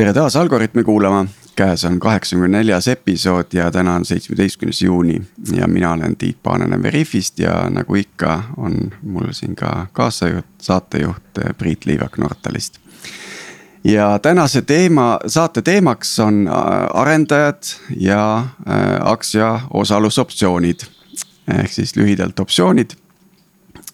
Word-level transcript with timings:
tere 0.00 0.12
taas 0.16 0.36
Algorütmi 0.36 0.84
kuulama, 0.84 1.26
käes 1.56 1.82
on 1.84 1.98
kaheksakümne 2.00 2.48
neljas 2.48 2.86
episood 2.88 3.52
ja 3.52 3.66
täna 3.70 3.94
on 3.94 4.04
seitsmeteistkümnes 4.04 4.82
juuni. 4.82 5.22
Ja 5.52 5.66
mina 5.68 5.92
olen 5.92 6.16
Tiit 6.16 6.38
Paananen 6.42 6.82
Veriffist 6.82 7.38
ja 7.38 7.66
nagu 7.70 7.94
ikka, 7.94 8.42
on 8.56 8.92
mul 9.02 9.32
siin 9.36 9.56
ka 9.56 9.86
kaasajuht, 9.92 10.46
saatejuht 10.62 11.38
eh, 11.44 11.52
Priit 11.58 11.84
Liivak 11.86 12.18
Nortalist. 12.18 12.78
ja 13.84 14.18
tänase 14.18 14.62
teema, 14.62 15.18
saate 15.26 15.62
teemaks 15.62 16.18
on 16.20 16.48
äh, 16.48 16.54
arendajad 16.94 17.62
ja 17.96 18.38
äh, 18.38 18.44
aktsia 19.00 19.60
osalusoptsioonid 19.70 20.80
ehk 21.58 21.72
siis 21.72 21.96
lühidalt 21.96 22.40
optsioonid 22.40 22.96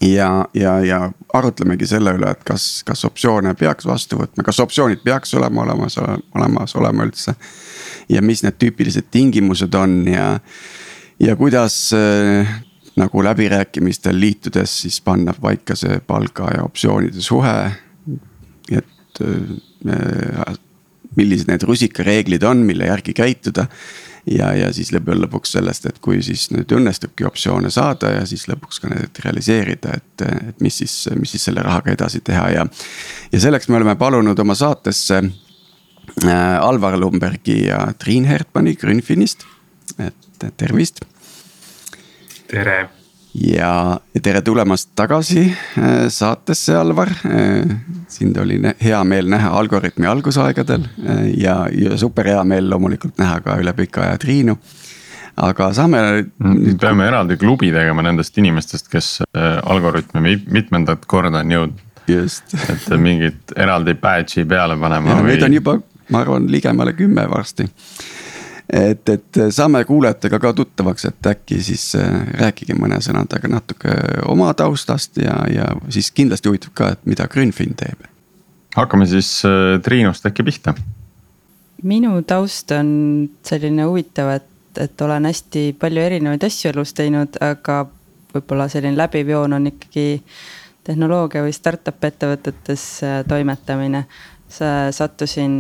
ja, 0.00 0.48
ja, 0.54 0.80
ja 0.84 1.00
arutlemegi 1.32 1.86
selle 1.88 2.12
üle, 2.16 2.30
et 2.30 2.44
kas, 2.46 2.82
kas 2.86 3.04
optsioone 3.08 3.54
peaks 3.58 3.86
vastu 3.88 4.20
võtma, 4.20 4.44
kas 4.46 4.60
optsioonid 4.60 5.02
peaks 5.04 5.34
olema 5.38 5.64
olemas, 5.64 5.98
olemas 6.34 6.76
olema 6.76 7.06
üldse. 7.06 7.34
ja 8.08 8.22
mis 8.22 8.42
need 8.44 8.58
tüüpilised 8.60 9.08
tingimused 9.10 9.74
on 9.74 10.04
ja, 10.10 10.28
ja 11.20 11.36
kuidas 11.36 11.92
äh, 11.96 12.52
nagu 12.96 13.24
läbirääkimistel 13.24 14.20
liitudes 14.20 14.80
siis 14.82 15.00
panna 15.00 15.34
paika 15.40 15.76
see 15.76 16.00
palga 16.00 16.50
ja 16.54 16.64
optsioonide 16.64 17.20
suhe. 17.20 17.56
et 18.70 19.22
äh, 19.22 20.56
millised 21.16 21.48
need 21.48 21.62
rusikareeglid 21.62 22.42
on, 22.44 22.58
mille 22.68 22.86
järgi 22.86 23.14
käituda 23.16 23.66
ja, 24.26 24.50
ja 24.56 24.70
siis 24.74 24.90
lõpp, 24.94 25.10
lõpuks 25.24 25.54
sellest, 25.56 25.86
et 25.90 25.98
kui 26.02 26.20
siis 26.24 26.48
nüüd 26.54 26.72
õnnestubki 26.76 27.26
optsioone 27.28 27.70
saada 27.72 28.12
ja 28.16 28.26
siis 28.28 28.46
lõpuks 28.50 28.80
ka 28.82 28.90
need 28.92 29.20
realiseerida, 29.24 29.96
et, 30.00 30.26
et 30.50 30.64
mis 30.64 30.82
siis, 30.82 30.94
mis 31.18 31.36
siis 31.36 31.46
selle 31.48 31.64
rahaga 31.66 31.94
edasi 31.94 32.22
teha 32.26 32.48
ja. 32.54 32.66
ja 33.32 33.42
selleks 33.46 33.70
me 33.70 33.80
oleme 33.80 33.96
palunud 34.00 34.38
oma 34.42 34.58
saatesse 34.58 35.22
äh, 35.22 36.58
Alvar 36.60 36.98
Lumbergi 37.00 37.64
ja 37.66 37.86
Triin 37.98 38.28
Hertmani 38.28 38.76
Grünfinist, 38.76 39.46
et 40.02 40.50
tervist. 40.56 41.04
tere 42.50 42.95
ja 43.40 44.00
tere 44.22 44.40
tulemast 44.42 44.90
tagasi 44.96 45.44
äh, 45.48 46.08
saatesse, 46.08 46.76
Alvar. 46.76 47.10
Äh, 47.24 47.76
sind 48.08 48.36
oli 48.36 48.58
hea 48.80 49.02
meel 49.04 49.28
näha 49.30 49.50
Algorütmi 49.58 50.06
algusaegadel 50.06 50.86
äh, 51.04 51.22
ja, 51.40 51.66
ja 51.72 51.96
super 51.98 52.28
hea 52.30 52.44
meel 52.44 52.70
loomulikult 52.70 53.18
näha 53.18 53.40
ka 53.44 53.58
üle 53.60 53.74
pika 53.76 54.06
aja 54.06 54.18
Triinu. 54.18 54.56
aga 55.36 55.72
saame. 55.76 55.98
Mm, 56.38 56.78
peame 56.80 57.06
eraldi 57.10 57.36
klubi 57.36 57.68
tegema 57.72 58.02
nendest 58.02 58.38
inimestest, 58.38 58.88
kes 58.88 59.10
Algorütmi 59.36 60.38
mitmendat 60.48 61.04
korda 61.06 61.42
on 61.44 61.52
jõudnud. 61.52 61.82
just. 62.08 62.54
et 62.70 62.88
mingit 62.96 63.52
eraldi 63.56 63.94
badge'i 64.00 64.46
peale 64.48 64.78
panema. 64.80 65.20
Või... 65.20 65.34
Neid 65.34 65.42
on 65.42 65.58
juba, 65.58 65.78
ma 66.08 66.22
arvan, 66.24 66.48
ligemale 66.50 66.94
kümme 66.96 67.26
varsti 67.28 67.68
et, 68.72 69.08
et 69.08 69.38
saame 69.50 69.84
kuulajatega 69.84 70.38
ka 70.42 70.52
tuttavaks, 70.52 71.04
et 71.04 71.26
äkki 71.30 71.60
siis 71.62 71.84
äh, 71.98 72.26
rääkige 72.40 72.74
mõne 72.78 72.98
sõnadega 73.04 73.50
natuke 73.50 73.94
oma 74.26 74.52
taustast 74.58 75.20
ja, 75.22 75.38
ja 75.50 75.70
siis 75.88 76.10
kindlasti 76.10 76.50
huvitab 76.50 76.74
ka, 76.74 76.90
et 76.96 77.06
mida 77.06 77.28
Grünfin 77.30 77.76
teeb. 77.78 78.06
hakkame 78.76 79.06
siis 79.06 79.30
äh, 79.46 79.80
Triinust 79.82 80.26
äkki 80.26 80.42
pihta. 80.42 80.74
minu 81.82 82.22
taust 82.22 82.70
on 82.70 83.30
selline 83.42 83.84
huvitav, 83.84 84.34
et, 84.34 84.78
et 84.80 85.00
olen 85.00 85.24
hästi 85.24 85.76
palju 85.80 86.02
erinevaid 86.02 86.44
asju 86.44 86.70
elus 86.70 86.94
teinud, 86.94 87.38
aga 87.40 87.84
võib-olla 88.34 88.68
selline 88.68 88.96
läbiv 88.96 89.30
joon 89.30 89.52
on 89.52 89.66
ikkagi 89.66 90.22
tehnoloogia 90.84 91.42
või 91.42 91.52
startup 91.52 92.04
ettevõtetes 92.04 92.82
toimetamine. 93.28 94.04
sattusin 94.90 95.54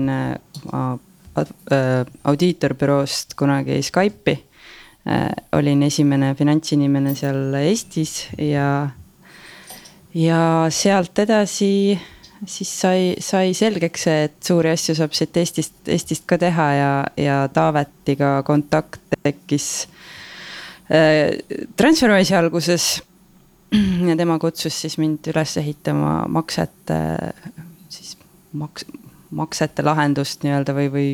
Äh, 0.72 0.98
audiitorbüroost 2.24 3.34
kunagi 3.38 3.80
Skype'i. 3.84 4.36
Äh, 5.06 5.30
olin 5.54 5.84
esimene 5.86 6.32
finantsinimene 6.34 7.14
seal 7.14 7.54
Eestis 7.60 8.24
ja, 8.42 8.88
ja 10.14 10.40
sealt 10.74 11.18
edasi 11.22 11.94
siis 12.44 12.72
sai, 12.80 13.14
sai 13.22 13.54
selgeks 13.54 14.06
see, 14.08 14.24
et 14.26 14.36
suuri 14.44 14.72
asju 14.74 14.96
saab 14.98 15.14
siit 15.16 15.36
Eestist, 15.40 15.76
Eestist 15.88 16.26
ka 16.28 16.38
teha 16.42 16.66
ja, 16.74 16.90
ja 17.20 17.36
Taavetiga 17.52 18.40
kontakt 18.46 19.16
tekkis 19.22 19.68
äh,. 20.90 21.38
Transferwise'i 21.76 22.36
alguses 22.38 22.88
ja 24.08 24.16
tema 24.18 24.38
kutsus 24.42 24.82
siis 24.82 24.98
mind 24.98 25.26
üles 25.32 25.56
ehitama 25.62 26.18
maksete, 26.32 27.00
siis 27.88 28.16
maks-, 28.58 28.86
maksete 29.30 29.84
lahendust 29.84 30.44
nii-öelda 30.44 30.74
või, 30.76 30.90
või 30.92 31.08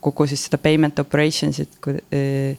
kogu 0.00 0.26
siis 0.26 0.44
seda 0.46 0.58
payment 0.62 0.98
operations'it 0.98 1.78
eh, 2.12 2.56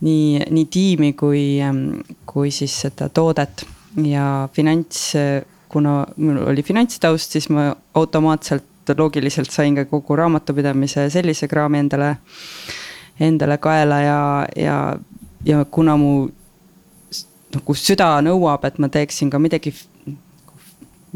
nii, 0.00 0.46
nii 0.50 0.66
tiimi 0.70 1.12
kui, 1.18 1.58
ehm, 1.62 2.00
kui 2.26 2.50
siis 2.54 2.74
seda 2.86 3.08
toodet. 3.08 3.66
Ja 4.04 4.48
finants, 4.52 5.14
kuna 5.72 6.02
mul 6.20 6.42
oli 6.50 6.62
finantstaust, 6.62 7.32
siis 7.32 7.48
ma 7.48 7.70
automaatselt 7.96 8.92
loogiliselt 8.98 9.50
sain 9.50 9.74
ka 9.74 9.86
kogu 9.88 10.16
raamatupidamise 10.16 11.08
sellise 11.10 11.48
kraami 11.48 11.80
endale, 11.80 12.10
endale 13.20 13.56
kaela 13.58 14.00
ja, 14.04 14.20
ja, 14.56 14.76
ja 15.44 15.64
kuna 15.64 15.96
mu 15.96 16.12
nagu 17.56 17.76
süda 17.78 18.10
nõuab, 18.26 18.66
et 18.68 18.78
ma 18.82 18.90
teeksin 18.92 19.30
ka 19.32 19.40
midagi 19.42 19.72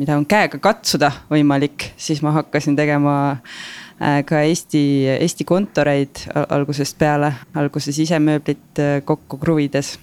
mida 0.00 0.16
on 0.16 0.24
käega 0.28 0.58
katsuda 0.62 1.10
võimalik, 1.28 1.90
siis 2.00 2.22
ma 2.24 2.32
hakkasin 2.38 2.76
tegema 2.78 3.14
äh, 3.34 4.22
ka 4.26 4.40
Eesti, 4.48 4.82
Eesti 5.18 5.44
kontoreid 5.48 6.22
algusest 6.48 6.96
peale, 7.00 7.34
alguses 7.60 7.98
ise 8.00 8.20
mööblit 8.22 8.80
äh, 8.80 9.00
kokku 9.04 9.40
kruvides. 9.42 9.98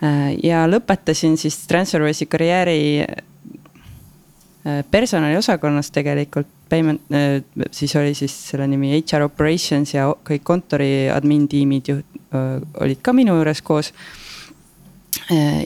Äh, 0.00 0.32
ja 0.40 0.64
lõpetasin 0.70 1.36
siis 1.40 1.60
Transferwise'i 1.68 2.30
karjääri 2.30 2.80
personaliosakonnas 4.62 5.88
tegelikult, 5.90 6.46
payment, 6.70 7.00
siis 7.74 7.96
oli 7.98 8.12
siis 8.14 8.36
selle 8.52 8.68
nimi 8.70 8.92
HR 8.94 9.24
operations 9.26 9.90
ja 9.90 10.04
kõik 10.22 10.44
kontori 10.46 11.08
admin 11.10 11.48
tiimid 11.50 11.90
ju 11.90 11.96
olid 12.78 13.00
ka 13.02 13.10
minu 13.10 13.34
juures 13.40 13.58
koos. 13.66 13.90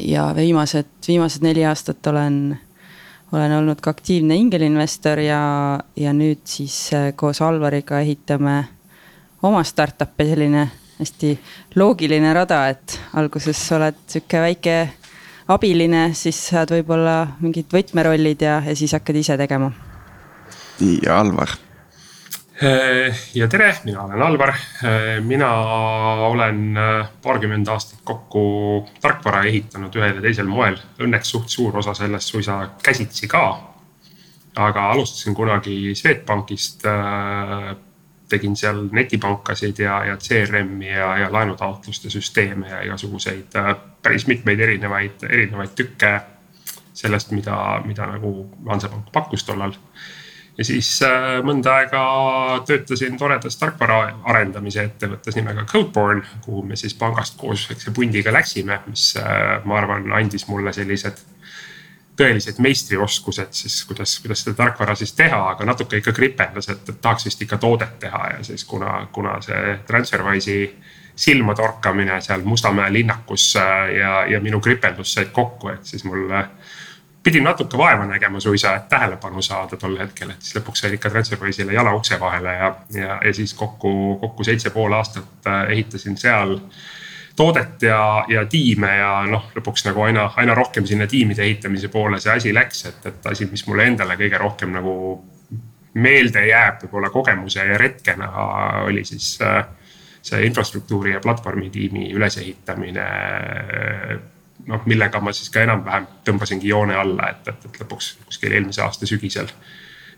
ja 0.01 0.31
viimased, 0.33 0.89
viimased 1.05 1.45
neli 1.45 1.67
aastat 1.69 2.09
olen 2.09 2.57
olen 3.33 3.53
olnud 3.59 3.81
ka 3.83 3.91
aktiivne 3.91 4.37
ingelinvestor 4.39 5.21
ja, 5.25 5.41
ja 5.97 6.13
nüüd 6.13 6.45
siis 6.45 6.77
äh, 6.95 7.11
koos 7.17 7.43
Alvariga 7.43 8.01
ehitame 8.01 8.57
oma 9.43 9.63
startup'i, 9.65 10.29
selline 10.31 10.69
hästi 10.99 11.35
loogiline 11.77 12.33
rada, 12.35 12.63
et 12.73 12.99
alguses 13.19 13.61
oled 13.77 13.99
sihuke 14.09 14.41
väike 14.41 14.79
abiline, 15.53 16.09
siis 16.15 16.39
saad 16.51 16.73
võib-olla 16.75 17.19
mingid 17.43 17.71
võtmerollid 17.73 18.47
ja, 18.47 18.59
ja 18.65 18.79
siis 18.79 18.97
hakkad 18.97 19.21
ise 19.21 19.37
tegema. 19.39 19.71
nii 20.81 21.07
Alvar 21.11 21.66
ja 23.35 23.49
tere, 23.49 23.75
mina 23.85 24.03
olen 24.03 24.23
Alvar. 24.23 24.55
Mina 25.21 25.51
olen 26.27 26.77
eh, 26.77 27.09
paarkümmend 27.23 27.69
aastat 27.69 28.01
kokku 28.05 28.89
tarkvara 29.01 29.43
ehitanud 29.45 29.97
ühel 29.97 30.17
ja 30.17 30.25
teisel 30.25 30.49
moel. 30.49 30.79
Õnneks 31.03 31.35
suht 31.35 31.53
suur 31.53 31.77
osa 31.77 31.95
sellest 31.95 32.33
suisa 32.33 32.61
käsitsi 32.83 33.29
ka. 33.29 33.73
aga 34.57 34.91
alustasin 34.91 35.35
kunagi 35.35 35.95
Swedbankist. 35.95 36.83
tegin 38.29 38.57
seal 38.57 38.89
netipankasid 38.91 39.79
ja, 39.79 40.05
ja 40.05 40.17
CRM-i 40.17 40.89
ja, 40.89 41.19
ja 41.19 41.29
laenutaotluste 41.33 42.11
süsteeme 42.11 42.69
ja 42.69 42.81
igasuguseid 42.83 43.55
päris 44.03 44.27
mitmeid 44.27 44.61
erinevaid, 44.61 45.23
erinevaid 45.29 45.77
tükke 45.79 46.21
sellest, 46.93 47.31
mida, 47.31 47.83
mida 47.85 48.07
nagu 48.07 48.51
Hansapank 48.67 49.13
pakkus 49.13 49.45
tollal 49.45 49.77
ja 50.59 50.65
siis 50.65 50.89
äh, 51.05 51.37
mõnda 51.45 51.75
aega 51.81 52.03
töötasin 52.67 53.19
toredas 53.21 53.59
tarkvara 53.61 54.01
arendamise 54.25 54.87
ettevõttes 54.89 55.37
nimega 55.37 55.67
Codeborn, 55.69 56.23
kuhu 56.45 56.63
me 56.67 56.77
siis 56.77 56.95
pangast 56.97 57.37
koos 57.41 57.67
väikse 57.71 57.93
pundiga 57.97 58.33
läksime, 58.33 58.81
mis 58.87 59.11
äh, 59.21 59.65
ma 59.65 59.81
arvan, 59.83 60.09
andis 60.17 60.49
mulle 60.49 60.73
sellised 60.73 61.25
tõelised 62.17 62.61
meistrioskused 62.65 63.53
siis, 63.53 63.83
kuidas, 63.85 64.15
kuidas 64.25 64.45
seda 64.45 64.57
tarkvara 64.57 64.95
siis 64.97 65.13
teha, 65.13 65.43
aga 65.53 65.67
natuke 65.69 66.01
ikka 66.01 66.15
kripendas, 66.17 66.71
et, 66.73 66.89
et 66.89 67.01
tahaks 67.05 67.29
vist 67.29 67.43
ikka 67.45 67.59
toodet 67.61 67.99
teha 68.01 68.23
ja 68.39 68.45
siis 68.47 68.65
kuna, 68.65 69.03
kuna 69.13 69.37
see 69.45 69.77
Transferwise'i 69.87 70.71
silma 71.17 71.55
torkamine 71.57 72.21
seal 72.25 72.45
Mustamäe 72.45 72.93
linnakus 72.93 73.51
äh, 73.61 73.93
ja, 73.99 74.17
ja 74.33 74.41
minu 74.41 74.61
kripeldus 74.61 75.13
said 75.13 75.33
kokku, 75.37 75.69
et 75.77 75.85
siis 75.85 76.05
mul 76.09 76.31
pidin 77.27 77.45
natuke 77.45 77.79
vaeva 77.79 78.07
nägema 78.07 78.41
suisa, 78.41 78.77
et 78.77 78.89
tähelepanu 78.89 79.43
saada 79.43 79.77
tol 79.77 79.97
hetkel, 79.99 80.31
et 80.31 80.43
siis 80.47 80.55
lõpuks 80.61 80.85
sain 80.85 80.95
ikka 80.95 81.11
Transferwise'ile 81.11 81.75
jala 81.75 81.95
ukse 81.99 82.21
vahele 82.23 82.53
ja, 82.55 82.69
ja, 82.95 83.17
ja 83.25 83.33
siis 83.35 83.55
kokku, 83.59 83.91
kokku 84.21 84.47
seitse 84.47 84.71
pool 84.71 84.95
aastat 84.95 85.49
äh, 85.51 85.65
ehitasin 85.75 86.15
seal 86.21 86.55
toodet 87.37 87.83
ja, 87.83 87.99
ja 88.31 88.45
tiime 88.47 88.93
ja 89.01 89.11
noh, 89.27 89.51
lõpuks 89.59 89.89
nagu 89.89 90.07
aina, 90.07 90.29
aina 90.39 90.55
rohkem 90.55 90.87
sinna 90.87 91.09
tiimide 91.11 91.43
ehitamise 91.43 91.91
poole 91.91 92.21
see 92.23 92.37
asi 92.37 92.55
läks, 92.55 92.85
et, 92.93 93.11
et 93.11 93.27
asi, 93.33 93.51
mis 93.51 93.67
mulle 93.67 93.91
endale 93.91 94.15
kõige 94.23 94.39
rohkem 94.39 94.79
nagu 94.79 94.95
meelde 95.97 96.47
jääb 96.47 96.85
võib-olla 96.85 97.11
kogemuse 97.11 97.67
ja 97.67 97.81
retkena 97.81 98.31
oli 98.85 99.03
siis 99.09 99.35
see 100.27 100.47
infrastruktuuri 100.47 101.17
ja 101.17 101.21
platvormi 101.25 101.71
tiimi 101.71 102.11
ülesehitamine. 102.15 103.11
Noh, 104.67 104.83
millega 104.87 105.21
ma 105.23 105.33
siis 105.37 105.51
ka 105.53 105.63
enam-vähem 105.65 106.07
tõmbasingi 106.27 106.69
joone 106.69 106.97
alla, 106.99 107.31
et, 107.31 107.49
et, 107.49 107.67
et 107.69 107.83
lõpuks 107.83 108.17
kuskil 108.27 108.57
eelmise 108.57 108.83
aasta 108.85 109.09
sügisel 109.09 109.51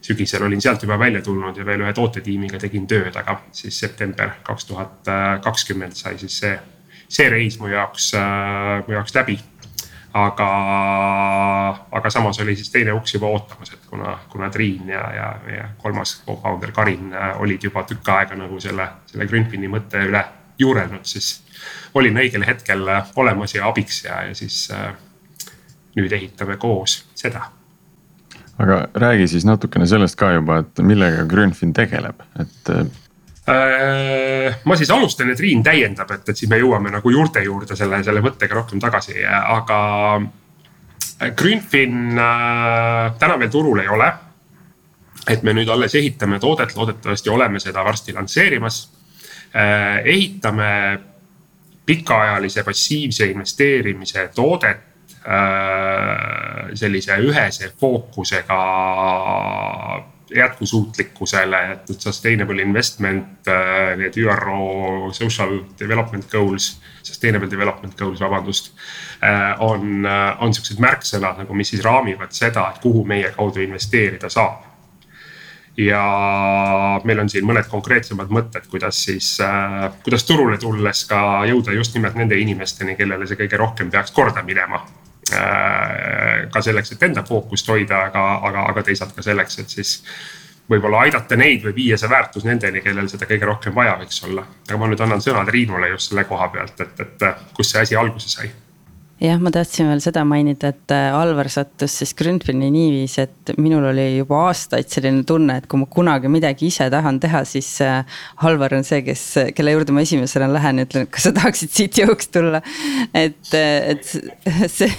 sügisel 0.00 0.42
olin 0.46 0.62
sealt 0.62 0.82
juba 0.82 0.98
välja 0.98 1.22
tulnud 1.22 1.56
ja 1.56 1.66
veel 1.66 1.82
ühe 1.82 1.92
tootetiimiga 1.92 2.58
tegin 2.62 2.86
tööd, 2.86 3.16
aga 3.18 3.40
siis 3.52 3.78
september 3.80 4.36
kaks 4.46 4.68
tuhat 4.68 5.10
kakskümmend 5.44 5.96
sai 5.98 6.18
siis 6.18 6.38
see, 6.44 6.54
see 7.08 7.28
reis 7.32 7.58
mu 7.58 7.70
jaoks, 7.72 8.12
mu 8.86 8.94
jaoks 8.94 9.16
läbi. 9.18 9.38
aga, 10.18 10.46
aga 11.92 12.10
samas 12.10 12.38
oli 12.40 12.54
siis 12.56 12.70
teine 12.72 12.92
uks 12.96 13.12
juba 13.14 13.28
ootamas, 13.28 13.72
et 13.74 13.84
kuna, 13.90 14.18
kuna 14.32 14.48
Triin 14.50 14.88
ja, 14.88 15.02
ja, 15.14 15.26
ja 15.56 15.68
kolmas 15.78 16.22
co-founder 16.26 16.72
Karin 16.72 17.12
olid 17.38 17.62
juba 17.62 17.82
tükk 17.82 18.08
aega 18.08 18.38
nagu 18.38 18.60
selle, 18.60 18.86
selle 19.06 19.26
Grünfini 19.26 19.68
mõtte 19.68 20.00
üle 20.08 20.24
juurelnud, 20.58 21.04
siis 21.04 21.42
olin 21.94 22.22
õigel 22.24 22.46
hetkel 22.46 22.84
olemas 23.16 23.54
ja 23.54 23.68
abiks 23.68 24.04
ja, 24.04 24.22
ja 24.28 24.34
siis 24.34 24.66
nüüd 25.96 26.12
ehitame 26.12 26.56
koos 26.60 27.00
seda 27.18 27.48
aga 28.58 28.88
räägi 28.94 29.28
siis 29.28 29.44
natukene 29.46 29.86
sellest 29.86 30.18
ka 30.18 30.32
juba, 30.34 30.62
et 30.62 30.80
millega 30.82 31.24
Grünfin 31.30 31.72
tegeleb, 31.74 32.22
et 32.42 32.70
äh, 33.48 34.58
ma 34.64 34.76
siis 34.76 34.90
alustan 34.90 35.30
ja 35.32 35.36
Triin 35.38 35.62
täiendab, 35.62 36.10
et, 36.14 36.28
et 36.28 36.36
siis 36.36 36.50
me 36.50 36.58
jõuame 36.60 36.92
nagu 36.92 37.12
juurte 37.12 37.42
juurde 37.44 37.76
selle, 37.78 38.02
selle 38.04 38.22
mõttega 38.24 38.58
rohkem 38.58 38.82
tagasi, 38.82 39.20
aga. 39.26 39.80
Grünfin 41.18 42.14
äh, 42.14 43.14
täna 43.18 43.38
veel 43.40 43.50
turul 43.50 43.80
ei 43.82 43.88
ole. 43.90 44.12
et 45.28 45.42
me 45.42 45.52
nüüd 45.52 45.68
alles 45.68 45.94
ehitame 45.98 46.38
toodet, 46.40 46.76
loodetavasti 46.76 47.28
oleme 47.28 47.60
seda 47.60 47.82
varsti 47.84 48.12
lansseerimas 48.16 48.76
äh,. 49.52 49.98
ehitame 50.04 50.68
pikaajalise 51.88 52.62
passiivse 52.66 53.26
investeerimise 53.32 54.28
toodet 54.36 54.84
Äh, 55.28 56.70
sellise 56.74 57.16
ühese 57.20 57.72
fookusega 57.80 58.58
jätkusuutlikkusele, 60.34 61.58
et 61.72 61.90
sustainable 62.00 62.62
investment, 62.62 63.48
äh, 63.48 63.96
need 63.98 64.16
ÜRO 64.16 65.10
social 65.12 65.58
development 65.80 66.30
goals, 66.30 66.80
sustainable 67.02 67.50
development 67.50 67.98
goals, 67.98 68.20
vabandust. 68.20 68.72
Äh, 69.20 69.60
on, 69.60 70.06
on 70.38 70.54
siuksed 70.54 70.80
märksõnad 70.80 71.42
nagu, 71.42 71.54
mis 71.54 71.74
siis 71.74 71.84
raamivad 71.84 72.32
seda, 72.32 72.70
et 72.70 72.80
kuhu 72.86 73.04
meie 73.04 73.34
kaudu 73.36 73.60
investeerida 73.66 74.32
saab 74.32 74.67
ja 75.78 76.02
meil 77.06 77.20
on 77.22 77.28
siin 77.30 77.46
mõned 77.46 77.68
konkreetsemad 77.70 78.32
mõtted, 78.34 78.66
kuidas 78.70 78.98
siis 79.04 79.36
äh,, 79.44 79.84
kuidas 80.04 80.26
turule 80.26 80.58
tulles 80.58 81.04
ka 81.08 81.20
jõuda 81.46 81.76
just 81.76 81.94
nimelt 81.94 82.18
nende 82.18 82.38
inimesteni, 82.38 82.96
kellele 82.98 83.28
see 83.28 83.38
kõige 83.38 83.60
rohkem 83.60 83.90
peaks 83.90 84.14
korda 84.14 84.42
minema 84.42 84.82
äh,. 85.32 86.48
ka 86.50 86.62
selleks, 86.64 86.92
et 86.92 87.06
enda 87.06 87.22
fookust 87.28 87.70
hoida, 87.70 88.02
aga, 88.10 88.26
aga, 88.50 88.66
aga 88.72 88.84
teisalt 88.90 89.14
ka 89.14 89.22
selleks, 89.22 89.58
et 89.62 89.78
siis 89.78 89.94
võib-olla 90.68 91.06
aidata 91.06 91.36
neid 91.38 91.62
või 91.64 91.76
viia 91.78 91.98
see 92.00 92.10
väärtus 92.10 92.44
nendeni, 92.44 92.82
kellel 92.84 93.08
seda 93.08 93.28
kõige 93.30 93.46
rohkem 93.46 93.74
vaja 93.74 93.94
võiks 94.02 94.24
olla. 94.26 94.44
aga 94.68 94.80
ma 94.80 94.90
nüüd 94.90 95.04
annan 95.06 95.22
sõna 95.24 95.46
Triinule 95.46 95.94
just 95.94 96.10
selle 96.10 96.26
koha 96.28 96.50
pealt, 96.52 96.80
et, 96.80 97.04
et 97.06 97.28
kust 97.54 97.76
see 97.76 97.86
asi 97.86 97.96
alguse 97.96 98.28
sai 98.34 98.50
jah, 99.18 99.38
ma 99.42 99.50
tahtsin 99.50 99.88
veel 99.90 100.00
seda 100.02 100.22
mainida, 100.28 100.70
et 100.72 100.94
äh, 100.94 101.08
Alvar 101.14 101.48
sattus 101.50 101.96
siis 102.00 102.14
Grünfini 102.18 102.70
niiviisi, 102.70 103.24
et 103.24 103.52
minul 103.58 103.88
oli 103.90 104.06
juba 104.18 104.44
aastaid 104.46 104.90
selline 104.92 105.24
tunne, 105.26 105.58
et 105.58 105.68
kui 105.70 105.80
ma 105.80 105.88
kunagi 105.90 106.30
midagi 106.30 106.68
ise 106.70 106.86
tahan 106.92 107.18
teha, 107.22 107.42
siis 107.48 107.70
äh, 107.84 108.18
Alvar 108.46 108.76
on 108.78 108.86
see, 108.86 109.02
kes, 109.06 109.24
kelle 109.56 109.74
juurde 109.74 109.94
ma 109.96 110.04
esimesena 110.06 110.50
lähen 110.52 110.82
ja 110.82 110.88
ütlen, 110.88 111.08
et 111.08 111.14
kas 111.14 111.28
sa 111.28 111.34
tahaksid 111.34 111.74
CTO-ks 111.74 112.30
tulla. 112.34 112.62
et, 113.14 113.40
äh, 113.58 113.94
et 113.94 114.04
see, 114.06 114.90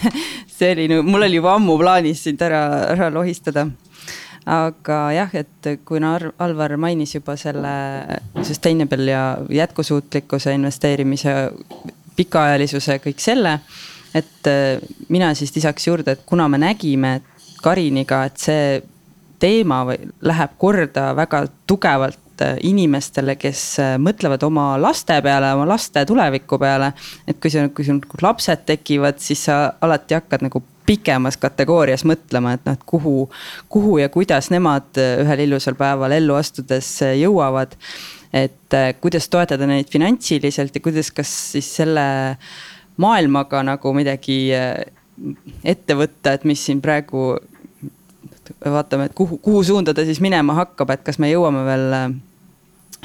see 0.52 0.74
oli 0.76 0.90
nagu, 0.92 1.08
mul 1.08 1.28
oli 1.30 1.40
juba 1.40 1.56
ammu 1.56 1.78
plaanis 1.80 2.26
sind 2.28 2.44
ära, 2.44 2.64
ära 2.96 3.12
lohistada 3.14 3.70
aga 4.50 4.98
jah, 5.14 5.36
et 5.38 5.70
kuna 5.88 6.16
Alvar 6.42 6.76
mainis 6.82 7.14
juba 7.16 7.36
selle 7.40 7.72
sustainable 8.44 9.12
ja 9.12 9.24
jätkusuutlikkuse 9.54 10.56
investeerimise 10.58 11.36
pikaajalisuse, 12.20 12.98
kõik 13.04 13.24
selle 13.24 13.60
et 14.14 14.48
äh, 14.48 14.80
mina 15.10 15.34
siis 15.38 15.54
lisaks 15.56 15.88
juurde, 15.88 16.16
et 16.16 16.26
kuna 16.26 16.48
me 16.50 16.60
nägime 16.62 17.20
Kariniga, 17.60 18.24
et 18.30 18.40
see 18.40 18.80
teema 19.40 19.84
läheb 20.26 20.56
korda 20.60 21.10
väga 21.16 21.44
tugevalt 21.68 22.44
äh, 22.44 22.58
inimestele, 22.68 23.36
kes 23.40 23.64
äh, 23.84 23.94
mõtlevad 24.02 24.44
oma 24.48 24.72
laste 24.82 25.20
peale, 25.24 25.54
oma 25.56 25.68
laste 25.70 26.06
tuleviku 26.08 26.60
peale. 26.60 26.94
et 27.28 27.40
kui 27.42 27.52
sul, 27.54 27.70
kui 27.76 27.86
sul 27.86 28.02
lapsed 28.22 28.66
tekivad, 28.66 29.20
siis 29.24 29.46
sa 29.50 29.62
alati 29.82 30.18
hakkad 30.18 30.48
nagu 30.48 30.64
pikemas 30.90 31.38
kategoorias 31.38 32.02
mõtlema, 32.08 32.56
et 32.58 32.64
noh, 32.66 32.74
et 32.74 32.86
kuhu, 32.86 33.28
kuhu 33.70 34.00
ja 34.02 34.10
kuidas 34.10 34.50
nemad 34.50 34.98
ühel 34.98 35.44
ilusal 35.46 35.78
päeval 35.78 36.16
ellu 36.18 36.34
astudes 36.40 36.96
jõuavad. 37.20 37.76
et 38.34 38.76
kuidas 39.02 39.26
toetada 39.30 39.66
neid 39.66 39.90
finantsiliselt 39.90 40.76
ja 40.76 40.82
kuidas, 40.82 41.12
kas 41.12 41.30
siis 41.54 41.70
selle 41.76 42.04
maailmaga 43.00 43.64
nagu 43.64 43.94
midagi 43.96 44.40
äh, 44.56 44.84
ette 45.64 45.96
võtta, 45.98 46.36
et 46.36 46.46
mis 46.48 46.62
siin 46.66 46.82
praegu. 46.84 47.38
vaatame, 48.66 49.06
et 49.06 49.14
kuhu, 49.14 49.38
kuhu 49.38 49.64
suunda 49.64 49.94
ta 49.94 50.04
siis 50.06 50.20
minema 50.22 50.56
hakkab, 50.58 50.90
et 50.90 51.04
kas 51.06 51.20
me 51.22 51.30
jõuame 51.30 51.62
veel 51.68 51.94
äh, 51.96 52.08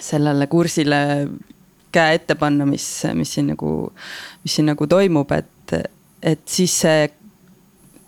sellele 0.01 0.47
kursile 0.51 1.01
käe 1.95 2.15
ette 2.19 2.35
panna, 2.35 2.67
mis, 2.67 2.87
mis 3.15 3.35
siin 3.37 3.53
nagu, 3.53 3.93
mis 4.43 4.57
siin 4.57 4.67
nagu 4.67 4.87
toimub, 4.91 5.31
et, 5.37 5.75
et 6.23 6.43
siis 6.51 6.75
see 6.85 7.05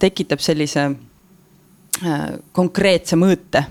tekitab 0.02 0.42
sellise 0.42 0.88
äh, 0.90 2.30
konkreetse 2.56 3.18
mõõte 3.20 3.62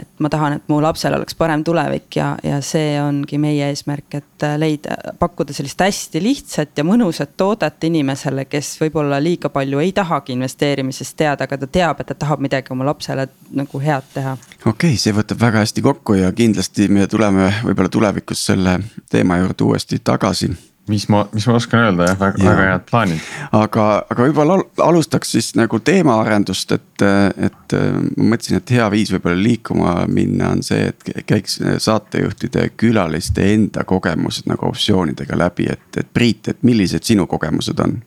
et 0.00 0.22
ma 0.22 0.30
tahan, 0.32 0.58
et 0.58 0.68
mu 0.70 0.78
lapsel 0.82 1.14
oleks 1.16 1.36
parem 1.38 1.64
tulevik 1.64 2.18
ja, 2.18 2.32
ja 2.44 2.60
see 2.64 2.96
ongi 3.00 3.38
meie 3.40 3.70
eesmärk, 3.70 4.18
et 4.18 4.46
äh, 4.46 4.56
leida, 4.60 4.96
pakkuda 5.18 5.54
sellist 5.56 5.80
hästi 5.80 6.22
lihtsat 6.22 6.78
ja 6.78 6.84
mõnusat 6.86 7.34
toodet 7.36 7.88
inimesele, 7.88 8.46
kes 8.50 8.74
võib-olla 8.80 9.20
liiga 9.22 9.50
palju 9.52 9.82
ei 9.82 9.92
tahagi 9.96 10.36
investeerimisest 10.36 11.16
teada, 11.16 11.48
aga 11.48 11.58
ta 11.62 11.70
teab, 11.78 12.00
et 12.00 12.10
ta 12.12 12.18
tahab 12.26 12.44
midagi 12.44 12.72
oma 12.74 12.88
lapsele 12.90 13.28
nagu 13.56 13.82
head 13.82 14.14
teha. 14.14 14.36
okei 14.64 14.72
okay,, 14.72 15.00
see 15.00 15.16
võtab 15.16 15.40
väga 15.42 15.64
hästi 15.64 15.84
kokku 15.84 16.20
ja 16.20 16.32
kindlasti 16.36 16.88
me 16.92 17.06
tuleme 17.10 17.50
võib-olla 17.64 17.92
tulevikus 17.92 18.46
selle 18.50 18.78
teema 19.10 19.40
juurde 19.42 19.70
uuesti 19.70 20.00
tagasi 20.04 20.52
mis 20.88 21.08
ma, 21.08 21.24
mis 21.32 21.46
ma 21.48 21.56
oskan 21.58 21.80
öelda 21.86 22.08
jah, 22.10 22.18
väga 22.20 22.42
ja., 22.42 22.50
väga 22.50 22.66
head 22.70 22.84
plaanid. 22.90 23.28
aga, 23.56 23.86
aga 24.10 24.26
võib-olla 24.26 24.58
alustaks 24.84 25.32
siis 25.34 25.52
nagu 25.58 25.80
teemaarendust, 25.82 26.74
et, 26.76 27.06
et 27.48 27.76
ma 28.16 28.30
mõtlesin, 28.32 28.60
et 28.60 28.74
hea 28.76 28.88
viis 28.92 29.12
võib-olla 29.14 29.38
liikuma 29.40 29.94
minna 30.10 30.52
on 30.54 30.62
see, 30.66 30.90
et 30.92 31.26
käiks 31.26 31.58
saatejuhtide 31.82 32.68
külaliste 32.78 33.46
enda 33.54 33.86
kogemused 33.88 34.48
nagu 34.50 34.70
optsioonidega 34.70 35.38
läbi, 35.38 35.70
et, 35.72 35.88
et 35.96 36.12
Priit, 36.16 36.48
et 36.48 36.62
millised 36.66 37.04
sinu 37.06 37.26
kogemused 37.30 37.80
on? 37.82 37.98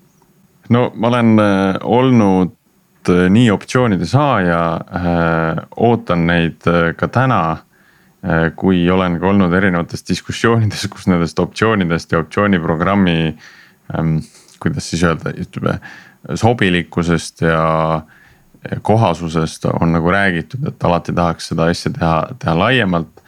no 0.70 0.90
ma 0.96 1.12
olen 1.12 1.40
äh, 1.42 1.80
olnud 1.84 3.10
äh, 3.10 3.26
nii 3.30 3.50
optsioonide 3.52 4.08
saaja 4.08 4.62
äh,, 4.78 5.66
ootan 5.76 6.28
neid 6.30 6.68
äh, 6.70 6.94
ka 6.98 7.12
täna 7.12 7.42
Äh, 7.52 7.69
kui 8.60 8.82
olen 8.92 9.16
ka 9.20 9.30
olnud 9.30 9.54
erinevates 9.56 10.04
diskussioonides, 10.08 10.88
kus 10.92 11.08
nendest 11.08 11.40
optsioonidest 11.40 12.12
ja 12.12 12.20
optsiooniprogrammi 12.20 13.18
ähm,. 13.96 14.18
kuidas 14.60 14.90
siis 14.92 15.06
öelda, 15.08 15.32
sobilikkusest 16.36 17.42
ja 17.42 18.02
kohasusest 18.82 19.66
on 19.66 19.94
nagu 19.96 20.12
räägitud, 20.12 20.68
et 20.68 20.84
alati 20.84 21.14
tahaks 21.16 21.48
seda 21.52 21.70
asja 21.72 21.92
teha, 21.96 22.16
teha 22.40 22.56
laiemalt. 22.60 23.22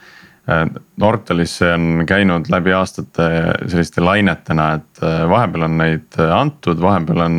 Äh, 0.50 0.66
Nortalis 1.00 1.54
see 1.60 1.70
on 1.72 2.04
käinud 2.06 2.50
läbi 2.52 2.74
aastate 2.76 3.28
selliste 3.66 4.04
lainetena, 4.04 4.72
et 4.80 5.04
äh, 5.06 5.22
vahepeal 5.30 5.68
on 5.68 5.78
neid 5.80 6.18
antud, 6.26 6.80
vahepeal 6.82 7.24
on 7.28 7.38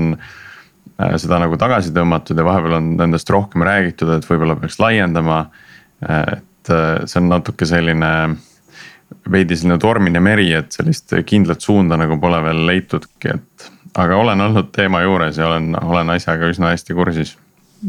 seda 1.19 1.39
nagu 1.41 1.57
tagasi 1.60 1.91
tõmmatud 1.93 2.38
ja 2.38 2.45
vahepeal 2.48 2.77
on 2.77 2.89
nendest 2.98 3.29
rohkem 3.33 3.65
räägitud, 3.65 4.10
et 4.13 4.25
võib-olla 4.29 4.55
peaks 4.62 4.79
laiendama. 4.79 5.45
et 6.03 6.50
et 6.63 6.74
äh, 6.74 7.05
see 7.05 7.20
on 7.20 7.29
natuke 7.34 7.67
selline 7.67 8.10
veidi 9.32 9.58
selline 9.58 9.77
tormine 9.82 10.20
meri, 10.24 10.50
et 10.55 10.74
sellist 10.74 11.13
kindlat 11.27 11.62
suunda 11.62 11.98
nagu 12.00 12.17
pole 12.22 12.39
veel 12.43 12.65
leitudki, 12.67 13.36
et. 13.36 13.70
aga 14.00 14.17
olen 14.17 14.41
olnud 14.41 14.72
teema 14.74 15.03
juures 15.03 15.38
ja 15.38 15.48
olen, 15.48 15.74
olen 15.77 16.10
asjaga 16.15 16.50
üsna 16.50 16.74
hästi 16.74 16.98
kursis. 16.98 17.36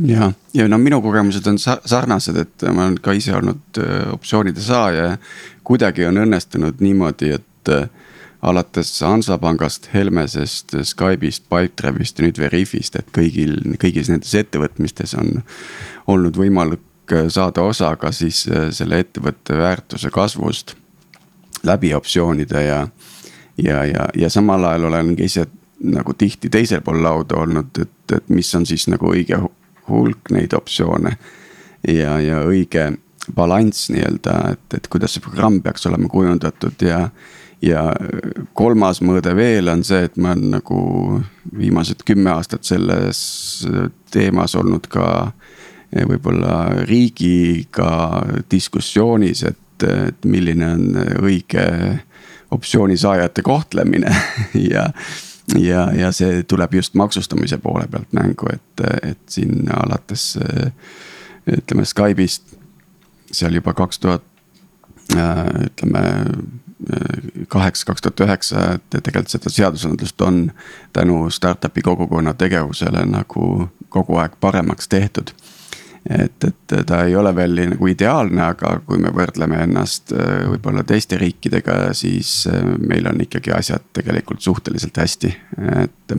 ja, 0.06 0.32
ja 0.54 0.68
no 0.68 0.78
minu 0.78 1.00
kogemused 1.02 1.46
on 1.46 1.58
sarnased, 1.58 2.36
et 2.36 2.66
ma 2.70 2.88
olen 2.88 2.98
ka 3.02 3.16
ise 3.16 3.36
olnud 3.36 3.80
äh, 3.80 4.12
optsioonide 4.12 4.60
saaja 4.60 5.10
ja 5.12 5.18
kuidagi 5.64 6.06
on 6.06 6.20
õnnestunud 6.26 6.82
niimoodi, 6.84 7.34
et 7.38 7.72
äh, 7.72 7.88
alates 8.44 8.90
Hansapangast, 9.00 9.88
Helmesest, 9.94 10.74
Skype'ist, 10.84 11.46
Pipedrive'ist 11.48 12.18
ja 12.18 12.26
nüüd 12.26 12.40
Veriffist, 12.42 12.98
et 13.00 13.06
kõigil, 13.16 13.56
kõigis 13.80 14.10
nendes 14.12 14.34
ettevõtmistes 14.36 15.16
on 15.16 15.38
olnud 16.12 16.36
võimalik 16.36 16.82
saada 17.28 17.62
osa 17.62 17.96
ka 17.96 18.12
siis 18.12 18.46
selle 18.70 18.98
ettevõtte 19.04 19.56
väärtuse 19.58 20.10
kasvust 20.10 20.76
läbi 21.64 21.94
optsioonide 21.94 22.64
ja. 22.64 22.88
ja, 23.58 23.84
ja, 23.84 24.08
ja 24.16 24.30
samal 24.30 24.64
ajal 24.64 24.84
olen 24.84 25.16
ka 25.16 25.24
ise 25.24 25.46
nagu 25.84 26.14
tihti 26.14 26.48
teisel 26.50 26.80
pool 26.80 27.02
lauda 27.02 27.36
olnud, 27.42 27.78
et, 27.82 28.16
et 28.16 28.28
mis 28.28 28.54
on 28.54 28.66
siis 28.66 28.86
nagu 28.88 29.10
õige 29.12 29.38
hulk 29.88 30.30
neid 30.32 30.52
optsioone. 30.56 31.16
ja, 31.88 32.18
ja 32.20 32.40
õige 32.48 32.92
balanss 33.34 33.90
nii-öelda, 33.92 34.36
et, 34.52 34.76
et 34.76 34.88
kuidas 34.92 35.16
see 35.16 35.24
programm 35.24 35.60
peaks 35.64 35.86
olema 35.86 36.08
kujundatud 36.12 36.84
ja. 36.84 37.08
ja 37.62 37.84
kolmas 38.52 39.00
mõõde 39.04 39.34
veel 39.36 39.68
on 39.72 39.84
see, 39.84 40.04
et 40.08 40.16
ma 40.16 40.34
olen 40.34 40.58
nagu 40.58 40.78
viimased 41.56 42.04
kümme 42.04 42.32
aastat 42.34 42.64
selles 42.68 43.20
teemas 44.12 44.56
olnud 44.60 44.88
ka 44.92 45.06
võib-olla 45.94 46.84
riigiga 46.88 47.90
diskussioonis, 48.50 49.44
et, 49.46 49.86
et 50.08 50.26
milline 50.26 50.70
on 50.74 51.04
õige 51.22 51.66
optsiooni 52.54 52.96
saajate 52.98 53.42
kohtlemine 53.46 54.10
ja 54.74 54.88
ja, 55.58 55.88
ja 55.92 56.12
see 56.12 56.42
tuleb 56.48 56.74
just 56.74 56.94
maksustamise 56.96 57.58
poole 57.60 57.86
pealt 57.90 58.12
mängu, 58.16 58.48
et, 58.52 58.84
et 59.02 59.20
siin 59.28 59.68
alates 59.76 60.38
ütleme 61.44 61.84
Skype'ist 61.84 62.54
seal 63.32 63.58
juba 63.58 63.74
kaks 63.76 64.00
tuhat 64.00 64.24
ütleme 65.12 66.02
kaheksa, 67.48 67.86
kaks 67.86 68.02
tuhat 68.02 68.20
üheksa, 68.20 68.64
et 68.74 68.96
tegelikult 69.02 69.32
seda 69.32 69.50
seadusandlust 69.52 70.20
on 70.26 70.40
tänu 70.92 71.30
startup'i 71.30 71.82
kogukonna 71.82 72.34
tegevusele 72.34 73.04
nagu 73.08 73.68
kogu 73.88 74.18
aeg 74.20 74.36
paremaks 74.40 74.88
tehtud 74.88 75.34
et, 76.10 76.44
et 76.44 76.74
ta 76.86 77.02
ei 77.04 77.16
ole 77.16 77.32
veel 77.36 77.60
nagu 77.72 77.88
ideaalne, 77.88 78.42
aga 78.44 78.76
kui 78.86 79.00
me 79.00 79.12
võrdleme 79.14 79.62
ennast 79.64 80.12
äh, 80.12 80.44
võib-olla 80.52 80.84
teiste 80.86 81.18
riikidega, 81.20 81.94
siis 81.96 82.44
äh, 82.50 82.64
meil 82.78 83.08
on 83.08 83.22
ikkagi 83.24 83.54
asjad 83.56 83.88
tegelikult 83.96 84.44
suhteliselt 84.44 85.00
hästi, 85.00 85.34
et. 85.82 86.16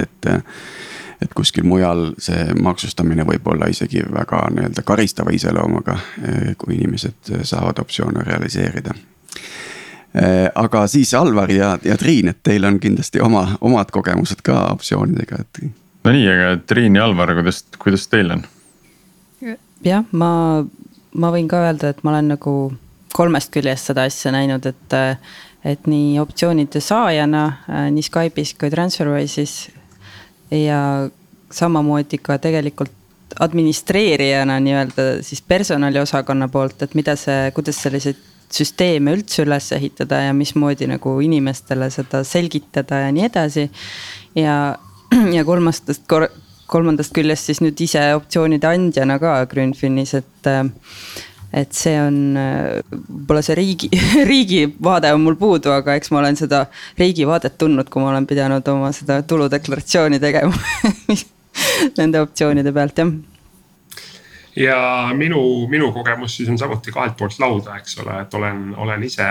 et, 0.00 0.32
et 1.22 1.34
kuskil 1.38 1.62
mujal 1.68 2.08
see 2.18 2.48
maksustamine 2.58 3.22
võib 3.28 3.46
olla 3.46 3.68
isegi 3.70 4.00
väga 4.10 4.40
nii-öelda 4.50 4.82
karistava 4.82 5.30
iseloomuga, 5.30 5.94
äh, 5.94 6.54
kui 6.58 6.74
inimesed 6.76 7.32
saavad 7.46 7.78
optsioone 7.78 8.24
realiseerida 8.26 8.96
aga 10.60 10.82
siis 10.92 11.14
Alvar 11.16 11.48
ja, 11.48 11.70
ja 11.84 11.94
Triin, 11.96 12.28
et 12.28 12.42
teil 12.44 12.66
on 12.68 12.76
kindlasti 12.80 13.20
oma, 13.24 13.46
omad 13.64 13.88
kogemused 13.94 14.42
ka 14.44 14.66
optsioonidega, 14.74 15.38
et 15.40 15.62
no 16.04 16.14
nii, 16.14 16.26
aga 16.28 16.56
Triin 16.66 16.96
ja 16.98 17.06
Alvar, 17.06 17.34
kuidas, 17.38 17.62
kuidas 17.82 18.08
teil 18.10 18.34
on? 18.34 18.44
jah, 19.84 20.06
ma, 20.12 20.30
ma 21.14 21.32
võin 21.34 21.50
ka 21.50 21.62
öelda, 21.66 21.92
et 21.92 22.02
ma 22.06 22.14
olen 22.14 22.32
nagu 22.34 22.56
kolmest 23.12 23.52
küljest 23.52 23.90
seda 23.90 24.06
asja 24.08 24.32
näinud, 24.34 24.66
et, 24.66 24.96
et 25.68 25.90
nii 25.90 26.16
optsioonide 26.22 26.80
saajana 26.80 27.44
nii 27.92 28.06
Skype'is 28.06 28.54
kui 28.58 28.72
Transferwise'is. 28.72 29.56
ja 30.52 31.08
samamoodi 31.52 32.18
ka 32.18 32.38
tegelikult 32.40 32.92
administreerijana 33.40 34.58
nii-öelda 34.60 35.22
siis 35.24 35.42
personaliosakonna 35.42 36.48
poolt, 36.52 36.82
et 36.82 36.94
mida 36.94 37.16
see, 37.16 37.50
kuidas 37.56 37.80
selliseid 37.82 38.20
süsteeme 38.52 39.14
üldse 39.16 39.46
üles 39.46 39.70
ehitada 39.72 40.18
ja 40.26 40.32
mismoodi 40.36 40.88
nagu 40.90 41.14
inimestele 41.24 41.88
seda 41.92 42.20
selgitada 42.28 43.06
ja 43.06 43.12
nii 43.12 43.24
edasi. 43.24 43.70
ja 44.36 44.56
ja 45.36 45.44
kolmandast, 45.48 46.06
kolmandast 46.70 47.14
küljest 47.16 47.50
siis 47.50 47.60
nüüd 47.64 47.80
ise 47.84 48.04
optsioonide 48.16 48.70
andjana 48.70 49.18
ka 49.22 49.42
Grünfinis, 49.50 50.16
et 50.18 50.50
et 51.52 51.74
see 51.76 51.98
on, 52.00 52.14
võib-olla 52.88 53.42
see 53.44 53.56
riigi, 53.58 53.90
riigi 54.30 54.62
vaade 54.80 55.10
on 55.12 55.20
mul 55.26 55.36
puudu, 55.40 55.68
aga 55.74 55.98
eks 56.00 56.12
ma 56.14 56.22
olen 56.22 56.38
seda 56.40 56.64
riigi 57.00 57.26
vaadet 57.28 57.58
tundnud, 57.60 57.90
kui 57.92 58.00
ma 58.00 58.08
olen 58.14 58.28
pidanud 58.28 58.68
oma 58.72 58.88
seda 58.96 59.20
tuludeklaratsiooni 59.28 60.20
tegema 60.22 60.56
nende 62.00 62.24
optsioonide 62.24 62.72
pealt, 62.72 63.04
jah 63.04 63.12
ja 64.56 65.10
minu, 65.16 65.66
minu 65.68 65.92
kogemus 65.92 66.36
siis 66.36 66.48
on 66.48 66.58
samuti 66.58 66.92
kahelt 66.92 67.16
poolt 67.16 67.38
lauda, 67.40 67.76
eks 67.80 67.98
ole, 68.02 68.20
et 68.20 68.34
olen, 68.34 68.74
olen 68.76 69.04
ise 69.04 69.26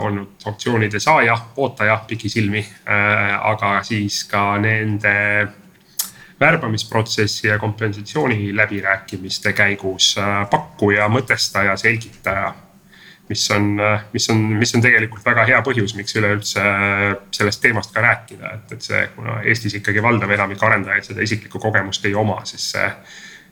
olnud 0.00 0.46
optsioonide 0.48 1.00
saaja, 1.00 1.38
ootaja 1.56 2.02
pikisilmi 2.06 2.64
äh,. 2.88 3.34
aga 3.50 3.82
siis 3.82 4.24
ka 4.24 4.58
nende 4.58 5.48
värbamisprotsessi 6.40 7.48
ja 7.48 7.58
kompensatsiooni 7.58 8.56
läbirääkimiste 8.56 9.52
käigus 9.52 10.14
äh, 10.18 10.50
pakkuja, 10.50 11.08
mõtestaja, 11.08 11.76
selgitaja 11.76 12.54
mis 13.28 13.50
on, 13.50 13.80
äh, 13.80 14.04
mis 14.12 14.30
on, 14.30 14.36
mis 14.36 14.74
on 14.74 14.82
tegelikult 14.82 15.24
väga 15.26 15.44
hea 15.48 15.60
põhjus, 15.64 15.94
miks 15.98 16.16
üleüldse 16.16 16.62
äh, 16.62 17.16
sellest 17.34 17.60
teemast 17.62 17.92
ka 17.94 18.04
rääkida, 18.04 18.52
et, 18.54 18.76
et 18.76 18.84
see, 18.84 19.02
kuna 19.16 19.40
Eestis 19.44 19.76
ikkagi 19.80 20.02
valdav 20.02 20.30
enamik 20.32 20.62
arendajaid 20.62 21.10
seda 21.10 21.24
isiklikku 21.26 21.60
kogemust 21.62 22.06
ei 22.08 22.14
oma, 22.14 22.40
siis 22.48 22.70
see 22.72 22.86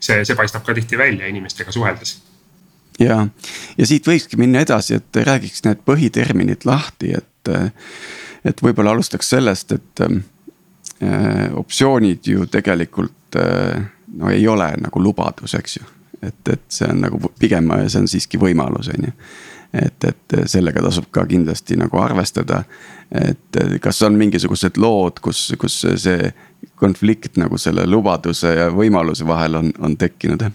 see, 0.01 0.25
see 0.25 0.39
paistab 0.39 0.65
ka 0.67 0.75
tihti 0.77 0.99
välja 0.99 1.29
inimestega 1.31 1.73
suheldes. 1.73 2.19
ja, 2.99 3.27
ja 3.79 3.87
siit 3.87 4.07
võikski 4.07 4.39
minna 4.41 4.63
edasi, 4.65 5.01
et 5.01 5.21
räägiks 5.29 5.65
need 5.67 5.83
põhiterminid 5.89 6.69
lahti, 6.69 7.15
et, 7.19 7.53
et 8.45 8.63
võib-olla 8.63 8.97
alustaks 8.97 9.35
sellest, 9.37 9.77
et 9.77 10.07
äh, 10.07 10.17
optsioonid 11.55 12.33
ju 12.33 12.47
tegelikult 12.53 13.41
äh, 13.41 13.85
no 14.17 14.31
ei 14.31 14.49
ole 14.49 14.71
nagu 14.81 15.03
lubadus, 15.03 15.55
eks 15.59 15.77
ju. 15.77 15.85
et, 16.23 16.49
et 16.49 16.65
see 16.69 16.89
on 16.89 17.05
nagu 17.05 17.21
pigem, 17.39 17.71
see 17.89 18.01
on 18.01 18.09
siiski 18.11 18.41
võimalus, 18.41 18.89
on 18.95 19.11
ju 19.11 19.13
et, 19.73 20.05
et 20.05 20.37
sellega 20.47 20.83
tasub 20.85 21.09
ka 21.11 21.27
kindlasti 21.27 21.77
nagu 21.81 21.99
arvestada. 22.01 22.65
et 23.11 23.59
kas 23.81 24.03
on 24.03 24.17
mingisugused 24.19 24.79
lood, 24.83 25.21
kus, 25.23 25.53
kus 25.59 25.85
see 25.95 26.33
konflikt 26.75 27.37
nagu 27.39 27.59
selle 27.59 27.87
lubaduse 27.87 28.55
ja 28.57 28.71
võimaluse 28.75 29.27
vahel 29.27 29.61
on, 29.63 29.73
on 29.79 29.97
tekkinud? 29.97 30.49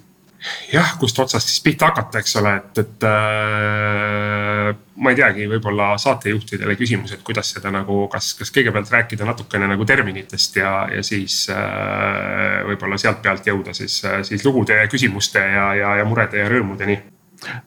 jah, 0.73 0.95
kust 0.99 1.19
otsast 1.19 1.47
siis 1.47 1.61
pihta 1.61 1.91
hakata, 1.91 2.19
eks 2.21 2.35
ole, 2.41 2.53
et, 2.57 2.79
et 2.81 3.05
äh, 3.05 4.71
ma 5.05 5.13
ei 5.13 5.19
teagi, 5.19 5.45
võib-olla 5.51 5.91
saatejuhtidele 6.01 6.75
küsimus, 6.79 7.13
et 7.13 7.23
kuidas 7.25 7.53
seda 7.55 7.71
nagu, 7.73 8.03
kas, 8.11 8.33
kas 8.39 8.53
kõigepealt 8.55 8.89
rääkida 8.91 9.27
natukene 9.27 9.69
nagu 9.69 9.85
terminitest 9.85 10.57
ja, 10.57 10.73
ja 10.95 11.05
siis 11.05 11.43
äh, 11.53 12.61
võib-olla 12.71 12.97
sealt 13.01 13.21
pealt 13.21 13.47
jõuda 13.47 13.75
siis, 13.77 14.01
siis 14.27 14.45
lugude 14.47 14.81
ja 14.81 14.89
küsimuste 14.91 15.45
ja, 15.45 15.71
ja, 15.77 15.95
ja 16.01 16.09
murede 16.09 16.41
ja 16.41 16.49
rõõmudeni 16.51 16.97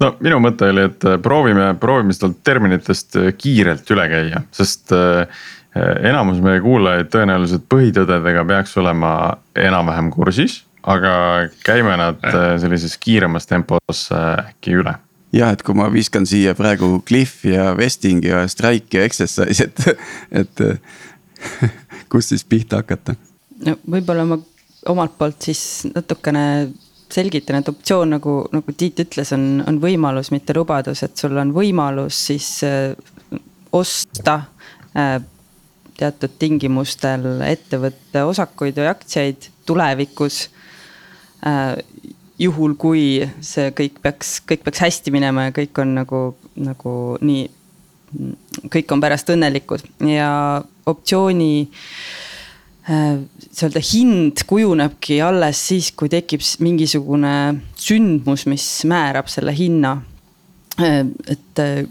no 0.03 0.13
minu 0.23 0.41
mõte 0.43 0.69
oli, 0.71 0.87
et 0.91 1.07
äh, 1.09 1.19
proovime, 1.23 1.73
proovime 1.81 2.15
sealt 2.17 2.41
terminitest 2.47 3.19
äh, 3.21 3.31
kiirelt 3.39 3.91
üle 3.95 4.07
käia, 4.11 4.43
sest 4.55 4.95
äh, 4.95 5.25
enamus 5.75 6.41
meie 6.45 6.63
kuulajaid 6.63 7.11
tõenäoliselt 7.13 7.67
põhitõdedega 7.73 8.45
peaks 8.47 8.77
olema 8.79 9.15
enam-vähem 9.59 10.13
kursis. 10.15 10.63
aga 10.85 11.49
käime 11.65 11.97
nad 11.97 12.21
sellises 12.61 12.99
kiiremas 13.01 13.49
tempos 13.49 14.05
äkki 14.13 14.77
üle 14.83 14.93
jah, 15.33 15.51
et 15.51 15.63
kui 15.65 15.75
ma 15.75 15.89
viskan 15.91 16.27
siia 16.29 16.55
praegu 16.55 17.03
Cliff 17.09 17.45
ja 17.49 17.73
Vesting 17.77 18.25
ja 18.25 18.45
Strike 18.49 18.99
ja 18.99 19.05
Exercise, 19.09 19.65
et, 19.65 19.99
et 20.31 20.65
kust 22.13 22.31
siis 22.31 22.45
pihta 22.45 22.83
hakata? 22.85 23.17
no 23.67 23.79
võib-olla 23.91 24.29
ma 24.29 24.39
omalt 24.93 25.17
poolt 25.19 25.49
siis 25.49 25.87
natukene 25.95 26.45
selgitan, 27.15 27.61
et 27.61 27.71
optsioon 27.71 28.17
nagu, 28.17 28.39
nagu 28.55 28.75
Tiit 28.79 29.05
ütles, 29.05 29.33
on, 29.37 29.63
on 29.69 29.79
võimalus, 29.83 30.33
mitte 30.35 30.57
lubadus, 30.57 31.05
et 31.07 31.17
sul 31.21 31.37
on 31.41 31.53
võimalus 31.55 32.19
siis 32.31 32.49
äh, 32.67 32.95
osta 33.75 34.41
äh, 34.97 35.19
teatud 35.99 36.35
tingimustel 36.41 37.45
ettevõtte 37.47 38.25
osakuid 38.27 38.79
või 38.81 38.91
aktsiaid 38.91 39.51
tulevikus 39.67 40.49
äh,. 41.47 41.77
juhul, 42.39 42.73
kui 42.75 43.23
see 43.47 43.71
kõik 43.79 44.01
peaks, 44.03 44.41
kõik 44.43 44.65
peaks 44.67 44.83
hästi 44.83 45.13
minema 45.15 45.47
ja 45.47 45.53
kõik 45.55 45.79
on 45.79 45.93
nagu, 46.01 46.23
nagu 46.59 46.95
nii, 47.23 47.45
kõik 48.75 48.91
on 48.91 49.03
pärast 49.05 49.31
õnnelikud 49.31 49.87
ja 50.11 50.31
optsiooni 50.91 51.53
äh, 51.63 52.24
nii-öelda 52.89 53.81
äh, 53.81 53.91
hind 53.93 54.45
kujunebki 54.47 55.21
alles 55.25 55.61
siis, 55.71 55.91
kui 55.97 56.11
tekib 56.13 56.43
mingisugune 56.65 57.35
sündmus, 57.81 58.45
mis 58.51 58.67
määrab 58.89 59.31
selle 59.33 59.55
hinna. 59.57 59.97
Äh, 60.81 61.01
et 61.33 61.63
äh, 61.63 61.85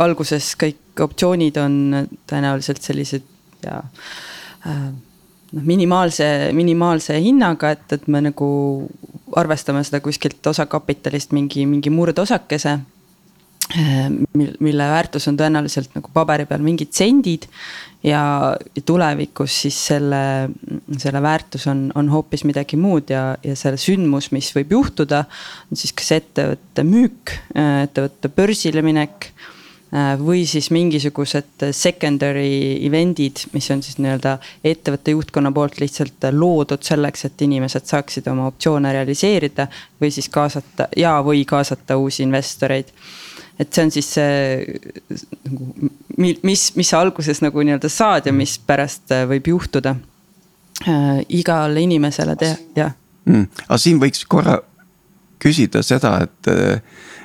alguses 0.00 0.54
kõik 0.60 1.02
optsioonid 1.04 1.58
on 1.62 1.76
tõenäoliselt 2.26 2.82
sellised 2.82 3.26
ja 3.62 3.82
noh, 4.66 5.62
minimaalse, 5.62 6.26
minimaalse 6.56 7.20
hinnaga, 7.22 7.70
et, 7.76 7.92
et 7.94 8.08
me 8.10 8.22
nagu 8.24 8.48
arvestame 9.38 9.84
seda 9.86 10.00
kuskilt 10.02 10.46
osakapitalist 10.50 11.32
mingi, 11.36 11.66
mingi 11.70 11.92
murdosakese 11.94 12.78
mille 13.76 14.86
väärtus 14.88 15.28
on 15.28 15.36
tõenäoliselt 15.36 15.92
nagu 15.96 16.08
paberi 16.14 16.46
peal 16.48 16.62
mingid 16.64 16.94
sendid 16.96 17.44
ja 18.06 18.22
tulevikus 18.88 19.58
siis 19.64 19.76
selle 19.90 20.22
selle 20.96 21.22
väärtus 21.22 21.66
on, 21.68 21.88
on 21.98 22.08
hoopis 22.08 22.46
midagi 22.48 22.78
muud 22.80 23.12
ja, 23.12 23.34
ja 23.44 23.56
see 23.58 23.76
sündmus, 23.76 24.30
mis 24.32 24.48
võib 24.56 24.72
juhtuda, 24.78 25.24
on 25.68 25.80
siis 25.80 25.92
kas 25.92 26.14
ettevõtte 26.16 26.86
müük, 26.88 27.34
ettevõtte 27.52 28.32
börsile 28.32 28.84
minek 28.86 29.32
Äh, 29.88 30.18
või 30.20 30.42
siis 30.44 30.66
mingisugused 30.68 31.62
secondary 31.72 32.76
event'id, 32.84 33.46
mis 33.54 33.70
on 33.72 33.80
siis 33.80 33.96
nii-öelda 33.96 34.34
ettevõtte 34.60 35.14
juhtkonna 35.14 35.48
poolt 35.56 35.78
lihtsalt 35.80 36.26
loodud 36.36 36.84
selleks, 36.84 37.24
et 37.24 37.44
inimesed 37.46 37.88
saaksid 37.88 38.28
oma 38.28 38.50
optsioone 38.50 38.92
realiseerida. 38.92 39.66
või 40.00 40.10
siis 40.12 40.28
kaasata 40.28 40.88
ja, 40.96 41.22
või 41.24 41.44
kaasata 41.44 41.96
uusi 41.96 42.22
investoreid. 42.22 42.92
Et 43.58 43.74
see 43.74 43.84
on 43.84 43.92
siis 43.94 44.12
see 44.14 44.78
nagu, 45.48 45.90
mis, 46.18 46.68
mis 46.78 46.92
sa 46.92 47.02
alguses 47.02 47.42
nagu 47.44 47.64
nii-öelda 47.64 47.90
saad 47.92 48.28
ja 48.30 48.34
mis 48.34 48.58
pärast 48.58 49.12
äh, 49.14 49.26
võib 49.30 49.50
juhtuda 49.54 49.96
äh, 50.86 51.20
igale 51.40 51.84
inimesele 51.84 52.36
teha, 52.38 52.58
jah 52.78 52.94
mm,. 53.26 53.64
aga 53.66 53.80
siin 53.82 54.00
võiks 54.02 54.24
korra 54.30 54.60
küsida 55.42 55.84
seda, 55.86 56.16
et 56.26 56.52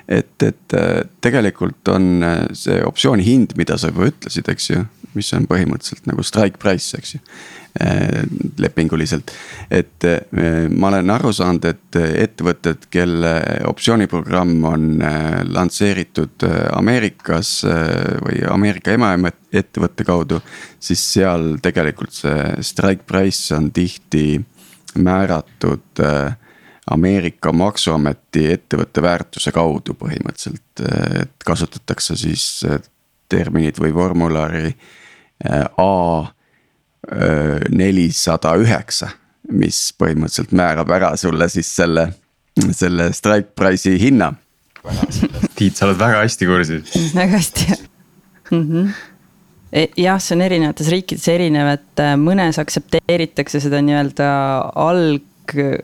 et, 0.08 0.44
et 0.44 0.76
äh, 0.78 1.02
tegelikult 1.24 1.88
on 1.94 2.24
äh, 2.24 2.46
see 2.58 2.82
optsiooni 2.84 3.24
hind, 3.26 3.58
mida 3.58 3.78
sa 3.80 3.92
juba 3.92 4.10
ütlesid, 4.12 4.50
eks 4.52 4.70
ju, 4.70 4.84
mis 5.16 5.30
on 5.38 5.48
põhimõtteliselt 5.48 6.10
nagu 6.10 6.26
strike 6.28 6.60
price, 6.62 6.98
eks 6.98 7.16
ju 7.16 7.22
äh, 7.22 7.63
lepinguliselt. 8.62 9.32
et 9.72 10.06
ma 10.70 10.92
olen 10.92 11.10
aru 11.10 11.32
saanud, 11.34 11.66
et 11.66 11.98
ettevõtted, 11.98 12.86
kelle 12.94 13.32
optsiooniprogramm 13.66 14.68
on 14.70 14.86
lansseeritud 15.50 16.46
Ameerikas 16.70 17.64
või 17.66 18.44
Ameerika 18.46 18.94
emaettevõtte 18.94 20.06
kaudu. 20.06 20.42
siis 20.80 21.02
seal 21.16 21.58
tegelikult 21.66 22.14
see 22.14 22.62
strike 22.62 23.10
price 23.10 23.56
on 23.56 23.72
tihti 23.74 24.44
määratud 24.96 26.00
äh, 26.00 26.36
Ameerika 26.92 27.52
maksuameti 27.52 28.50
ettevõtte 28.52 29.02
väärtuse 29.02 29.54
kaudu 29.56 29.96
põhimõtteliselt, 29.96 30.84
et 31.22 31.46
kasutatakse 31.46 32.18
siis 32.20 32.46
äh, 32.68 32.82
terminit 33.32 33.80
või 33.80 33.94
formulari 33.96 34.68
äh, 34.68 35.64
A 35.78 35.94
äh, 36.20 36.32
nelisada 37.70 38.56
üheksa. 38.62 39.10
mis 39.52 39.90
põhimõtteliselt 40.00 40.54
määrab 40.56 40.92
ära 40.96 41.10
sulle 41.20 41.50
siis 41.52 41.68
selle, 41.76 42.06
selle 42.72 43.10
strike 43.14 43.52
price'i 43.60 43.98
hinna. 44.00 44.30
Tiit, 45.58 45.76
sa 45.76 45.90
oled 45.90 46.00
väga 46.00 46.22
hästi 46.22 46.48
kursis. 46.48 46.94
väga 47.20 47.42
hästi 47.42 47.68
mm. 48.52 48.70
-hmm 48.70 48.94
jah, 49.98 50.20
see 50.22 50.36
on 50.36 50.42
erinevates 50.46 50.90
riikides 50.94 51.28
erinev, 51.34 51.72
et 51.80 52.02
mõnes 52.22 52.60
aktsepteeritakse 52.62 53.60
seda 53.64 53.80
nii-öelda 53.82 54.28
alg 54.78 55.24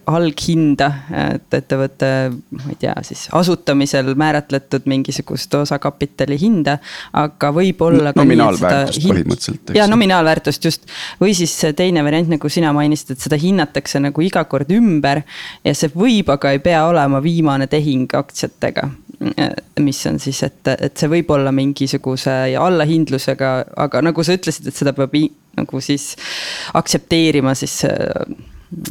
alghinda, 0.10 0.88
et 1.36 1.56
ettevõtte, 1.58 2.10
ma 2.56 2.70
ei 2.72 2.78
tea, 2.80 2.94
siis 3.06 3.26
asutamisel 3.36 4.14
määratletud 4.20 4.88
mingisugust 4.90 5.54
osakapitali 5.60 6.38
hinda. 6.40 6.78
aga 7.14 7.52
võib-olla 7.54 8.14
no,. 8.14 8.24
nominaalväärtust 8.24 9.04
põhimõtteliselt. 9.04 9.74
ja 9.76 9.88
nominaalväärtust 9.92 10.66
just, 10.66 10.88
või 11.22 11.36
siis 11.38 11.54
teine 11.76 12.04
variant, 12.06 12.32
nagu 12.32 12.50
sina 12.50 12.72
mainisid, 12.74 13.16
et 13.16 13.28
seda 13.28 13.40
hinnatakse 13.40 14.00
nagu 14.00 14.24
iga 14.24 14.46
kord 14.50 14.72
ümber. 14.72 15.24
ja 15.64 15.76
see 15.76 15.92
võib, 15.94 16.32
aga 16.32 16.56
ei 16.56 16.64
pea 16.64 16.86
olema 16.88 17.22
viimane 17.24 17.68
tehing 17.68 18.16
aktsiatega 18.16 18.90
mis 19.80 20.00
on 20.08 20.20
siis, 20.20 20.40
et, 20.48 20.68
et 20.80 20.96
see 20.98 21.10
võib 21.12 21.32
olla 21.36 21.52
mingisuguse 21.52 22.36
allahindlusega, 22.56 23.50
aga 23.84 24.04
nagu 24.06 24.24
sa 24.24 24.38
ütlesid, 24.38 24.70
et 24.72 24.80
seda 24.80 24.94
peab 24.96 25.18
nagu 25.60 25.82
siis 25.84 26.14
aktsepteerima 26.80 27.52
siis 27.60 27.82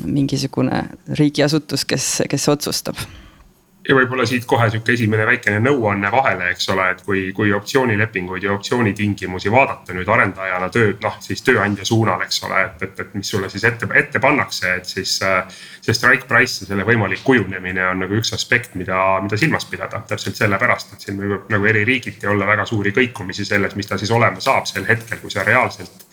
mingisugune 0.04 0.82
riigiasutus, 1.18 1.84
kes, 1.88 2.10
kes 2.28 2.48
otsustab 2.48 2.98
ja 3.88 3.96
võib-olla 3.96 4.26
siit 4.28 4.44
kohe 4.48 4.66
sihuke 4.68 4.92
esimene 4.92 5.24
väikene 5.26 5.60
nõuanne 5.64 6.10
vahele, 6.12 6.50
eks 6.52 6.68
ole, 6.74 6.90
et 6.92 7.00
kui, 7.06 7.22
kui 7.36 7.52
optsioonilepinguid 7.56 8.44
ja 8.44 8.52
optsioonitingimusi 8.52 9.52
vaadata 9.52 9.96
nüüd 9.96 10.08
arendajana 10.12 10.68
tööd, 10.72 10.98
noh 11.04 11.16
siis 11.24 11.40
tööandja 11.46 11.86
suunal, 11.88 12.20
eks 12.26 12.42
ole, 12.44 12.64
et, 12.66 12.84
et, 12.84 13.00
et 13.04 13.14
mis 13.16 13.30
sulle 13.32 13.48
siis 13.52 13.64
ette, 13.64 13.88
ette 14.02 14.20
pannakse, 14.20 14.74
et 14.80 14.96
siis. 14.96 15.18
see 15.88 15.94
strike 15.96 16.26
price 16.28 16.60
ja 16.60 16.68
selle 16.68 16.84
võimalik 16.84 17.22
kujunemine 17.24 17.86
on 17.88 18.02
nagu 18.02 18.18
üks 18.18 18.34
aspekt, 18.36 18.74
mida, 18.76 18.98
mida 19.24 19.38
silmas 19.40 19.64
pidada, 19.64 20.02
täpselt 20.10 20.36
sellepärast, 20.36 20.92
et 20.92 21.06
siin 21.06 21.16
võib 21.22 21.48
nagu 21.48 21.70
eri 21.70 21.86
riigiti 21.88 22.28
olla 22.28 22.46
väga 22.46 22.66
suuri 22.68 22.92
kõikumisi 22.92 23.46
selles, 23.48 23.72
mis 23.78 23.88
ta 23.88 23.96
siis 23.96 24.12
olema 24.12 24.42
saab 24.44 24.68
sel 24.68 24.84
hetkel, 24.88 25.22
kui 25.22 25.32
sa 25.32 25.46
reaalselt 25.48 26.04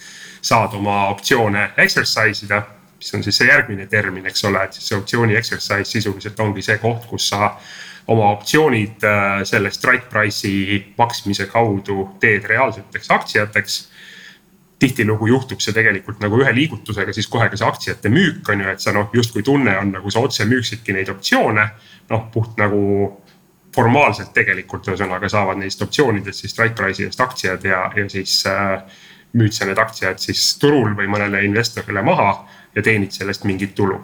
saad 0.45 0.77
oma 0.79 1.09
optsioone 1.09 1.73
exercise 1.83 2.45
ida 2.47 2.61
mis 3.05 3.13
on 3.13 3.23
siis 3.23 3.37
see 3.37 3.47
järgmine 3.47 3.85
termin, 3.85 4.25
eks 4.25 4.47
ole, 4.49 4.63
et 4.65 4.73
siis 4.73 4.87
see 4.89 4.97
optsiooni 4.97 5.35
exercise 5.37 5.85
sisuliselt 5.85 6.39
ongi 6.41 6.63
see 6.65 6.79
koht, 6.81 7.05
kus 7.05 7.27
sa 7.29 7.51
oma 8.09 8.31
optsioonid 8.33 9.03
äh, 9.05 9.43
selle 9.45 9.69
strike 9.73 10.09
price'i 10.09 10.79
maksmise 10.97 11.45
kaudu 11.51 12.09
teed 12.21 12.47
reaalseteks 12.49 13.11
aktsiateks 13.13 13.77
tihtilugu 14.79 15.27
juhtub 15.27 15.61
see 15.61 15.73
tegelikult 15.73 16.19
nagu 16.21 16.41
ühe 16.41 16.51
liigutusega 16.53 17.13
siis 17.13 17.29
kohe 17.31 17.47
ka 17.49 17.57
see 17.61 17.67
aktsiate 17.67 18.09
müük 18.09 18.49
on 18.49 18.65
ju, 18.65 18.73
et 18.73 18.81
sa 18.81 18.93
noh, 18.95 19.13
justkui 19.13 19.45
tunne 19.45 19.77
on 19.79 19.93
nagu 19.95 20.11
sa 20.11 20.25
otse 20.25 20.45
müüksidki 20.49 20.97
neid 20.97 21.09
optsioone. 21.13 21.69
noh, 22.09 22.27
puht 22.33 22.57
nagu 22.57 22.81
formaalselt 23.75 24.33
tegelikult 24.33 24.87
ühesõnaga 24.87 25.29
saavad 25.29 25.61
neist 25.61 25.81
optsioonidest 25.81 26.41
siis 26.41 26.57
strike 26.57 26.77
price'i 26.77 27.05
eest 27.05 27.21
aktsiad 27.21 27.65
ja, 27.65 27.85
ja 27.95 28.09
siis 28.09 28.41
äh, 28.49 28.81
müüd 29.37 29.53
sa 29.53 29.65
need 29.69 29.79
aktsiad 29.81 30.21
siis 30.21 30.55
turul 30.61 30.93
või 30.97 31.09
mõnele 31.11 31.43
investorile 31.45 32.01
maha 32.05 32.29
ja 32.75 32.81
teenid 32.81 33.11
sellest 33.11 33.43
mingit 33.43 33.75
tulu. 33.75 34.01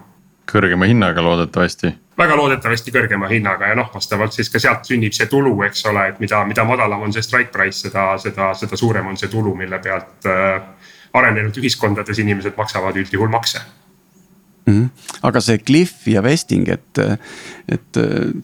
kõrgema 0.51 0.85
hinnaga 0.85 1.23
loodetavasti. 1.23 1.93
väga 2.17 2.35
loodetavasti 2.35 2.91
kõrgema 2.91 3.29
hinnaga 3.29 3.67
ja 3.67 3.75
noh, 3.75 3.91
vastavalt 3.93 4.33
siis 4.33 4.49
ka 4.49 4.59
sealt 4.59 4.85
sünnib 4.85 5.13
see 5.13 5.25
tulu, 5.25 5.61
eks 5.63 5.85
ole, 5.85 6.07
et 6.07 6.19
mida, 6.19 6.45
mida 6.45 6.63
madalam 6.63 7.01
on 7.01 7.13
see 7.13 7.21
strike 7.21 7.51
price, 7.51 7.87
seda, 7.87 8.17
seda, 8.17 8.53
seda 8.53 8.77
suurem 8.77 9.07
on 9.07 9.17
see 9.17 9.29
tulu, 9.29 9.55
mille 9.55 9.79
pealt 9.79 10.25
äh, 10.25 10.61
arenenud 11.13 11.57
ühiskondades 11.57 12.19
inimesed 12.19 12.57
maksavad 12.57 12.97
üldjuhul 12.97 13.29
makse 13.29 13.61
mm. 14.65 14.73
-hmm. 14.73 14.89
aga 15.23 15.41
see 15.41 15.57
Cliff 15.57 16.07
ja 16.07 16.23
Vesting, 16.23 16.69
et, 16.69 16.99
et 17.69 17.91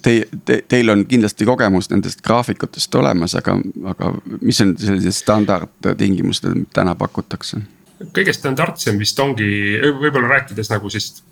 te, 0.02 0.28
te, 0.46 0.62
teil 0.68 0.90
on 0.90 1.06
kindlasti 1.06 1.46
kogemus 1.46 1.90
nendest 1.90 2.22
graafikutest 2.22 2.96
olemas, 2.96 3.36
aga, 3.36 3.58
aga 3.86 4.14
mis 4.42 4.62
on 4.62 4.78
sellised 4.78 5.12
standardtingimused, 5.12 6.50
mida 6.54 6.70
täna 6.74 6.96
pakutakse? 6.96 7.62
Kõige 7.98 8.34
standardsem 8.36 8.98
vist 9.00 9.20
ongi, 9.20 9.48
võib-olla 9.98 10.30
rääkides 10.36 10.70
nagu 10.70 10.90
siis 10.94 11.24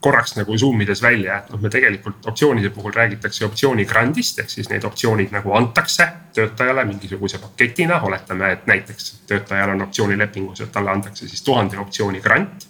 korraks 0.00 0.36
nagu 0.38 0.56
zoom 0.58 0.80
ides 0.80 1.02
välja, 1.04 1.40
et 1.42 1.50
noh, 1.52 1.60
me 1.60 1.70
tegelikult 1.72 2.28
optsioonide 2.30 2.70
puhul 2.74 2.94
räägitakse 2.96 3.44
optsiooni 3.46 3.84
grandist 3.88 4.40
ehk 4.40 4.52
siis 4.52 4.70
need 4.72 4.84
optsioonid 4.88 5.34
nagu 5.34 5.52
antakse 5.58 6.08
töötajale 6.36 6.84
mingisuguse 6.88 7.40
paketina. 7.42 8.00
oletame, 8.02 8.52
et 8.52 8.66
näiteks 8.66 9.12
töötajal 9.26 9.74
on 9.74 9.82
optsioonilepingus, 9.82 10.60
et 10.60 10.72
talle 10.72 10.90
antakse 10.90 11.28
siis 11.28 11.42
tuhande 11.42 11.78
optsiooni 11.78 12.20
grant. 12.20 12.68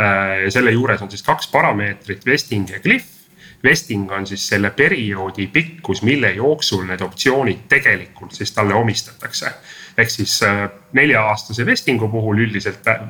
Äh, 0.00 0.48
selle 0.48 0.72
juures 0.72 1.02
on 1.02 1.10
siis 1.10 1.22
kaks 1.22 1.50
parameetrit, 1.52 2.26
vesting 2.26 2.70
ja 2.70 2.80
cliff 2.80 3.18
vesting 3.62 4.10
on 4.10 4.26
siis 4.26 4.48
selle 4.48 4.70
perioodi 4.70 5.46
pikkus, 5.46 6.02
mille 6.02 6.32
jooksul 6.32 6.86
need 6.88 7.00
optsioonid 7.00 7.68
tegelikult 7.68 8.32
siis 8.34 8.52
talle 8.52 8.74
omistatakse 8.74 9.52
ehk 9.98 10.10
siis 10.10 10.42
äh, 10.42 10.70
nelja-aastase 10.92 11.66
vestingu 11.66 12.08
puhul 12.08 12.38
üldiselt 12.38 12.86
äh, 12.86 13.00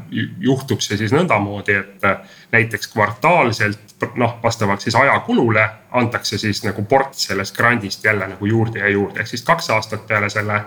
juhtub 0.41 0.81
see 0.83 0.97
siis 0.99 1.13
nõndamoodi, 1.15 1.77
et 1.79 2.07
äh, 2.07 2.17
näiteks 2.53 2.91
kvartaalselt 2.93 4.09
noh, 4.19 4.39
vastavalt 4.43 4.83
siis 4.83 4.97
ajakulule 4.99 5.69
antakse 5.99 6.39
siis 6.39 6.65
nagu 6.65 6.85
ports 6.85 7.29
sellest 7.31 7.57
grandist 7.57 8.05
jälle 8.05 8.29
nagu 8.35 8.47
juurde 8.47 8.83
ja 8.83 8.89
juurde, 8.89 9.21
ehk 9.21 9.31
siis 9.31 9.45
kaks 9.47 9.71
aastat 9.71 10.07
peale 10.07 10.31
selle 10.31 10.63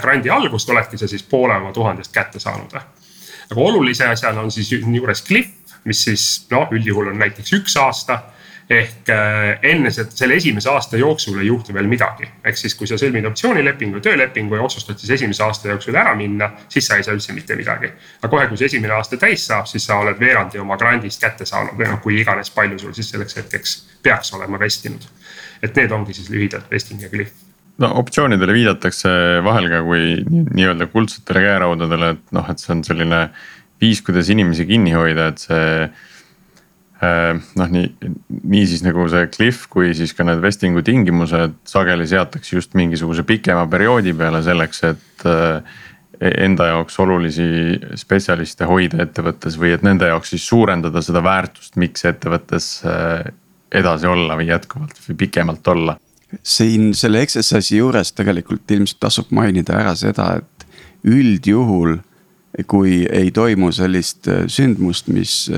grandi 0.00 0.28
algust 0.30 0.68
oledki 0.68 0.98
sa 1.00 1.06
siis 1.08 1.22
poole 1.22 1.54
oma 1.56 1.70
tuhandest 1.72 2.12
kätte 2.12 2.38
saanud. 2.38 2.74
aga 2.74 3.60
olulise 3.60 4.06
asjana 4.06 4.40
on 4.40 4.50
siis 4.52 4.72
juures 4.72 5.22
cliff, 5.24 5.78
mis 5.84 6.04
siis 6.04 6.24
noh, 6.50 6.68
üldjuhul 6.70 7.08
on 7.14 7.18
näiteks 7.18 7.52
üks 7.56 7.76
aasta 7.80 8.18
ehk 8.70 9.08
äh, 9.10 9.58
enne 9.72 9.90
selle 9.90 10.36
esimese 10.38 10.70
aasta 10.70 10.98
jooksul 10.98 11.40
ei 11.40 11.48
juhtu 11.48 11.74
veel 11.74 11.88
midagi. 11.90 12.28
ehk 12.44 12.56
siis, 12.56 12.74
kui 12.78 12.86
sa 12.86 12.98
sõlmid 13.00 13.26
optsioonilepingu, 13.26 14.00
töölepingu 14.00 14.54
ja 14.54 14.62
otsustad 14.62 14.98
siis 14.98 15.16
esimese 15.18 15.42
aasta 15.42 15.72
jooksul 15.72 15.98
ära 15.98 16.14
minna, 16.14 16.52
siis 16.68 16.86
sa 16.86 16.96
ei 16.96 17.02
saa 17.02 17.16
üldse 17.16 17.34
mitte 17.34 17.56
midagi. 17.58 17.90
aga 18.22 18.30
kohe, 18.30 18.46
kui 18.48 18.60
see 18.60 18.70
esimene 18.70 18.94
aasta 18.94 19.18
täis 19.18 19.46
saab, 19.50 19.66
siis 19.66 19.86
sa 19.86 19.98
oled 19.98 20.20
veerandi 20.20 20.62
oma 20.62 20.78
grandist 20.78 21.22
kätte 21.22 21.46
saanud 21.48 21.74
või 21.78 21.90
noh, 21.90 22.00
kui 22.04 22.20
iganes 22.20 22.50
palju 22.54 22.78
sul 22.78 22.94
siis 22.94 23.10
selleks 23.10 23.40
hetkeks 23.40 23.76
peaks 24.02 24.34
olema 24.38 24.60
vestinud. 24.60 25.06
et 25.62 25.76
need 25.76 25.92
ongi 25.92 26.14
siis 26.14 26.30
lühidalt 26.30 26.70
vesting 26.70 27.02
ja 27.02 27.10
cliff 27.10 27.34
no 27.82 27.90
optsioonidele 28.00 28.54
viidatakse 28.54 29.10
vahel 29.44 29.66
ka 29.72 29.82
kui 29.82 30.20
nii-öelda 30.30 30.86
kuldsetele 30.92 31.42
käeraudadele, 31.42 32.12
et 32.14 32.32
noh, 32.36 32.46
et 32.52 32.62
see 32.62 32.72
on 32.76 32.84
selline 32.86 33.20
viis, 33.80 34.02
kuidas 34.04 34.30
inimesi 34.30 34.66
kinni 34.68 34.94
hoida, 34.94 35.30
et 35.32 35.42
see 35.42 35.90
noh, 37.00 37.70
nii, 37.72 37.86
nii 38.28 38.64
siis 38.68 38.82
nagu 38.84 39.06
see 39.08 39.28
cliff 39.32 39.68
kui 39.72 39.94
siis 39.96 40.12
ka 40.16 40.26
need 40.28 40.42
vestingu 40.44 40.82
tingimused 40.84 41.56
sageli 41.68 42.08
seatakse 42.08 42.58
just 42.58 42.76
mingisuguse 42.76 43.24
pikema 43.28 43.66
perioodi 43.70 44.16
peale 44.16 44.42
selleks, 44.46 44.84
et. 44.90 45.24
Äh, 45.28 45.78
e-, 46.20 46.34
enda 46.44 46.66
jaoks 46.68 46.98
olulisi 47.00 47.46
spetsialiste 47.96 48.66
hoida 48.68 48.98
ettevõttes 49.06 49.54
või 49.56 49.70
et 49.72 49.84
nende 49.86 50.10
jaoks 50.10 50.34
siis 50.34 50.44
suurendada 50.44 51.00
seda 51.00 51.22
väärtust, 51.24 51.78
miks 51.80 52.04
ettevõttes 52.04 52.66
edasi 53.72 54.10
olla 54.10 54.36
või 54.36 54.50
jätkuvalt 54.50 55.00
või 55.06 55.16
pikemalt 55.24 55.72
olla? 55.72 55.96
siin 56.42 56.92
selle 56.94 57.22
exercise'i 57.24 57.80
juures 57.80 58.12
tegelikult 58.12 58.70
ilmselt 58.70 59.00
tasub 59.02 59.32
mainida 59.34 59.78
ära 59.80 59.96
seda, 59.98 60.28
et 60.38 60.66
üldjuhul 61.08 61.96
kui 62.70 63.00
ei 63.08 63.30
toimu 63.34 63.70
sellist 63.72 64.28
sündmust, 64.50 65.08
mis 65.08 65.48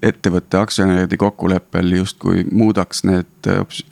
ettevõtte 0.00 0.56
aktsionäride 0.56 1.16
kokkuleppel 1.20 1.92
justkui 1.98 2.44
muudaks 2.48 3.02
need 3.04 3.48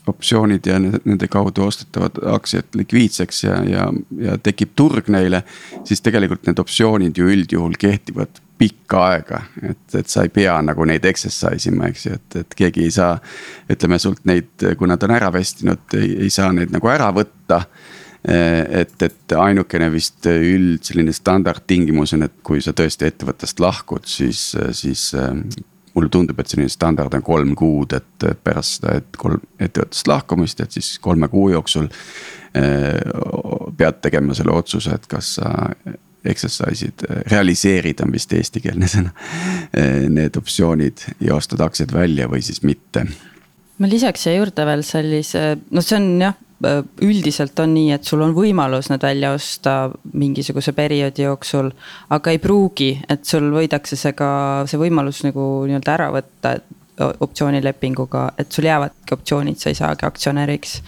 optsioonid 0.09 0.67
ja 0.67 0.79
nende 0.81 1.29
kaudu 1.29 1.67
ostetavad 1.69 2.17
aktsiad 2.33 2.79
likviidseks 2.81 3.43
ja, 3.45 3.59
ja, 3.69 3.89
ja 4.17 4.39
tekib 4.41 4.73
turg 4.77 5.11
neile. 5.13 5.43
siis 5.85 6.01
tegelikult 6.01 6.49
need 6.49 6.59
optsioonid 6.65 7.19
ju 7.19 7.29
üldjuhul 7.29 7.77
kehtivad 7.79 8.41
pikka 8.59 9.03
aega, 9.13 9.43
et, 9.63 9.85
et 9.95 10.09
sa 10.11 10.25
ei 10.27 10.33
pea 10.35 10.57
nagu 10.65 10.85
neid 10.89 11.05
exercise 11.07 11.71
ima, 11.71 11.93
eks 11.93 12.07
ju, 12.07 12.17
et, 12.19 12.39
et 12.41 12.57
keegi 12.59 12.89
ei 12.89 12.95
saa. 12.95 13.13
ütleme 13.71 14.01
sult 14.03 14.25
neid, 14.27 14.51
kui 14.79 14.89
nad 14.91 15.03
on 15.07 15.15
ära 15.15 15.31
vestinud, 15.33 15.85
ei 15.95 16.31
saa 16.33 16.51
neid 16.57 16.73
nagu 16.75 16.91
ära 16.91 17.13
võtta 17.15 17.63
et, 18.25 19.03
et 19.03 19.35
ainukene 19.39 19.91
vist 19.93 20.27
üld 20.27 20.83
selline 20.87 21.15
standardtingimus 21.15 22.17
on, 22.17 22.27
et 22.27 22.39
kui 22.47 22.63
sa 22.65 22.75
tõesti 22.77 23.07
ettevõttest 23.09 23.63
lahkud, 23.63 24.09
siis, 24.11 24.51
siis 24.77 25.13
mulle 25.95 26.11
tundub, 26.13 26.39
et 26.41 26.51
selline 26.51 26.73
standard 26.73 27.15
on 27.15 27.25
kolm 27.27 27.55
kuud, 27.59 27.95
et 27.97 28.27
pärast 28.45 28.81
seda, 28.81 28.99
et 29.01 29.21
kolm 29.21 29.43
ettevõttest 29.61 30.11
lahkumist, 30.11 30.61
et 30.65 30.75
siis 30.79 30.97
kolme 31.03 31.31
kuu 31.33 31.51
jooksul. 31.55 31.89
pead 33.79 33.99
tegema 34.03 34.35
selle 34.35 34.55
otsuse, 34.57 34.95
et 34.95 35.07
kas 35.07 35.35
sa 35.39 35.51
exercise'id, 36.25 37.05
realiseerid 37.31 38.01
on 38.05 38.13
vist 38.13 38.33
eestikeelne 38.33 38.89
sõna. 38.95 39.13
Need 40.09 40.39
optsioonid 40.41 41.05
ja 41.25 41.37
ostad 41.39 41.63
aktsiad 41.65 41.95
välja 41.95 42.29
või 42.31 42.43
siis 42.45 42.63
mitte. 42.67 43.07
Ma 43.79 43.91
lisaks 43.91 44.27
siia 44.27 44.37
juurde 44.39 44.65
veel 44.67 44.85
sellise, 44.87 45.49
noh, 45.71 45.85
see 45.85 45.99
on 45.99 46.13
jah 46.23 46.37
üldiselt 46.59 47.61
on 47.63 47.71
nii, 47.71 47.93
et 47.95 48.05
sul 48.05 48.23
on 48.25 48.33
võimalus 48.35 48.89
need 48.91 49.05
välja 49.05 49.31
osta 49.31 49.91
mingisuguse 50.13 50.73
perioodi 50.75 51.23
jooksul. 51.23 51.71
aga 52.11 52.31
ei 52.35 52.39
pruugi, 52.43 52.91
et 53.09 53.25
sul 53.25 53.53
võidakse 53.55 53.97
see 53.97 54.13
ka, 54.13 54.65
see 54.67 54.81
võimalus 54.81 55.23
nagu 55.23 55.65
nii-öelda 55.69 55.95
ära 55.95 56.11
võtta 56.11 56.57
optsioonilepinguga, 56.99 58.33
et 58.39 58.51
sul 58.53 58.67
jäävadki 58.67 59.15
optsioonid, 59.15 59.59
sa 59.59 59.71
ei 59.71 59.79
saagi 59.79 60.07
aktsionäriks. 60.07 60.81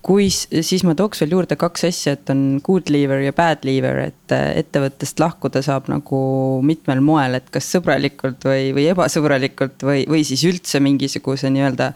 Kui, 0.00 0.30
siis 0.32 0.80
ma 0.88 0.94
tooks 0.96 1.20
veel 1.20 1.34
juurde 1.34 1.58
kaks 1.60 1.84
asja, 1.90 2.14
et 2.16 2.30
on 2.32 2.60
good 2.64 2.88
leaver 2.88 3.20
ja 3.20 3.34
bad 3.36 3.66
leaver, 3.68 3.98
et 4.08 4.32
äh, 4.32 4.46
ettevõttest 4.62 5.20
lahkuda 5.20 5.60
saab 5.64 5.90
nagu 5.92 6.20
mitmel 6.64 7.02
moel, 7.04 7.36
et 7.36 7.50
kas 7.52 7.68
sõbralikult 7.74 8.46
või, 8.48 8.70
või 8.76 8.86
ebasõbralikult 8.94 9.84
või, 9.84 10.06
või 10.08 10.24
siis 10.24 10.46
üldse 10.48 10.80
mingisuguse 10.80 11.52
nii-öelda 11.52 11.90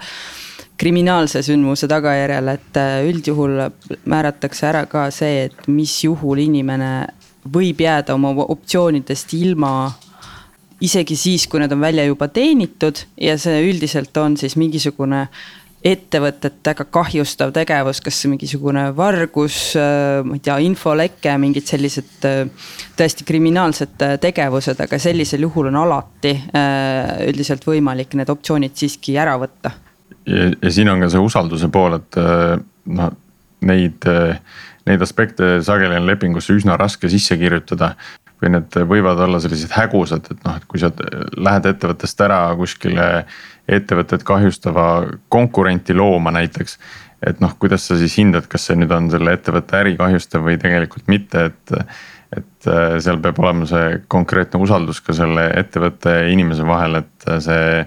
kriminaalse 0.77 1.41
sündmuse 1.47 1.89
tagajärjel, 1.89 2.53
et 2.53 2.81
äh, 2.83 3.01
üldjuhul 3.09 3.57
määratakse 4.11 4.69
ära 4.69 4.85
ka 4.91 5.07
see, 5.15 5.47
et 5.49 5.69
mis 5.73 5.97
juhul 6.05 6.45
inimene 6.45 6.93
võib 7.57 7.81
jääda 7.81 8.17
oma 8.21 8.35
optsioonidest 8.45 9.33
ilma. 9.41 9.93
isegi 10.85 11.17
siis, 11.17 11.47
kui 11.49 11.61
need 11.63 11.73
on 11.73 11.81
välja 11.81 12.05
juba 12.05 12.27
teenitud 12.29 12.99
ja 13.17 13.39
see 13.41 13.63
üldiselt 13.71 14.17
on 14.21 14.37
siis 14.37 14.57
mingisugune 14.61 15.29
ettevõtet 15.29 15.64
väga 15.85 16.87
kahjustav 16.91 17.53
tegevus, 17.53 18.01
kas 18.01 18.23
mingisugune 18.31 18.87
vargus, 18.97 19.77
äh, 19.77 20.25
ma 20.25 20.39
ei 20.39 20.45
tea, 20.45 20.59
infoleke, 20.65 21.37
mingid 21.39 21.69
sellised 21.69 22.25
äh, 22.29 22.45
tõesti 22.97 23.27
kriminaalsed 23.29 24.01
tegevused, 24.21 24.81
aga 24.81 24.99
sellisel 24.99 25.45
juhul 25.45 25.69
on 25.73 25.83
alati 25.85 26.35
üldiselt 27.29 27.67
võimalik 27.67 28.15
need 28.17 28.31
optsioonid 28.33 28.77
siiski 28.79 29.19
ära 29.21 29.37
võtta 29.41 29.75
ja, 30.27 30.71
siin 30.73 30.91
on 30.93 31.03
ka 31.05 31.11
see 31.13 31.23
usalduse 31.23 31.71
pool, 31.73 31.99
et 31.99 32.19
äh, 32.21 32.57
noh, 32.99 33.17
neid, 33.69 34.05
äh, 34.11 34.61
neid 34.89 35.05
aspekte 35.05 35.59
sageli 35.65 35.99
on 35.99 36.09
lepingusse 36.09 36.57
üsna 36.57 36.79
raske 36.81 37.11
sisse 37.13 37.39
kirjutada. 37.41 37.95
või 38.43 38.51
need 38.51 38.75
võivad 38.91 39.21
olla 39.25 39.39
sellised 39.41 39.71
hägusad, 39.73 40.27
et 40.29 40.41
noh, 40.45 40.57
et 40.59 40.65
kui 40.69 40.81
sa 40.83 40.91
lähed 41.39 41.69
ettevõttest 41.71 42.19
ära 42.21 42.41
kuskile 42.59 43.07
ettevõtet 43.69 44.25
kahjustava 44.27 44.87
konkurenti 45.29 45.95
looma 45.95 46.31
näiteks. 46.35 46.79
et 47.27 47.41
noh, 47.41 47.55
kuidas 47.59 47.87
sa 47.89 47.97
siis 47.97 48.19
hindad, 48.19 48.47
kas 48.53 48.67
see 48.69 48.77
nüüd 48.77 48.91
on 48.93 49.09
selle 49.11 49.33
ettevõtte 49.33 49.79
äri 49.79 49.95
kahjustav 49.97 50.45
või 50.45 50.59
tegelikult 50.61 51.09
mitte, 51.09 51.51
et 51.51 51.79
et 52.35 52.67
äh, 52.67 52.97
seal 52.99 53.21
peab 53.23 53.39
olema 53.39 53.67
see 53.69 54.01
konkreetne 54.11 54.59
usaldus 54.61 55.01
ka 55.05 55.15
selle 55.15 55.47
ettevõtte 55.55 56.11
ja 56.17 56.27
inimese 56.33 56.67
vahel, 56.67 56.99
et 56.99 57.29
see 57.45 57.85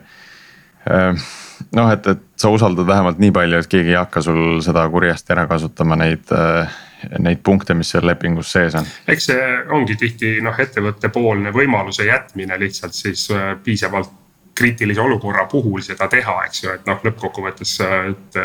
äh, 0.87 1.27
noh, 1.75 1.89
et, 1.91 2.07
et 2.07 2.21
sa 2.39 2.51
usaldad 2.53 2.87
vähemalt 2.87 3.21
nii 3.21 3.31
palju, 3.35 3.61
et 3.61 3.71
keegi 3.71 3.93
ei 3.93 3.99
hakka 3.99 4.21
sul 4.25 4.59
seda 4.65 4.85
kurjasti 4.93 5.33
ära 5.35 5.47
kasutama, 5.49 5.97
neid, 5.99 6.29
äh, 6.35 6.77
neid 7.23 7.41
punkte, 7.45 7.75
mis 7.77 7.91
seal 7.93 8.07
lepingus 8.07 8.51
sees 8.53 8.77
on. 8.79 8.87
eks 9.09 9.29
see 9.31 9.49
ongi 9.75 9.97
tihti 9.99 10.37
noh, 10.45 10.55
ettevõttepoolne 10.65 11.53
võimaluse 11.55 12.07
jätmine 12.07 12.59
lihtsalt 12.61 12.97
siis 12.97 13.27
äh, 13.33 13.53
piisavalt 13.63 14.13
kriitilise 14.57 15.01
olukorra 15.01 15.45
puhul 15.51 15.83
seda 15.85 16.07
teha, 16.09 16.33
eks 16.47 16.63
ju, 16.63 16.71
et 16.73 16.87
noh, 16.89 16.97
lõppkokkuvõttes, 17.05 17.75
et 18.09 18.39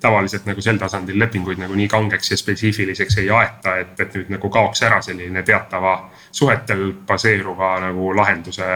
tavaliselt 0.00 0.46
nagu 0.46 0.62
sel 0.62 0.78
tasandil 0.78 1.18
lepinguid 1.18 1.58
nagu 1.58 1.74
nii 1.78 1.88
kangeks 1.90 2.30
ja 2.32 2.38
spetsiifiliseks 2.38 3.18
ei 3.22 3.32
aeta, 3.34 3.74
et, 3.82 3.98
et 3.98 4.14
nüüd 4.14 4.30
nagu 4.36 4.50
kaoks 4.54 4.84
ära 4.86 5.00
selline 5.02 5.42
teatava 5.46 5.98
suhetel 6.30 6.92
baseeruva 7.08 7.74
nagu 7.88 8.12
lahenduse 8.14 8.68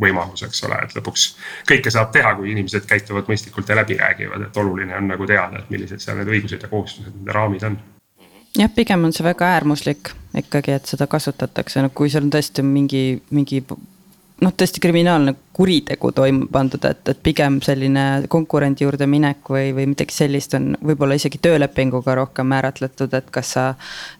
võimalus, 0.00 0.44
eks 0.46 0.64
ole, 0.66 0.78
et 0.84 0.96
lõpuks 0.96 1.26
kõike 1.68 1.92
saab 1.92 2.12
teha, 2.14 2.32
kui 2.38 2.52
inimesed 2.52 2.86
käituvad 2.88 3.28
mõistlikult 3.30 3.68
ja 3.68 3.76
läbi 3.80 3.98
räägivad, 3.98 4.46
et 4.46 4.60
oluline 4.62 4.96
on 4.96 5.10
nagu 5.10 5.26
teada, 5.26 5.60
et 5.60 5.70
millised 5.74 6.02
seal 6.02 6.20
need 6.20 6.30
õigused 6.32 6.62
ja 6.62 6.70
kohustused, 6.70 7.12
nende 7.12 7.34
raamid 7.34 7.66
on. 7.68 7.78
jah, 8.58 8.70
pigem 8.74 9.04
on 9.04 9.14
see 9.14 9.26
väga 9.26 9.52
äärmuslik 9.58 10.12
ikkagi, 10.38 10.76
et 10.78 10.90
seda 10.90 11.08
kasutatakse, 11.10 11.82
no 11.82 11.90
kui 11.90 12.10
seal 12.12 12.28
on 12.28 12.34
tõesti 12.34 12.64
mingi, 12.64 13.04
mingi 13.34 13.62
noh, 14.44 14.54
tõesti 14.54 14.80
kriminaalne 14.82 15.34
kuritegu 15.56 16.12
toime 16.14 16.46
pandud, 16.52 16.84
et, 16.86 17.02
et 17.10 17.20
pigem 17.22 17.58
selline 17.64 18.04
konkurendi 18.30 18.84
juurde 18.84 19.08
minek 19.10 19.50
või, 19.50 19.72
või 19.76 19.88
midagi 19.92 20.14
sellist 20.14 20.54
on 20.58 20.72
võib-olla 20.84 21.18
isegi 21.18 21.40
töölepinguga 21.42 22.14
rohkem 22.20 22.48
määratletud, 22.52 23.14
et 23.18 23.30
kas 23.34 23.54
sa. 23.56 23.68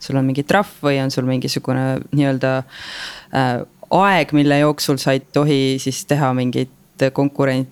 sul 0.01 0.19
on 0.19 0.27
mingi 0.27 0.43
trahv 0.43 0.83
või 0.83 0.99
on 1.03 1.15
sul 1.15 1.29
mingisugune 1.29 2.01
nii-öelda 2.11 2.55
äh, 2.59 3.53
aeg, 3.91 4.35
mille 4.37 4.59
jooksul 4.59 4.99
sa 4.99 5.15
ei 5.17 5.21
tohi 5.21 5.79
siis 5.81 6.05
teha 6.09 6.33
mingeid 6.35 6.75
konkurent, 7.13 7.71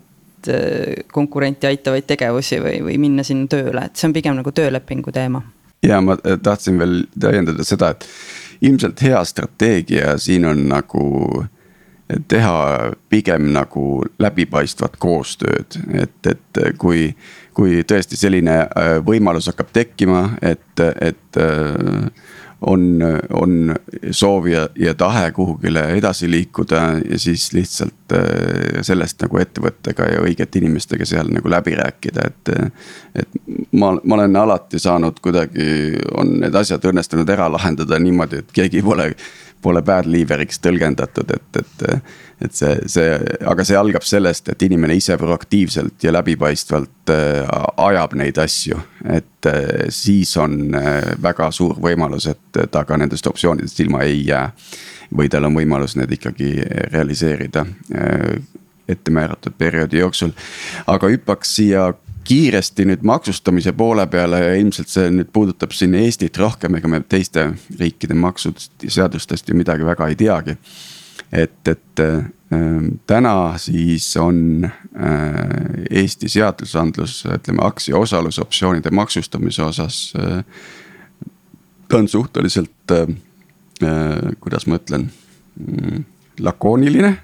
konkurenti 1.11 1.67
aitavaid 1.67 2.07
tegevusi 2.07 2.61
või, 2.63 2.79
või 2.85 2.97
minna 3.01 3.25
sinna 3.27 3.49
tööle, 3.51 3.83
et 3.85 3.99
see 3.99 4.07
on 4.07 4.15
pigem 4.15 4.37
nagu 4.37 4.51
töölepingu 4.55 5.11
teema. 5.11 5.41
ja 5.83 5.99
ma 6.01 6.15
tahtsin 6.17 6.79
veel 6.79 7.03
täiendada 7.19 7.63
seda, 7.67 7.91
et 7.91 8.07
ilmselt 8.61 9.01
hea 9.01 9.19
strateegia 9.25 10.17
siin 10.17 10.45
on 10.47 10.63
nagu 10.69 11.45
teha 12.27 12.93
pigem 13.09 13.51
nagu 13.55 13.83
läbipaistvat 14.19 14.95
koostööd, 15.01 15.79
et, 15.99 16.31
et 16.31 16.61
kui, 16.79 17.09
kui 17.57 17.83
tõesti 17.87 18.19
selline 18.19 18.61
äh, 18.63 18.97
võimalus 19.05 19.49
hakkab 19.51 19.73
tekkima, 19.75 20.23
et, 20.41 20.83
et 21.01 21.39
äh, 21.41 22.11
on, 22.61 23.03
on 23.37 23.75
soov 24.11 24.47
ja, 24.49 24.63
ja 24.79 24.93
tahe 24.97 25.31
kuhugile 25.31 25.83
edasi 25.97 26.29
liikuda 26.31 26.81
ja 27.09 27.19
siis 27.19 27.51
lihtsalt 27.53 28.15
äh, 28.15 28.79
sellest 28.87 29.21
nagu 29.25 29.41
ettevõttega 29.41 30.07
ja 30.13 30.21
õigete 30.23 30.61
inimestega 30.61 31.05
seal 31.05 31.29
nagu 31.33 31.51
läbi 31.51 31.75
rääkida, 31.77 32.29
et. 32.31 32.53
et 33.15 33.37
ma, 33.71 33.91
ma 34.03 34.15
olen 34.15 34.35
alati 34.39 34.79
saanud 34.79 35.19
kuidagi, 35.21 35.67
on 36.17 36.37
need 36.41 36.55
asjad 36.55 36.87
õnnestunud 36.87 37.29
ära 37.29 37.49
lahendada 37.51 37.99
niimoodi, 37.99 38.41
et 38.41 38.55
keegi 38.55 38.81
pole 38.85 39.11
pole 39.67 39.83
bad 39.85 40.07
leaver'iks 40.09 40.61
tõlgendatud, 40.63 41.35
et, 41.35 41.61
et. 41.61 41.85
et 42.45 42.53
see, 42.53 42.73
see, 42.91 43.15
aga 43.49 43.65
see 43.65 43.77
algab 43.79 44.05
sellest, 44.05 44.51
et 44.53 44.65
inimene 44.67 44.95
ise 44.97 45.17
proaktiivselt 45.17 46.03
ja 46.05 46.13
läbipaistvalt 46.13 47.11
äh, 47.13 47.41
ajab 47.87 48.13
neid 48.19 48.37
asju. 48.41 48.77
et 49.09 49.49
äh, 49.49 49.87
siis 49.93 50.35
on 50.37 50.75
äh, 50.77 51.15
väga 51.23 51.49
suur 51.51 51.79
võimalus, 51.81 52.29
et 52.29 52.61
ta 52.71 52.85
ka 52.85 52.97
nendest 52.97 53.27
optsioonidest 53.27 53.81
ilma 53.85 54.05
ei 54.05 54.21
jää. 54.27 54.51
või 55.17 55.29
tal 55.31 55.47
on 55.47 55.55
võimalus 55.55 55.95
need 55.95 56.11
ikkagi 56.11 56.53
realiseerida 56.91 57.65
ette 58.87 59.11
määratud 59.11 59.55
perioodi 59.57 59.99
jooksul. 59.99 60.31
aga 60.87 61.09
hüppaks 61.09 61.55
siia 61.55 61.93
kiiresti 62.27 62.85
nüüd 62.89 63.03
maksustamise 63.07 63.71
poole 63.77 64.07
peale 64.11 64.39
ja 64.43 64.55
ilmselt 64.59 64.91
see 64.91 65.09
nüüd 65.13 65.29
puudutab 65.33 65.71
siin 65.75 65.95
Eestit 65.95 66.37
rohkem, 66.37 66.75
ega 66.79 66.91
me 66.91 67.01
teiste 67.07 67.49
riikide 67.79 68.17
maksudest 68.19 68.83
ja 68.83 68.93
seadustest 68.99 69.49
ju 69.49 69.55
midagi 69.55 69.85
väga 69.87 70.09
ei 70.11 70.15
teagi. 70.19 70.57
et, 71.31 71.67
et 71.67 71.99
äh, 71.99 72.25
täna 73.07 73.57
siis 73.57 74.15
on 74.17 74.63
äh, 74.63 74.71
Eesti 75.89 76.29
seadusandlus, 76.29 77.25
ütleme 77.25 77.65
aktsia 77.65 77.97
osalusoptsioonide 77.97 78.91
maksustamise 78.91 79.63
osas 79.63 80.13
äh, 80.19 80.43
ta 81.87 81.97
on 81.97 82.07
suhteliselt 82.07 82.91
äh,, 82.91 83.07
kuidas 84.39 84.67
ma 84.67 84.79
ütlen 84.79 85.09
mm,, 85.55 86.05
lakooniline, 86.39 87.17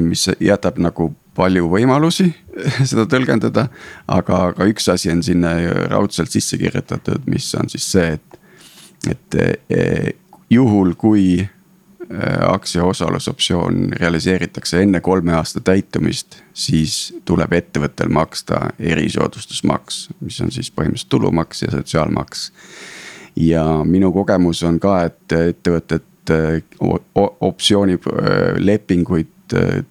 mis 0.00 0.30
jätab 0.40 0.78
nagu 0.82 1.12
palju 1.34 1.68
võimalusi 1.70 2.28
seda 2.88 3.06
tõlgendada. 3.10 3.68
aga, 4.06 4.36
aga 4.52 4.68
üks 4.70 4.88
asi 4.92 5.10
on 5.12 5.22
sinna 5.22 5.56
raudselt 5.90 6.30
sisse 6.34 6.58
kirjutatud, 6.60 7.22
mis 7.30 7.54
on 7.58 7.68
siis 7.72 7.86
see, 7.94 8.14
et, 8.18 8.38
et 9.10 9.34
e, 9.68 10.12
juhul, 10.52 10.94
kui 10.98 11.26
e, 11.40 11.46
aktsia 12.48 12.84
osalusoptsioon 12.86 13.92
realiseeritakse 13.98 14.82
enne 14.84 15.00
kolme 15.04 15.34
aasta 15.34 15.60
täitumist, 15.64 16.42
siis 16.54 17.14
tuleb 17.26 17.52
ettevõttel 17.58 18.08
maksta 18.14 18.60
erisoodustusmaks, 18.78 20.08
mis 20.24 20.40
on 20.44 20.50
siis 20.54 20.70
põhimõtteliselt 20.70 21.12
tulumaks 21.16 21.62
ja 21.66 21.70
sotsiaalmaks. 21.74 22.52
ja 23.36 23.64
minu 23.84 24.12
kogemus 24.12 24.62
on 24.62 24.78
ka, 24.80 25.04
et 25.10 25.32
ettevõtted 25.32 26.02
e, 26.30 26.62
optsioonilepinguid 27.40 29.34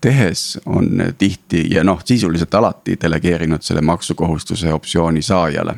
tehes 0.01 0.59
on 0.65 1.03
tihti 1.17 1.67
ja 1.73 1.83
noh, 1.83 2.01
sisuliselt 2.05 2.53
alati 2.53 2.97
delegeerinud 3.01 3.61
selle 3.61 3.81
maksukohustuse 3.81 4.73
optsiooni 4.73 5.21
saajale. 5.21 5.75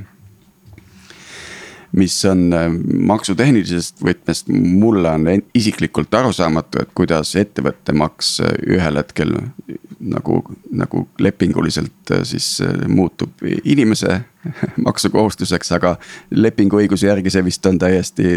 Mis 1.92 2.16
on 2.30 2.48
äh, 2.54 2.68
maksutehnilisest 3.12 4.04
võtmest 4.04 4.50
mulle 4.52 5.12
on 5.12 5.28
isiklikult 5.58 6.14
arusaamatu, 6.14 6.82
et 6.82 6.94
kuidas 6.98 7.36
ettevõtte 7.40 7.96
maks 7.96 8.40
äh, 8.44 8.54
ühel 8.78 9.00
hetkel 9.00 9.36
nagu, 10.00 10.42
nagu 10.72 11.06
lepinguliselt 11.20 12.14
siis 12.28 12.60
muutub 12.92 13.46
inimese 13.64 14.20
maksukohustuseks, 14.88 15.72
aga 15.78 15.96
lepinguõiguse 16.36 17.10
järgi 17.10 17.34
see 17.34 17.46
vist 17.46 17.66
on 17.66 17.80
täiesti 17.82 18.36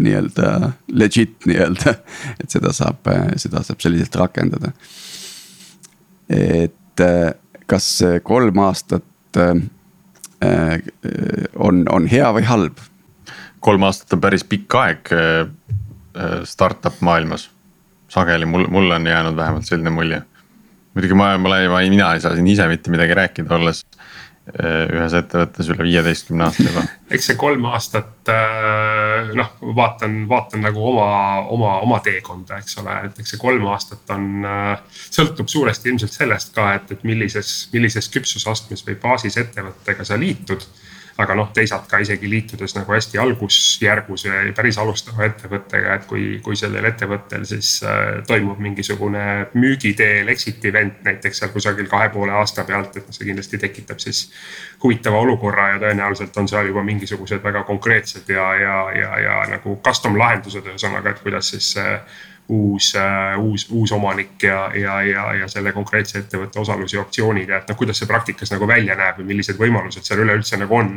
nii-öelda 0.00 0.72
legit 0.92 1.46
nii-öelda. 1.48 1.96
et 2.42 2.50
seda 2.52 2.72
saab, 2.76 3.08
seda 3.40 3.62
saab 3.66 3.80
selliselt 3.84 4.20
rakendada. 4.20 4.72
et 6.28 7.00
kas 7.70 7.88
kolm 8.26 8.58
aastat 8.66 9.38
äh, 9.38 9.54
on, 11.56 11.84
on 11.90 12.06
hea 12.10 12.28
või 12.36 12.44
halb? 12.44 12.82
kolm 13.60 13.82
aastat 13.82 14.12
on 14.12 14.20
päris 14.22 14.44
pikk 14.46 14.74
aeg 14.78 15.12
äh, 15.16 15.48
startup 16.44 17.00
maailmas. 17.00 17.50
sageli 18.08 18.46
mul, 18.46 18.66
mulle 18.70 18.94
on 18.94 19.06
jäänud 19.06 19.36
vähemalt 19.36 19.66
selline 19.66 19.90
mulje. 19.90 20.22
muidugi 20.94 21.14
ma, 21.14 21.38
ma, 21.38 21.56
ma, 21.72 21.80
mina 21.88 22.12
ei 22.14 22.20
saa 22.20 22.34
siin 22.34 22.46
ise 22.46 22.68
mitte 22.68 22.90
midagi 22.90 23.14
rääkida, 23.14 23.54
olles 23.54 23.84
Äh, 23.95 23.95
ühes 24.46 25.14
ettevõttes 25.18 25.66
üle 25.72 25.82
viieteistkümne 25.88 26.44
aasta 26.46 26.62
juba. 26.62 26.84
eks 27.16 27.30
see 27.30 27.38
kolm 27.40 27.64
aastat 27.66 28.30
äh, 28.30 29.32
noh, 29.34 29.48
vaatan, 29.74 30.20
vaatan 30.30 30.62
nagu 30.68 30.84
oma, 30.92 31.08
oma, 31.54 31.72
oma 31.82 31.98
teekonda, 32.04 32.60
eks 32.62 32.78
ole, 32.82 32.94
et 33.08 33.18
eks 33.22 33.34
see 33.34 33.42
kolm 33.42 33.66
aastat 33.72 34.14
on. 34.14 34.28
Äh, 34.46 35.00
sõltub 35.10 35.50
suuresti 35.50 35.90
ilmselt 35.90 36.14
sellest 36.14 36.54
ka, 36.54 36.68
et, 36.78 36.94
et 36.94 37.02
millises, 37.08 37.54
millises 37.74 38.10
küpsusastmes 38.14 38.86
või 38.86 38.98
baasis 39.02 39.38
ettevõttega 39.42 40.06
sa 40.06 40.18
liitud 40.20 40.62
aga 41.22 41.34
noh, 41.38 41.48
teisalt 41.54 41.86
ka 41.88 41.98
isegi 42.04 42.28
liitudes 42.28 42.74
nagu 42.76 42.92
hästi 42.92 43.18
algusjärgus 43.22 44.26
ja 44.26 44.40
päris 44.56 44.76
alustava 44.78 45.24
ettevõttega, 45.24 45.96
et 45.96 46.04
kui, 46.10 46.26
kui 46.44 46.58
sellel 46.58 46.84
ettevõttel 46.90 47.46
siis 47.48 47.78
äh, 47.86 48.20
toimub 48.28 48.60
mingisugune 48.62 49.24
müügiteel 49.56 50.28
exit 50.32 50.64
event 50.68 51.00
näiteks 51.06 51.40
seal 51.40 51.52
kusagil 51.54 51.88
kahe 51.88 52.10
poole 52.12 52.36
aasta 52.36 52.66
pealt, 52.68 52.96
et 53.00 53.08
see 53.16 53.30
kindlasti 53.30 53.60
tekitab 53.62 54.02
siis 54.02 54.26
huvitava 54.82 55.22
olukorra 55.24 55.70
ja 55.74 55.82
tõenäoliselt 55.86 56.36
on 56.36 56.48
seal 56.52 56.68
juba 56.68 56.84
mingisugused 56.84 57.42
väga 57.44 57.64
konkreetsed 57.68 58.28
ja, 58.32 58.46
ja, 58.60 58.78
ja, 59.00 59.18
ja 59.24 59.42
nagu 59.56 59.80
custom 59.84 60.18
lahendused, 60.20 60.68
ühesõnaga, 60.68 61.14
et 61.14 61.24
kuidas 61.24 61.54
siis 61.54 61.72
äh, 61.80 62.00
uus 62.48 62.94
uh,, 62.94 63.44
uus, 63.44 63.66
uus 63.70 63.92
omanik 63.92 64.42
ja, 64.42 64.70
ja, 64.74 65.02
ja, 65.02 65.34
ja 65.34 65.48
selle 65.48 65.72
konkreetse 65.72 66.18
ettevõtte 66.18 66.60
osalus 66.60 66.94
ja 66.94 67.00
optsioonid 67.02 67.48
ja 67.48 67.62
et 67.62 67.70
noh, 67.70 67.78
kuidas 67.78 67.98
see 67.98 68.10
praktikas 68.10 68.52
nagu 68.54 68.68
välja 68.68 68.94
näeb 68.98 69.18
või 69.20 69.32
millised 69.32 69.58
võimalused 69.58 70.06
seal 70.06 70.22
üleüldse 70.22 70.58
nagu 70.60 70.76
on. 70.76 70.92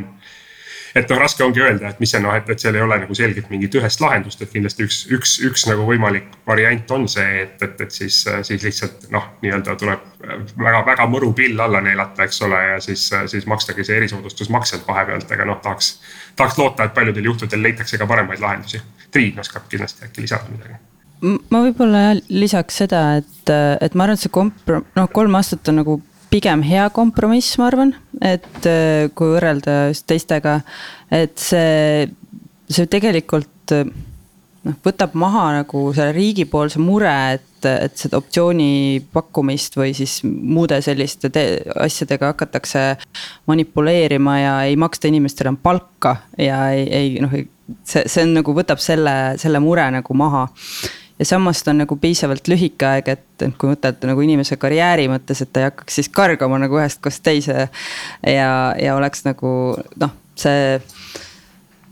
et 0.94 1.10
noh, 1.10 1.18
raske 1.18 1.42
ongi 1.42 1.62
öelda, 1.62 1.90
et 1.90 1.98
mis 2.02 2.10
see 2.14 2.20
noh, 2.22 2.34
et, 2.38 2.46
et 2.50 2.62
seal 2.62 2.78
ei 2.78 2.84
ole 2.84 3.00
nagu 3.02 3.14
selgelt 3.14 3.50
mingit 3.50 3.74
ühest 3.80 4.02
lahendust, 4.02 4.42
et 4.42 4.52
kindlasti 4.52 4.86
üks, 4.86 5.00
üks, 5.10 5.32
üks 5.48 5.66
nagu 5.66 5.86
võimalik 5.86 6.28
variant 6.46 6.94
on 6.94 7.08
see, 7.10 7.42
et, 7.42 7.56
et, 7.66 7.82
et 7.86 7.98
siis, 7.98 8.20
siis 8.46 8.66
lihtsalt 8.66 9.08
noh, 9.14 9.26
nii-öelda 9.42 9.74
tuleb 9.80 10.06
väga-väga 10.54 11.08
mõru 11.10 11.32
pill 11.34 11.58
alla 11.62 11.82
neelata, 11.82 12.28
eks 12.28 12.42
ole, 12.46 12.62
ja 12.74 12.78
siis, 12.84 13.08
siis 13.32 13.46
makstagi 13.50 13.86
see 13.86 13.98
erisoodustusmaks 14.02 14.74
sealt 14.74 14.86
vahepealt, 14.86 15.30
aga 15.34 15.48
noh, 15.50 15.58
tahaks. 15.62 15.96
tahaks 16.36 16.62
loota, 16.62 16.86
et 16.86 16.94
paljudel 16.94 17.32
juhtudel 17.32 17.62
leitakse 17.62 17.98
ka 17.98 18.06
paremaid 18.06 18.42
lahendusi. 18.42 18.82
Triin 19.10 19.42
oskab 19.42 19.66
kindlasti 19.70 20.06
äkki 20.06 20.26
lisada 20.26 20.50
midagi 20.50 20.78
ma 21.22 21.62
võib-olla 21.66 22.04
lisaks 22.28 22.80
seda, 22.82 23.02
et, 23.20 23.50
et 23.52 23.96
ma 23.96 24.06
arvan, 24.06 24.16
et 24.18 24.24
see 24.24 24.32
kompro-, 24.32 24.84
noh, 24.96 25.10
kolm 25.12 25.36
aastat 25.38 25.68
on 25.72 25.80
nagu 25.82 25.98
pigem 26.30 26.62
hea 26.62 26.86
kompromiss, 26.94 27.56
ma 27.58 27.68
arvan, 27.70 27.94
et 28.22 28.60
kui 29.18 29.32
võrrelda 29.34 29.90
just 29.90 30.06
teistega, 30.10 30.60
et 31.10 31.34
see, 31.42 32.06
see 32.70 32.86
tegelikult 32.90 33.74
noh, 34.66 34.76
võtab 34.84 35.16
maha 35.18 35.46
nagu 35.58 35.84
selle 35.96 36.14
riigipoolse 36.14 36.80
mure, 36.82 37.14
et, 37.36 37.66
et 37.68 37.96
seda 37.98 38.20
optsiooni 38.20 39.02
pakkumist 39.12 39.76
või 39.80 39.92
siis 39.96 40.20
muude 40.24 40.80
selliste 40.84 41.30
asjadega 41.74 42.32
hakatakse 42.32 42.84
manipuleerima 43.50 44.38
ja 44.38 44.54
ei 44.70 44.78
maksta 44.80 45.10
inimestele 45.10 45.52
palka 45.62 46.16
ja 46.38 46.62
ei, 46.76 46.86
ei 46.86 47.12
noh, 47.24 47.34
see, 47.82 48.06
see 48.06 48.24
on 48.26 48.38
nagu 48.38 48.54
võtab 48.56 48.82
selle, 48.82 49.16
selle 49.40 49.62
mure 49.62 49.90
nagu 49.98 50.16
maha 50.16 50.46
ja 51.20 51.24
samas 51.28 51.62
ta 51.62 51.74
on 51.74 51.82
nagu 51.84 51.96
piisavalt 52.00 52.48
lühike 52.48 52.86
aeg, 52.88 53.08
et 53.12 53.46
kui 53.60 53.68
mõtled 53.70 54.06
nagu 54.08 54.24
inimese 54.24 54.56
karjääri 54.60 55.08
mõttes, 55.12 55.42
et 55.44 55.52
ta 55.52 55.60
ei 55.60 55.68
hakkaks 55.68 56.00
siis 56.00 56.08
kargama 56.12 56.58
nagu 56.62 56.80
ühest 56.80 57.02
kohast 57.04 57.22
teise. 57.26 57.68
ja, 58.26 58.52
ja 58.80 58.96
oleks 58.96 59.26
nagu 59.28 59.50
noh, 60.00 60.14
see 60.40 60.78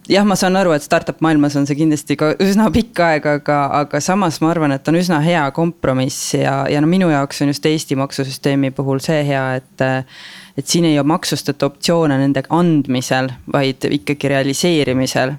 jah, 0.08 0.24
ma 0.24 0.36
saan 0.40 0.56
aru, 0.56 0.72
et 0.72 0.84
startup 0.84 1.20
maailmas 1.24 1.58
on 1.60 1.68
see 1.68 1.76
kindlasti 1.76 2.16
ka 2.16 2.32
üsna 2.40 2.70
pikk 2.72 3.02
aeg, 3.04 3.28
aga, 3.38 3.58
aga 3.82 4.00
samas 4.00 4.40
ma 4.40 4.52
arvan, 4.54 4.72
et 4.72 4.88
on 4.88 4.96
üsna 4.96 5.20
hea 5.24 5.44
kompromiss 5.56 6.32
ja, 6.38 6.62
ja 6.72 6.80
no 6.80 6.88
minu 6.88 7.10
jaoks 7.12 7.44
on 7.44 7.52
just 7.52 7.66
Eesti 7.68 7.98
maksusüsteemi 8.00 8.72
puhul 8.76 9.04
see 9.04 9.20
hea, 9.28 9.44
et. 9.60 9.88
et 10.58 10.66
siin 10.66 10.88
ei 10.88 10.96
maksustata 11.06 11.68
optsioone 11.68 12.16
nende 12.18 12.42
andmisel, 12.50 13.28
vaid 13.52 13.84
ikkagi 13.92 14.32
realiseerimisel 14.32 15.36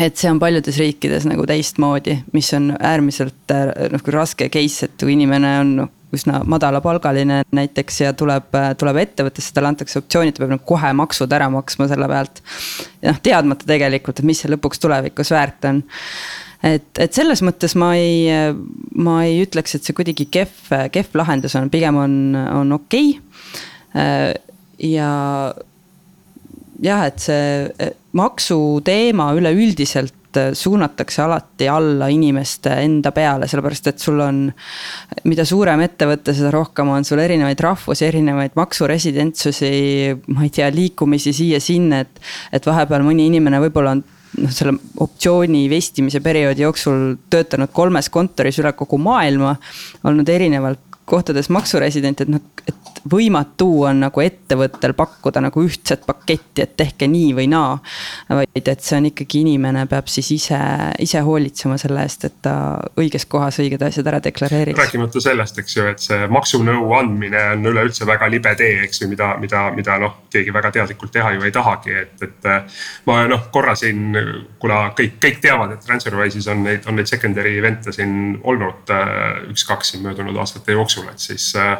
et 0.00 0.16
see 0.18 0.30
on 0.30 0.40
paljudes 0.40 0.78
riikides 0.80 1.26
nagu 1.28 1.44
teistmoodi, 1.48 2.18
mis 2.36 2.48
on 2.56 2.72
äärmiselt 2.76 3.52
äh, 3.52 3.70
nagu 3.92 4.14
raske 4.14 4.48
case, 4.52 4.88
et 4.88 4.96
kui 5.00 5.14
inimene 5.14 5.52
on 5.60 5.74
noh, 5.80 5.92
üsna 6.14 6.40
madalapalgaline 6.48 7.42
näiteks 7.56 8.00
ja 8.04 8.12
tuleb, 8.16 8.48
äh, 8.56 8.70
tuleb 8.78 9.00
ettevõttesse, 9.02 9.54
talle 9.56 9.72
antakse 9.72 10.00
optsioonid, 10.00 10.36
ta 10.36 10.44
peab 10.44 10.54
nagu 10.54 10.66
kohe 10.68 10.92
maksud 10.96 11.32
ära 11.36 11.48
maksma 11.52 11.88
selle 11.90 12.08
pealt. 12.10 12.42
ja 13.02 13.14
noh, 13.14 13.22
teadmata 13.24 13.68
tegelikult, 13.68 14.20
et 14.20 14.28
mis 14.28 14.42
see 14.42 14.52
lõpuks 14.52 14.82
tulevikus 14.82 15.32
väärt 15.34 15.68
on. 15.70 15.82
et, 16.66 16.90
et 16.98 17.16
selles 17.16 17.42
mõttes 17.46 17.76
ma 17.78 17.92
ei, 17.98 18.26
ma 18.94 19.20
ei 19.26 19.40
ütleks, 19.44 19.76
et 19.76 19.86
see 19.86 19.96
kuidagi 19.96 20.28
kehv, 20.38 20.90
kehv 20.92 21.16
lahendus 21.22 21.56
on, 21.58 21.70
pigem 21.72 22.02
on, 22.02 22.18
on 22.36 22.76
okei 22.80 23.16
okay.. 23.16 24.36
ja 24.92 25.10
jah, 26.82 27.06
et 27.08 27.22
see 27.22 27.90
maksuteema 28.16 29.30
üleüldiselt 29.36 30.38
äh, 30.40 30.52
suunatakse 30.56 31.22
alati 31.24 31.68
alla 31.68 32.08
inimeste 32.12 32.72
enda 32.84 33.12
peale, 33.16 33.48
sellepärast 33.50 33.90
et 33.92 34.02
sul 34.02 34.20
on. 34.24 34.42
mida 35.24 35.44
suurem 35.48 35.82
ettevõte, 35.84 36.34
seda 36.36 36.50
rohkem 36.54 36.90
on 36.92 37.04
sul 37.04 37.20
erinevaid 37.22 37.60
rahvusi, 37.60 38.06
erinevaid 38.08 38.56
maksuresidentsusi, 38.58 39.70
ma 40.34 40.46
ei 40.46 40.52
tea, 40.54 40.68
liikumisi 40.72 41.34
siia-sinna, 41.36 42.04
et. 42.06 42.20
et 42.52 42.66
vahepeal 42.66 43.04
mõni 43.06 43.28
inimene 43.30 43.60
võib-olla 43.66 43.96
on 43.96 44.04
noh, 44.42 44.52
selle 44.52 44.76
optsiooni 45.02 45.66
vestimise 45.72 46.20
perioodi 46.24 46.64
jooksul 46.64 47.16
töötanud 47.32 47.72
kolmes 47.76 48.10
kontoris 48.12 48.60
üle 48.62 48.72
kogu 48.76 48.98
maailma. 49.00 49.56
olnud 50.04 50.28
erinevalt 50.28 50.82
kohtades 51.06 51.48
maksuresident, 51.54 52.20
et 52.20 52.30
noh, 52.30 52.42
et 52.66 52.95
võimatu 53.10 53.68
on 53.86 54.00
nagu 54.06 54.22
ettevõttel 54.22 54.94
pakkuda 54.96 55.42
nagu 55.44 55.62
ühtset 55.62 56.06
paketti, 56.06 56.64
et 56.64 56.76
tehke 56.76 57.08
nii 57.10 57.32
või 57.36 57.48
naa. 57.50 57.78
vaid 58.28 58.68
et 58.68 58.82
see 58.82 58.96
on 58.98 59.08
ikkagi 59.10 59.42
inimene 59.44 59.86
peab 59.90 60.08
siis 60.10 60.30
ise, 60.34 60.58
ise 61.02 61.20
hoolitsema 61.24 61.78
selle 61.80 62.02
eest, 62.06 62.24
et 62.28 62.38
ta 62.42 62.54
õiges 63.00 63.26
kohas 63.30 63.60
õiged 63.62 63.82
asjad 63.86 64.06
ära 64.06 64.20
deklareeriks. 64.24 64.78
rääkimata 64.78 65.22
sellest, 65.22 65.58
eks 65.62 65.76
ju, 65.76 65.86
et 65.92 66.02
see 66.02 66.28
maksunõu 66.32 66.92
andmine 66.98 67.42
on 67.54 67.70
üleüldse 67.72 68.08
väga 68.08 68.30
libe 68.32 68.54
tee, 68.58 68.82
eks 68.86 69.02
ju, 69.02 69.10
mida, 69.12 69.34
mida, 69.42 69.68
mida 69.76 69.98
noh, 70.02 70.18
keegi 70.32 70.54
väga 70.54 70.72
teadlikult 70.78 71.14
teha 71.14 71.32
ju 71.36 71.46
ei 71.46 71.54
tahagi, 71.54 71.94
et, 72.02 72.26
et. 72.26 72.50
ma 73.06 73.20
noh, 73.30 73.46
korra 73.54 73.76
siin, 73.78 74.18
kuna 74.62 74.86
kõik, 74.98 75.18
kõik 75.22 75.40
teavad, 75.44 75.76
et 75.76 75.86
TransferWise'is 75.86 76.50
on 76.52 76.64
neid, 76.66 76.86
on 76.88 76.98
neid 76.98 77.10
secondary 77.10 77.56
event'e 77.60 77.94
siin 77.94 78.36
olnud 78.44 78.92
äh, 78.94 79.46
üks-kaks 79.52 79.94
siin 79.94 80.04
möödunud 80.06 80.36
aastate 80.42 80.76
jooksul, 80.76 81.08
et 81.12 81.22
siis 81.22 81.52
äh, 81.60 81.78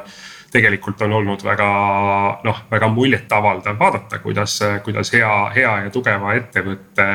tegelikult 0.57 1.03
on 1.05 1.13
olnud 1.21 1.45
väga 1.45 1.71
noh, 2.47 2.63
väga 2.71 2.89
muljetavaldav 2.93 3.79
vaadata, 3.81 4.21
kuidas, 4.25 4.59
kuidas 4.85 5.13
hea, 5.13 5.33
hea 5.57 5.75
ja 5.87 5.93
tugeva 5.93 6.37
ettevõtte 6.39 7.09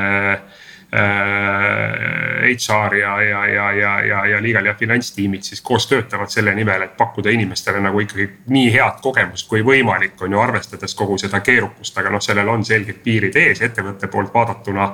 HR 2.42 2.96
ja, 2.96 3.22
ja, 3.22 3.48
ja, 3.48 3.72
ja, 3.72 4.02
ja, 4.02 4.26
ja 4.26 4.42
legal 4.44 4.66
ja 4.66 4.74
finantstiimid 4.74 5.44
siis 5.44 5.62
koos 5.62 5.88
töötavad 5.88 6.30
selle 6.30 6.52
nimel, 6.56 6.82
et 6.82 6.98
pakkuda 6.98 7.32
inimestele 7.32 7.80
nagu 7.80 8.00
ikkagi 8.04 8.28
nii 8.52 8.74
head 8.74 9.00
kogemust 9.02 9.48
kui 9.48 9.64
võimalik, 9.64 10.20
on 10.22 10.36
ju, 10.36 10.40
arvestades 10.44 10.96
kogu 10.96 11.18
seda 11.22 11.40
keerukust, 11.40 11.98
aga 11.98 12.12
noh, 12.12 12.22
sellel 12.22 12.50
on 12.52 12.66
selged 12.68 13.00
piirid 13.06 13.36
ees 13.40 13.62
ettevõtte 13.62 14.08
poolt 14.12 14.34
vaadatuna. 14.34 14.92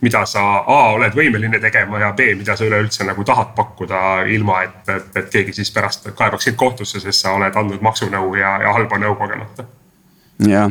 mida 0.00 0.26
sa 0.26 0.42
A 0.66 0.92
oled 0.92 1.14
võimeline 1.16 1.60
tegema 1.60 1.98
ja 1.98 2.12
B, 2.12 2.20
mida 2.38 2.56
sa 2.56 2.64
üleüldse 2.64 3.04
nagu 3.04 3.24
tahad 3.24 3.54
pakkuda, 3.56 4.22
ilma 4.28 4.62
et, 4.62 4.88
et, 4.88 5.16
et 5.16 5.30
keegi 5.30 5.52
siis 5.52 5.70
pärast 5.72 6.10
kaebaks 6.14 6.44
sind 6.44 6.56
kohtusse, 6.56 7.00
sest 7.00 7.20
sa 7.20 7.32
oled 7.32 7.56
andnud 7.56 7.80
maksunõu 7.80 8.34
ja, 8.36 8.58
ja 8.62 8.72
halba 8.72 8.98
nõu 8.98 9.14
kogemata 9.16 9.64
ja 10.46 10.68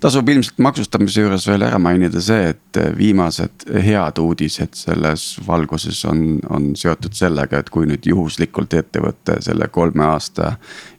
tasub 0.00 0.28
ilmselt 0.28 0.58
maksustamise 0.64 1.24
juures 1.24 1.46
veel 1.48 1.64
ära 1.66 1.78
mainida 1.82 2.22
see, 2.24 2.54
et 2.54 2.80
viimased 2.96 3.66
head 3.84 4.20
uudised 4.22 4.78
selles 4.78 5.34
valguses 5.46 6.00
on, 6.08 6.38
on 6.48 6.70
seotud 6.78 7.16
sellega, 7.16 7.60
et 7.60 7.70
kui 7.72 7.88
nüüd 7.90 8.06
juhuslikult 8.08 8.74
ettevõte 8.80 9.40
selle 9.44 9.68
kolme 9.68 10.06
aasta 10.08 10.54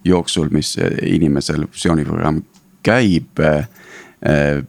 jooksul, 0.06 0.52
mis 0.54 0.76
inimesel 1.08 1.66
optsiooniprogramm 1.66 2.44
käib 2.86 3.42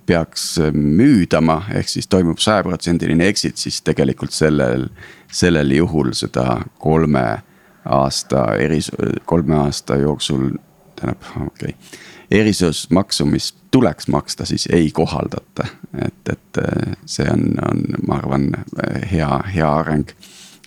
peaks 0.06 0.46
müüdama, 0.72 1.58
ehk 1.76 1.90
siis 1.92 2.08
toimub 2.08 2.40
sajaprotsendiline 2.40 3.26
exit, 3.28 3.60
siis 3.60 3.82
tegelikult 3.84 4.32
sellel, 4.32 4.86
sellel 5.28 5.74
juhul 5.76 6.14
seda 6.16 6.62
kolme 6.80 7.26
aasta 7.84 8.46
eris-, 8.62 8.92
kolme 9.28 9.58
aasta 9.66 9.98
jooksul, 10.00 10.54
tähendab, 11.02 11.30
okei 11.42 11.74
okay 11.74 12.10
erisusmaksu, 12.32 13.24
mis 13.24 13.54
tuleks 13.70 14.08
maksta, 14.08 14.44
siis 14.44 14.68
ei 14.72 14.90
kohaldata. 14.90 15.66
et, 16.06 16.28
et 16.32 16.58
äh, 16.58 16.96
see 17.06 17.26
on, 17.30 17.42
on, 17.70 17.82
ma 18.06 18.14
arvan, 18.14 18.52
hea, 19.12 19.40
hea 19.54 19.74
areng. 19.74 20.08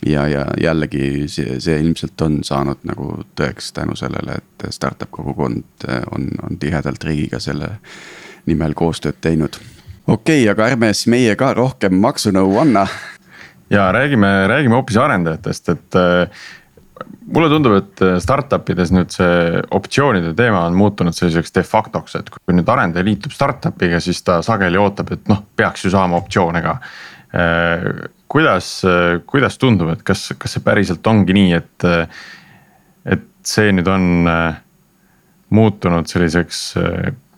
ja, 0.05 0.27
ja 0.27 0.45
jällegi 0.61 1.27
see, 1.27 1.59
see 1.59 1.79
ilmselt 1.81 2.21
on 2.21 2.43
saanud 2.43 2.83
nagu 2.85 3.23
tõeks 3.39 3.71
tänu 3.73 3.95
sellele, 3.95 4.37
et 4.37 4.67
startup 4.69 5.09
kogukond 5.11 5.87
äh, 5.89 6.03
on, 6.11 6.29
on 6.43 6.59
tihedalt 6.59 7.03
riigiga 7.03 7.39
selle 7.39 7.77
nimel 8.45 8.73
koostööd 8.73 9.17
teinud. 9.21 9.57
okei 10.07 10.43
okay,, 10.43 10.51
aga 10.51 10.69
ärme 10.69 10.93
siis 10.93 11.09
meie 11.09 11.35
ka 11.35 11.53
rohkem 11.53 11.97
maksunõu 11.97 12.59
anna. 12.61 12.87
ja 13.69 13.91
räägime, 13.91 14.47
räägime 14.47 14.77
hoopis 14.77 15.01
arendajatest, 15.01 15.69
et 15.69 15.99
äh, 16.01 16.45
mulle 17.25 17.49
tundub, 17.49 17.75
et 17.79 18.03
äh, 18.05 18.17
startup 18.23 18.69
ides 18.71 18.91
nüüd 18.95 19.13
see 19.13 19.61
optsioonide 19.75 20.33
teema 20.37 20.65
on 20.69 20.77
muutunud 20.77 21.15
selliseks 21.15 21.55
de 21.55 21.65
facto'ks, 21.67 22.17
et 22.19 22.31
kui 22.33 22.55
nüüd 22.55 22.69
arendaja 22.71 23.07
liitub 23.07 23.33
startup'iga, 23.35 23.99
siis 24.03 24.21
ta 24.25 24.39
sageli 24.45 24.79
ootab, 24.81 25.11
et 25.15 25.31
noh, 25.31 25.43
peaks 25.57 25.85
ju 25.85 25.93
saama 25.93 26.19
optsioone 26.21 26.61
ka. 26.65 26.77
Äh, 27.35 27.87
kuidas, 28.31 28.69
äh, 28.87 29.19
kuidas 29.27 29.59
tundub, 29.61 29.91
et 29.95 30.05
kas, 30.07 30.27
kas 30.39 30.57
see 30.57 30.65
päriselt 30.65 31.07
ongi 31.11 31.35
nii, 31.35 31.59
et, 31.59 31.89
et 33.17 33.27
see 33.45 33.73
nüüd 33.75 33.89
on 33.91 34.07
muutunud 35.55 36.09
selliseks 36.09 36.61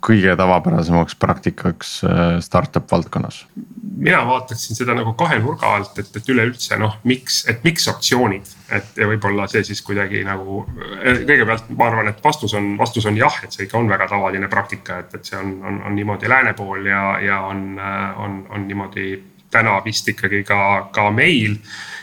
kõige 0.04 0.36
tavapärasemaks 0.38 1.16
praktikaks 1.20 1.98
äh, 2.04 2.40
startup 2.44 2.92
valdkonnas? 2.92 3.46
mina 3.98 4.20
vaataksin 4.28 4.78
seda 4.78 4.94
nagu 4.94 5.14
kahe 5.18 5.40
nurga 5.42 5.72
alt, 5.74 5.98
et, 5.98 6.12
et 6.20 6.28
üleüldse 6.30 6.78
noh, 6.78 7.00
miks, 7.10 7.40
et 7.50 7.64
miks 7.66 7.88
optsioonid, 7.90 8.52
et 8.78 9.00
ja 9.02 9.08
võib-olla 9.10 9.48
see 9.50 9.64
siis 9.66 9.82
kuidagi 9.86 10.22
nagu. 10.28 10.60
Äh, 11.02 11.24
kõigepealt 11.26 11.72
ma 11.74 11.88
arvan, 11.90 12.12
et 12.12 12.22
vastus 12.24 12.54
on, 12.58 12.76
vastus 12.78 13.08
on 13.10 13.18
jah, 13.18 13.40
et 13.44 13.56
see 13.56 13.66
ikka 13.66 13.80
on 13.80 13.90
väga 13.90 14.10
tavaline 14.12 14.50
praktika, 14.52 15.02
et, 15.02 15.18
et 15.18 15.32
see 15.32 15.40
on, 15.40 15.56
on, 15.66 15.82
on 15.90 15.98
niimoodi 15.98 16.30
lääne 16.30 16.54
pool 16.58 16.86
ja, 16.86 17.02
ja 17.24 17.42
on, 17.50 17.66
äh, 17.82 18.22
on, 18.22 18.44
on 18.54 18.68
niimoodi 18.70 19.18
täna 19.52 19.80
vist 19.86 20.10
ikkagi 20.12 20.44
ka, 20.46 20.60
ka 20.94 21.10
meil 21.12 21.58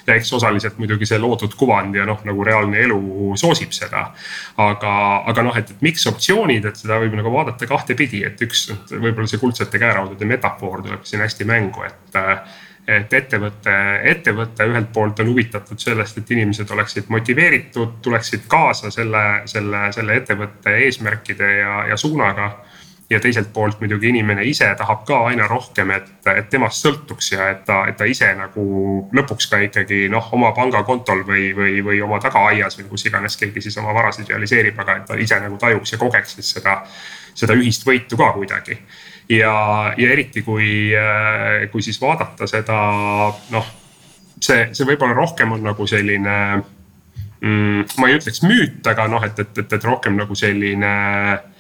ja 0.06 0.16
eks 0.18 0.32
osaliselt 0.36 0.78
muidugi 0.78 1.06
see 1.08 1.18
loodud 1.20 1.54
kuvand 1.58 1.96
ja 1.96 2.04
noh, 2.08 2.20
nagu 2.26 2.44
reaalne 2.44 2.82
elu 2.84 3.00
soosib 3.40 3.72
seda. 3.76 4.06
aga, 4.56 4.92
aga 5.30 5.46
noh, 5.46 5.56
et, 5.56 5.70
et 5.70 5.84
miks 5.84 6.06
optsioonid, 6.10 6.68
et 6.68 6.80
seda 6.80 7.00
võib 7.02 7.16
nagu 7.18 7.32
vaadata 7.32 7.68
kahtepidi, 7.70 8.24
et 8.28 8.44
üks 8.44 8.68
võib-olla 8.92 9.30
see 9.30 9.42
kuldsete 9.42 9.80
käeraudade 9.82 10.28
metafoor 10.28 10.84
tuleb 10.84 11.08
siin 11.08 11.24
hästi 11.24 11.48
mängu, 11.48 11.88
et 11.88 12.22
et 12.84 13.14
ettevõte, 13.16 13.74
ettevõte 14.10 14.66
ühelt 14.68 14.90
poolt 14.92 15.20
on 15.22 15.30
huvitatud 15.32 15.80
sellest, 15.80 16.18
et 16.20 16.30
inimesed 16.36 16.70
oleksid 16.70 17.08
motiveeritud, 17.08 17.94
tuleksid 18.04 18.44
kaasa 18.48 18.90
selle, 18.92 19.22
selle, 19.48 19.86
selle 19.96 20.18
ettevõtte 20.20 20.76
eesmärkide 20.84 21.48
ja, 21.62 21.78
ja 21.88 21.96
suunaga 21.96 22.50
ja 23.10 23.20
teiselt 23.20 23.52
poolt 23.52 23.80
muidugi 23.80 24.08
inimene 24.08 24.44
ise 24.48 24.66
tahab 24.78 25.04
ka 25.06 25.18
aina 25.28 25.46
rohkem, 25.48 25.90
et, 25.92 26.08
et 26.32 26.48
temast 26.50 26.84
sõltuks 26.84 27.32
ja 27.34 27.50
et 27.52 27.64
ta, 27.68 27.82
et 27.90 27.98
ta 28.00 28.08
ise 28.08 28.30
nagu 28.38 28.64
lõpuks 29.14 29.48
ka 29.50 29.60
ikkagi 29.66 30.06
noh, 30.12 30.30
oma 30.36 30.54
pangakontol 30.56 31.24
või, 31.28 31.50
või, 31.56 31.78
või 31.84 32.00
oma 32.04 32.20
tagaaias 32.22 32.78
või 32.80 32.88
kus 32.88 33.06
iganes 33.10 33.36
keegi 33.40 33.66
siis 33.66 33.76
oma 33.82 33.92
varasid 33.96 34.32
realiseerib, 34.32 34.78
aga 34.80 34.98
et 35.00 35.06
ta 35.10 35.20
ise 35.20 35.40
nagu 35.42 35.60
tajuks 35.60 35.92
ja 35.94 36.00
kogeks 36.00 36.38
siis 36.38 36.54
seda, 36.56 36.78
seda 37.36 37.56
ühist 37.60 37.84
võitu 37.86 38.16
ka 38.20 38.32
kuidagi. 38.38 38.78
ja, 39.28 39.54
ja 39.96 40.12
eriti 40.12 40.42
kui, 40.42 40.92
kui 41.72 41.82
siis 41.82 42.00
vaadata 42.00 42.48
seda 42.48 42.78
noh, 43.52 43.72
see, 44.40 44.70
see 44.72 44.88
võib-olla 44.88 45.16
rohkem 45.16 45.52
on 45.52 45.64
nagu 45.64 45.86
selline 45.86 46.38
mm,. 47.40 47.84
ma 48.00 48.08
ei 48.08 48.16
ütleks 48.16 48.40
müüt, 48.48 48.80
aga 48.88 49.08
noh, 49.12 49.24
et, 49.28 49.38
et, 49.44 49.58
et, 49.58 49.76
et 49.76 49.84
rohkem 49.92 50.16
nagu 50.16 50.34
selline 50.34 50.94
Äh, 51.34 51.53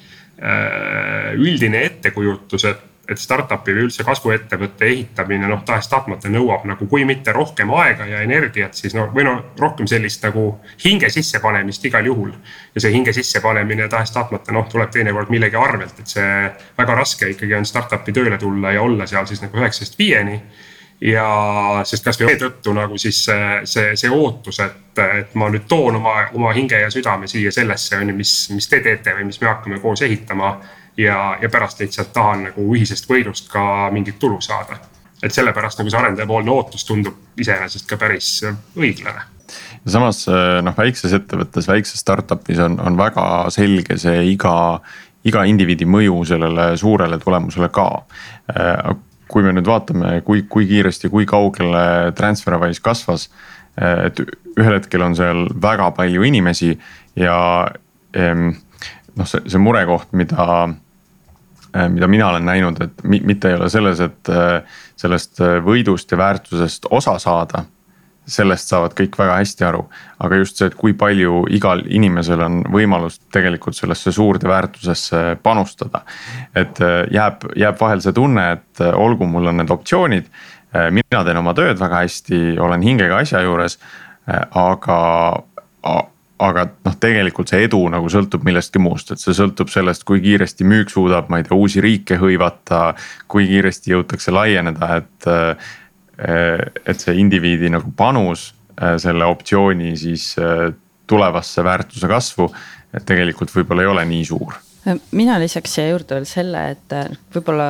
üldine 1.38 1.84
ettekujutus, 1.86 2.64
et, 2.66 2.80
et 3.08 3.20
startup'i 3.20 3.74
või 3.76 3.84
üldse 3.86 4.04
kasvuettevõtte 4.04 4.86
ehitamine 4.88 5.46
noh, 5.48 5.60
tahes-tahtmata 5.66 6.30
nõuab 6.32 6.64
nagu 6.66 6.88
kui 6.90 7.04
mitte 7.04 7.32
rohkem 7.36 7.70
aega 7.76 8.06
ja 8.08 8.22
energiat, 8.24 8.74
siis 8.74 8.96
no 8.96 9.06
või 9.14 9.26
no 9.28 9.36
rohkem 9.60 9.86
sellist 9.90 10.24
nagu 10.24 10.46
hinge 10.84 11.10
sissepanemist 11.12 11.84
igal 11.84 12.06
juhul. 12.10 12.32
ja 12.74 12.80
see 12.80 12.92
hinge 12.96 13.12
sissepanemine 13.12 13.88
tahes-tahtmata 13.88 14.52
noh, 14.52 14.68
tuleb 14.72 14.90
teinekord 14.90 15.30
millegi 15.30 15.56
arvelt, 15.60 16.00
et 16.00 16.16
see 16.16 16.28
väga 16.78 17.00
raske 17.00 17.30
ikkagi 17.36 17.54
on 17.54 17.68
startup'i 17.68 18.12
tööle 18.12 18.38
tulla 18.38 18.72
ja 18.72 18.82
olla 18.82 19.06
seal 19.06 19.26
siis 19.30 19.44
nagu 19.44 19.60
üheksast 19.60 19.98
viieni 19.98 20.40
ja 21.04 21.26
sest 21.84 22.04
kasvõi 22.04 22.32
seetõttu 22.32 22.72
nagu 22.76 22.96
siis 23.00 23.18
see, 23.26 23.48
see, 23.68 23.92
see 23.98 24.12
ootus, 24.12 24.60
et, 24.64 25.02
et 25.20 25.34
ma 25.38 25.50
nüüd 25.52 25.66
toon 25.68 25.98
oma, 26.00 26.14
oma 26.32 26.54
hinge 26.56 26.80
ja 26.80 26.88
südame 26.92 27.28
siia 27.30 27.52
sellesse 27.52 27.98
on 28.00 28.12
ju, 28.12 28.16
mis, 28.16 28.32
mis 28.54 28.68
te 28.70 28.80
teete 28.84 29.16
või 29.18 29.28
mis 29.28 29.40
me 29.42 29.50
hakkame 29.50 29.82
koos 29.82 30.02
ehitama. 30.06 30.56
ja, 30.96 31.36
ja 31.42 31.50
pärast 31.50 31.80
lihtsalt 31.80 32.12
tahan 32.12 32.48
nagu 32.48 32.66
ühisest 32.76 33.10
võidust 33.10 33.50
ka 33.52 33.90
mingit 33.92 34.18
tulu 34.18 34.40
saada. 34.40 34.80
et 35.22 35.32
sellepärast 35.32 35.78
nagu 35.78 35.90
see 35.90 35.98
arendajapoolne 35.98 36.50
ootus 36.50 36.84
tundub 36.84 37.40
iseenesest 37.40 37.88
ka 37.88 37.96
päris 37.96 38.40
õiglane 38.76 39.28
ja 39.84 39.90
samas 39.90 40.26
noh, 40.62 40.76
väikses 40.76 41.12
ettevõttes, 41.12 41.68
väikses 41.68 42.00
startup'is 42.00 42.58
on, 42.64 42.80
on 42.80 42.96
väga 42.96 43.50
selge 43.52 43.98
see 44.00 44.30
iga, 44.32 44.80
iga 45.24 45.44
indiviidi 45.44 45.84
mõju 45.84 46.22
sellele 46.24 46.76
suurele 46.80 47.18
tulemusele 47.20 47.68
ka 47.68 47.90
kui 49.34 49.42
me 49.42 49.50
nüüd 49.56 49.66
vaatame, 49.66 50.20
kui, 50.26 50.44
kui 50.46 50.68
kiiresti, 50.70 51.10
kui 51.10 51.26
kaugele 51.26 52.12
Transferwise 52.14 52.82
kasvas. 52.82 53.28
et 53.74 54.20
ühel 54.54 54.76
hetkel 54.76 55.02
on 55.02 55.16
seal 55.18 55.48
väga 55.62 55.88
palju 55.96 56.22
inimesi 56.22 56.68
ja 57.18 57.38
noh, 58.14 59.26
see, 59.26 59.40
see 59.50 59.58
murekoht, 59.58 60.12
mida 60.14 60.68
mida 61.90 62.06
mina 62.06 62.28
olen 62.30 62.46
näinud, 62.46 62.78
et 62.84 63.02
mitte 63.02 63.50
ei 63.50 63.56
ole 63.58 63.66
selles, 63.66 63.98
et 63.98 64.30
sellest 64.94 65.42
võidust 65.66 66.14
ja 66.14 66.20
väärtusest 66.20 66.86
osa 66.94 67.16
saada 67.18 67.64
sellest 68.26 68.70
saavad 68.70 68.94
kõik 68.96 69.18
väga 69.18 69.36
hästi 69.40 69.66
aru. 69.68 69.84
aga 70.24 70.36
just 70.40 70.56
see, 70.56 70.70
et 70.70 70.76
kui 70.78 70.94
palju 70.96 71.44
igal 71.52 71.82
inimesel 71.84 72.40
on 72.40 72.62
võimalus 72.72 73.18
tegelikult 73.34 73.76
sellesse 73.76 74.12
suurde 74.12 74.48
väärtusesse 74.48 75.36
panustada. 75.42 76.02
et 76.54 76.80
äh, 76.80 77.04
jääb, 77.12 77.44
jääb 77.56 77.80
vahel 77.80 78.00
see 78.00 78.12
tunne, 78.12 78.52
et 78.52 78.80
äh, 78.80 78.94
olgu, 78.94 79.26
mul 79.26 79.46
on 79.46 79.56
need 79.60 79.70
optsioonid. 79.70 80.30
Äh, 80.74 80.90
mina 80.90 81.24
teen 81.24 81.36
oma 81.36 81.54
tööd 81.54 81.80
väga 81.80 82.04
hästi, 82.04 82.58
olen 82.58 82.82
hingega 82.82 83.20
asja 83.22 83.44
juures, 83.44 83.78
aga 84.24 84.98
aga 86.44 86.64
noh, 86.66 86.94
tegelikult 87.00 87.48
see 87.52 87.66
edu 87.68 87.78
nagu 87.92 88.08
sõltub 88.10 88.42
millestki 88.44 88.80
muust, 88.82 89.12
et 89.12 89.20
see 89.22 89.36
sõltub 89.36 89.70
sellest, 89.70 90.02
kui 90.08 90.22
kiiresti 90.24 90.66
müük 90.66 90.90
suudab, 90.90 91.28
ma 91.30 91.38
ei 91.38 91.46
tea, 91.46 91.56
uusi 91.56 91.80
riike 91.84 92.18
hõivata. 92.18 92.94
kui 93.28 93.46
kiiresti 93.46 93.92
jõutakse 93.92 94.32
laieneda, 94.34 94.96
et 94.96 95.28
et 96.18 97.00
see 97.00 97.16
indiviidi 97.18 97.70
nagu 97.72 97.90
panus 97.96 98.52
äh, 98.78 98.94
selle 99.02 99.26
optsiooni 99.26 99.96
siis 99.98 100.34
äh, 100.38 100.70
tulevasse 101.06 101.64
väärtuse 101.64 102.08
kasvu, 102.08 102.48
et 102.94 103.04
tegelikult 103.06 103.52
võib-olla 103.52 103.84
ei 103.84 103.90
ole 103.90 104.04
nii 104.08 104.24
suur. 104.24 104.54
mina 105.12 105.38
lisaks 105.40 105.74
siia 105.74 105.90
juurde 105.90 106.14
veel 106.18 106.28
selle, 106.28 106.64
et 106.76 106.94
võib-olla 107.34 107.68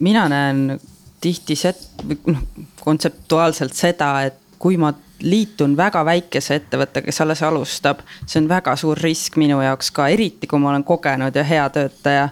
mina 0.00 0.26
näen 0.28 0.80
tihti 1.20 1.56
set-, 1.56 1.88
noh 2.26 2.42
kontseptuaalselt 2.86 3.74
seda, 3.74 4.10
et 4.28 4.36
kui 4.58 4.76
ma 4.76 4.92
liitun 5.22 5.76
väga 5.76 6.02
väikese 6.04 6.58
ettevõttega, 6.60 7.06
kes 7.08 7.20
alles 7.24 7.42
alustab. 7.42 8.02
see 8.26 8.40
on 8.40 8.48
väga 8.48 8.76
suur 8.76 8.98
risk 9.00 9.36
minu 9.40 9.60
jaoks 9.62 9.90
ka, 9.90 10.08
eriti 10.12 10.46
kui 10.46 10.58
ma 10.60 10.70
olen 10.70 10.84
kogenud 10.84 11.36
ja 11.36 11.44
hea 11.44 11.68
töötaja. 11.70 12.28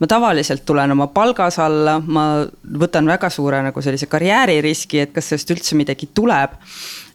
ma 0.00 0.06
tavaliselt 0.06 0.64
tulen 0.64 0.92
oma 0.92 1.06
palgas 1.06 1.58
alla, 1.58 1.98
ma 2.06 2.46
võtan 2.78 3.06
väga 3.06 3.30
suure 3.30 3.62
nagu 3.62 3.82
sellise 3.82 4.06
karjääririski, 4.06 5.00
et 5.00 5.12
kas 5.12 5.32
sellest 5.32 5.50
üldse 5.50 5.76
midagi 5.76 6.08
tuleb. 6.14 6.50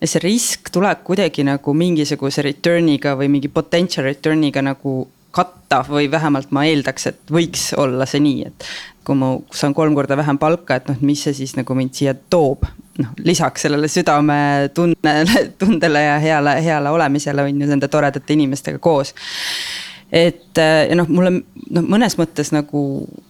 ja 0.01 0.07
see 0.07 0.19
risk 0.23 0.69
tuleb 0.71 1.03
kuidagi 1.03 1.43
nagu 1.43 1.73
mingisuguse 1.73 2.41
return'iga 2.41 3.15
või 3.15 3.29
mingi 3.29 3.47
potential 3.47 4.05
return'iga 4.05 4.61
nagu 4.61 5.07
katta 5.31 5.81
või 5.87 6.09
vähemalt 6.11 6.51
ma 6.51 6.65
eeldaks, 6.67 7.07
et 7.07 7.19
võiks 7.31 7.71
olla 7.79 8.05
see 8.09 8.21
nii, 8.23 8.47
et 8.49 8.65
kui 9.07 9.17
ma 9.17 9.31
saan 9.55 9.73
kolm 9.73 9.95
korda 9.97 10.17
vähem 10.19 10.37
palka, 10.41 10.77
et 10.77 10.89
noh, 10.91 10.97
mis 11.05 11.23
see 11.25 11.33
siis 11.37 11.55
nagu 11.57 11.75
mind 11.77 11.95
siia 11.97 12.13
toob. 12.13 12.67
noh, 13.01 13.13
lisaks 13.23 13.63
sellele 13.65 13.87
südametundele, 13.87 15.45
tundele 15.61 16.01
ja 16.03 16.17
heale, 16.19 16.57
heale 16.63 16.91
olemisele 16.91 17.47
on 17.47 17.61
ju 17.61 17.69
nende 17.69 17.87
toredate 17.87 18.33
inimestega 18.33 18.79
koos. 18.83 19.15
Et 20.11 20.59
ja 20.59 20.95
noh, 20.99 21.07
mulle 21.07 21.31
noh, 21.39 21.85
mõnes 21.87 22.17
mõttes 22.19 22.51
nagu 22.51 22.81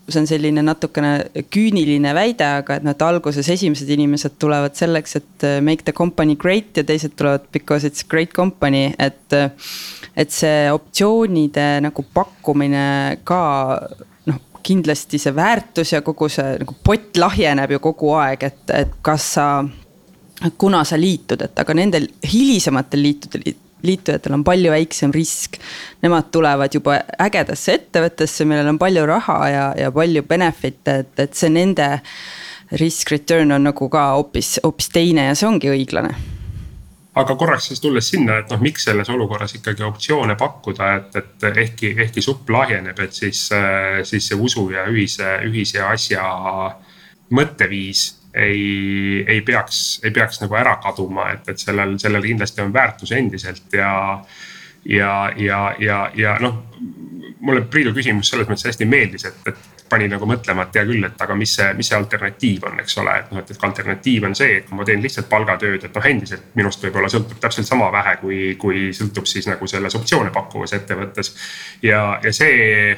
see 0.10 0.22
on 0.24 0.28
selline 0.28 0.64
natukene 0.66 1.12
küüniline 1.54 2.14
väide, 2.18 2.48
aga 2.62 2.80
et 2.80 2.86
noh, 2.86 2.96
et 2.96 3.06
alguses 3.06 3.48
esimesed 3.54 3.90
inimesed 3.94 4.40
tulevad 4.42 4.76
selleks, 4.78 5.20
et 5.22 5.48
make 5.64 5.86
the 5.88 5.94
company 5.96 6.36
great 6.36 6.78
ja 6.78 6.84
teised 6.88 7.14
tulevad 7.20 7.46
because 7.54 7.88
it's 7.88 8.08
great 8.08 8.34
company, 8.34 8.90
et. 9.00 9.22
et 10.12 10.34
see 10.36 10.66
optsioonide 10.68 11.64
nagu 11.86 12.04
pakkumine 12.14 13.22
ka 13.24 13.38
kindlasti 14.64 15.20
see 15.22 15.36
väärtus 15.36 15.94
ja 15.94 16.02
kogu 16.06 16.30
see 16.30 16.58
nagu 16.62 16.76
pott 16.84 17.18
lahjeneb 17.18 17.76
ju 17.76 17.80
kogu 17.84 18.14
aeg, 18.20 18.44
et, 18.50 18.64
et 18.76 18.98
kas 19.02 19.34
sa. 19.38 19.48
kuna 20.58 20.84
sa 20.84 20.98
liitud, 20.98 21.42
et 21.46 21.60
aga 21.62 21.74
nendel 21.78 22.08
hilisematel 22.26 23.04
liitudel 23.06 23.44
liitujatel 23.86 24.36
on 24.38 24.44
palju 24.48 24.74
väiksem 24.74 25.14
risk. 25.16 25.58
Nemad 26.02 26.32
tulevad 26.34 26.74
juba 26.74 27.00
ägedasse 27.22 27.78
ettevõttesse, 27.80 28.46
millel 28.50 28.74
on 28.74 28.80
palju 28.82 29.06
raha 29.10 29.40
ja, 29.50 29.66
ja 29.78 29.92
palju 29.96 30.26
benefit'e, 30.28 31.00
et, 31.06 31.14
et 31.20 31.38
see 31.38 31.52
nende 31.54 31.90
risk 32.80 33.12
return 33.12 33.52
on 33.52 33.68
nagu 33.68 33.90
ka 33.92 34.12
hoopis, 34.16 34.60
hoopis 34.64 34.94
teine 34.94 35.28
ja 35.30 35.36
see 35.36 35.50
ongi 35.50 35.72
õiglane 35.72 36.16
aga 37.16 37.36
korraks 37.36 37.66
siis 37.68 37.82
tulles 37.84 38.08
sinna, 38.08 38.38
et 38.40 38.52
noh, 38.52 38.62
miks 38.64 38.86
selles 38.88 39.10
olukorras 39.12 39.52
ikkagi 39.58 39.84
optsioone 39.84 40.38
pakkuda, 40.40 40.94
et, 40.96 41.18
et 41.20 41.58
ehkki, 41.66 41.92
ehkki 42.06 42.24
supp 42.24 42.50
lahjeneb, 42.50 43.00
et 43.04 43.12
siis, 43.16 43.50
siis 44.08 44.30
see 44.32 44.40
usu 44.40 44.70
ja 44.72 44.86
ühise, 44.88 45.34
ühise 45.48 45.84
asja 45.84 46.24
mõtteviis 47.36 48.06
ei, 48.34 49.26
ei 49.28 49.42
peaks, 49.42 50.00
ei 50.04 50.12
peaks 50.12 50.42
nagu 50.42 50.56
ära 50.56 50.78
kaduma, 50.84 51.32
et, 51.36 51.50
et 51.52 51.60
sellel, 51.60 51.98
sellel 52.00 52.24
kindlasti 52.26 52.64
on 52.64 52.74
väärtus 52.74 53.12
endiselt 53.18 53.74
ja. 53.76 53.92
ja, 54.86 55.12
ja, 55.38 55.62
ja, 55.80 56.00
ja 56.16 56.38
noh, 56.40 56.64
mulle 57.42 57.66
Priidu 57.70 57.94
küsimus 57.94 58.32
selles 58.32 58.50
mõttes 58.50 58.70
hästi 58.70 58.88
meeldis, 58.90 59.26
et, 59.30 59.48
et 59.52 59.86
pani 59.92 60.08
nagu 60.08 60.26
mõtlema, 60.30 60.66
et 60.66 60.78
hea 60.80 60.86
küll, 60.88 61.04
et 61.04 61.24
aga 61.26 61.36
mis 61.36 61.54
see, 61.58 61.68
mis 61.76 61.90
see 61.92 61.98
alternatiiv 61.98 62.68
on, 62.70 62.80
eks 62.80 62.98
ole, 63.02 63.16
et 63.20 63.32
noh, 63.34 63.42
et, 63.42 63.52
et 63.52 63.66
alternatiiv 63.68 64.28
on 64.30 64.36
see, 64.38 64.60
et 64.62 64.68
kui 64.70 64.80
ma 64.80 64.86
teen 64.88 65.04
lihtsalt 65.04 65.28
palgatööd, 65.32 65.88
et 65.88 65.98
noh, 65.98 66.08
endiselt 66.14 66.54
minust 66.60 66.86
võib-olla 66.86 67.10
sõltub 67.12 67.42
täpselt 67.44 67.68
sama 67.68 67.90
vähe, 67.94 68.16
kui, 68.22 68.42
kui 68.62 68.92
sõltub 68.96 69.28
siis 69.30 69.50
nagu 69.52 69.68
selles 69.68 69.98
optsioone 70.00 70.32
pakkuvas 70.36 70.78
ettevõttes. 70.78 71.34
ja, 71.84 72.06
ja 72.24 72.34
see 72.36 72.96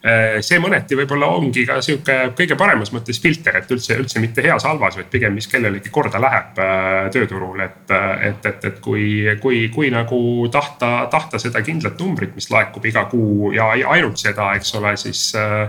see 0.00 0.56
mõneti 0.56 0.96
võib-olla 0.96 1.26
ongi 1.36 1.66
ka 1.68 1.74
sihuke 1.84 2.14
kõige 2.36 2.56
paremas 2.56 2.88
mõttes 2.94 3.18
filter, 3.20 3.58
et 3.60 3.72
üldse, 3.74 3.98
üldse 4.00 4.22
mitte 4.22 4.40
heas-halvas, 4.44 4.96
vaid 4.96 5.10
pigem, 5.12 5.34
mis 5.36 5.48
kellelegi 5.50 5.92
korda 5.92 6.20
läheb 6.22 6.60
äh, 6.62 7.10
tööturul, 7.12 7.60
et. 7.60 7.92
et, 8.30 8.46
et, 8.48 8.64
et 8.70 8.80
kui, 8.80 9.04
kui, 9.42 9.62
kui 9.74 9.90
nagu 9.92 10.20
tahta, 10.52 11.06
tahta 11.12 11.40
seda 11.42 11.60
kindlat 11.66 12.00
numbrit, 12.00 12.32
mis 12.34 12.48
laekub 12.52 12.86
iga 12.88 13.04
kuu 13.10 13.52
ja 13.52 13.68
ainult 13.92 14.20
seda, 14.20 14.54
eks 14.56 14.72
ole, 14.80 14.94
siis 15.00 15.26
äh, 15.36 15.68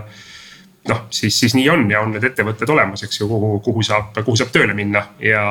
noh, 0.88 1.02
siis, 1.10 1.40
siis 1.40 1.54
nii 1.54 1.68
on 1.70 1.84
ja 1.90 2.00
on 2.02 2.10
need 2.14 2.24
ettevõtted 2.26 2.70
olemas, 2.74 3.04
eks 3.06 3.20
ju, 3.20 3.28
kuhu, 3.30 3.58
kuhu 3.62 3.82
saab, 3.86 4.16
kuhu 4.24 4.34
saab 4.38 4.50
tööle 4.54 4.74
minna 4.74 5.04
ja, 5.22 5.42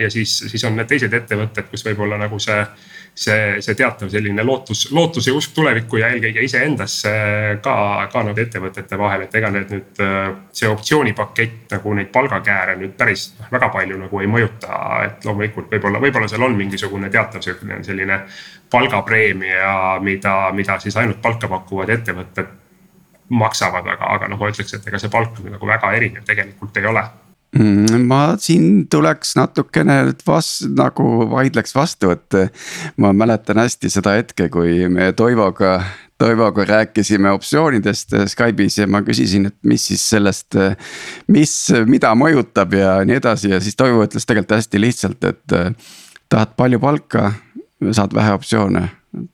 ja 0.00 0.08
siis, 0.10 0.38
siis 0.48 0.64
on 0.64 0.78
need 0.78 0.88
teised 0.88 1.12
ettevõtted, 1.14 1.68
kus 1.70 1.84
võib-olla 1.88 2.20
nagu 2.20 2.40
see. 2.42 2.62
see, 3.18 3.58
see 3.64 3.74
teatav 3.74 4.08
selline 4.12 4.44
lootus, 4.46 4.84
lootus 4.94 5.26
ja 5.26 5.32
usk 5.34 5.50
tulevikku 5.56 5.98
ja 5.98 6.08
eelkõige 6.12 6.44
iseendasse 6.46 7.10
ka, 7.62 7.74
ka 8.12 8.22
nende 8.22 8.44
ettevõtete 8.44 8.98
vahel, 8.98 9.24
et 9.26 9.34
ega 9.34 9.50
need 9.50 9.72
nüüd. 9.74 10.02
see 10.52 10.68
optsioonipakett 10.70 11.74
nagu 11.74 11.94
neid 11.98 12.12
palgakääre 12.14 12.76
nüüd 12.78 12.94
päris 12.96 13.32
väga 13.50 13.68
palju 13.74 13.98
nagu 13.98 14.20
ei 14.22 14.30
mõjuta, 14.30 14.78
et 15.08 15.26
loomulikult 15.26 15.74
võib-olla, 15.74 16.00
võib-olla 16.00 16.30
seal 16.30 16.46
on 16.46 16.56
mingisugune 16.56 17.10
teatav 17.10 17.42
selline, 17.42 18.22
palgapreemia, 18.70 19.98
mida, 20.00 20.38
mida 20.54 20.78
siis 20.78 20.96
ainult 20.96 21.20
palka 21.22 21.50
pakkuvad 21.50 21.90
ettevõtted 21.98 22.67
maksavad, 23.28 23.86
aga, 23.86 24.12
aga 24.16 24.28
noh, 24.30 24.40
ma 24.40 24.50
ütleks, 24.52 24.74
et 24.76 24.86
ega 24.88 25.00
see 25.00 25.12
palk 25.12 25.40
nagu 25.44 25.68
väga 25.68 25.92
erinev 25.96 26.26
tegelikult 26.28 26.76
ei 26.80 26.88
ole 26.88 27.04
mm, 27.58 28.04
ma 28.08 28.22
siin 28.40 28.86
tuleks 28.90 29.34
natukene 29.38 30.00
vast-, 30.26 30.68
nagu 30.76 31.06
vaidleks 31.30 31.74
vastu, 31.76 32.12
et 32.14 32.38
ma 32.96 33.12
mäletan 33.16 33.60
hästi 33.62 33.90
seda 33.92 34.16
hetke, 34.18 34.50
kui 34.52 34.84
me 34.92 35.12
Toivoga. 35.12 35.80
Toivoga 36.18 36.64
rääkisime 36.66 37.30
optsioonidest 37.30 38.16
Skype'is 38.26 38.80
ja 38.80 38.88
ma 38.90 39.04
küsisin, 39.06 39.44
et 39.52 39.54
mis 39.62 39.84
siis 39.86 40.02
sellest, 40.10 40.56
mis, 41.30 41.52
mida 41.86 42.10
mõjutab 42.18 42.74
ja 42.74 42.96
nii 43.06 43.20
edasi 43.20 43.52
ja 43.52 43.60
siis 43.62 43.78
Toivo 43.78 44.02
ütles 44.02 44.26
tegelikult 44.26 44.56
hästi 44.56 44.80
lihtsalt, 44.82 45.28
et. 45.30 45.58
tahad 46.28 46.56
palju 46.58 46.80
palka, 46.82 47.30
saad 47.94 48.12
vähe 48.18 48.34
optsioone, 48.34 48.82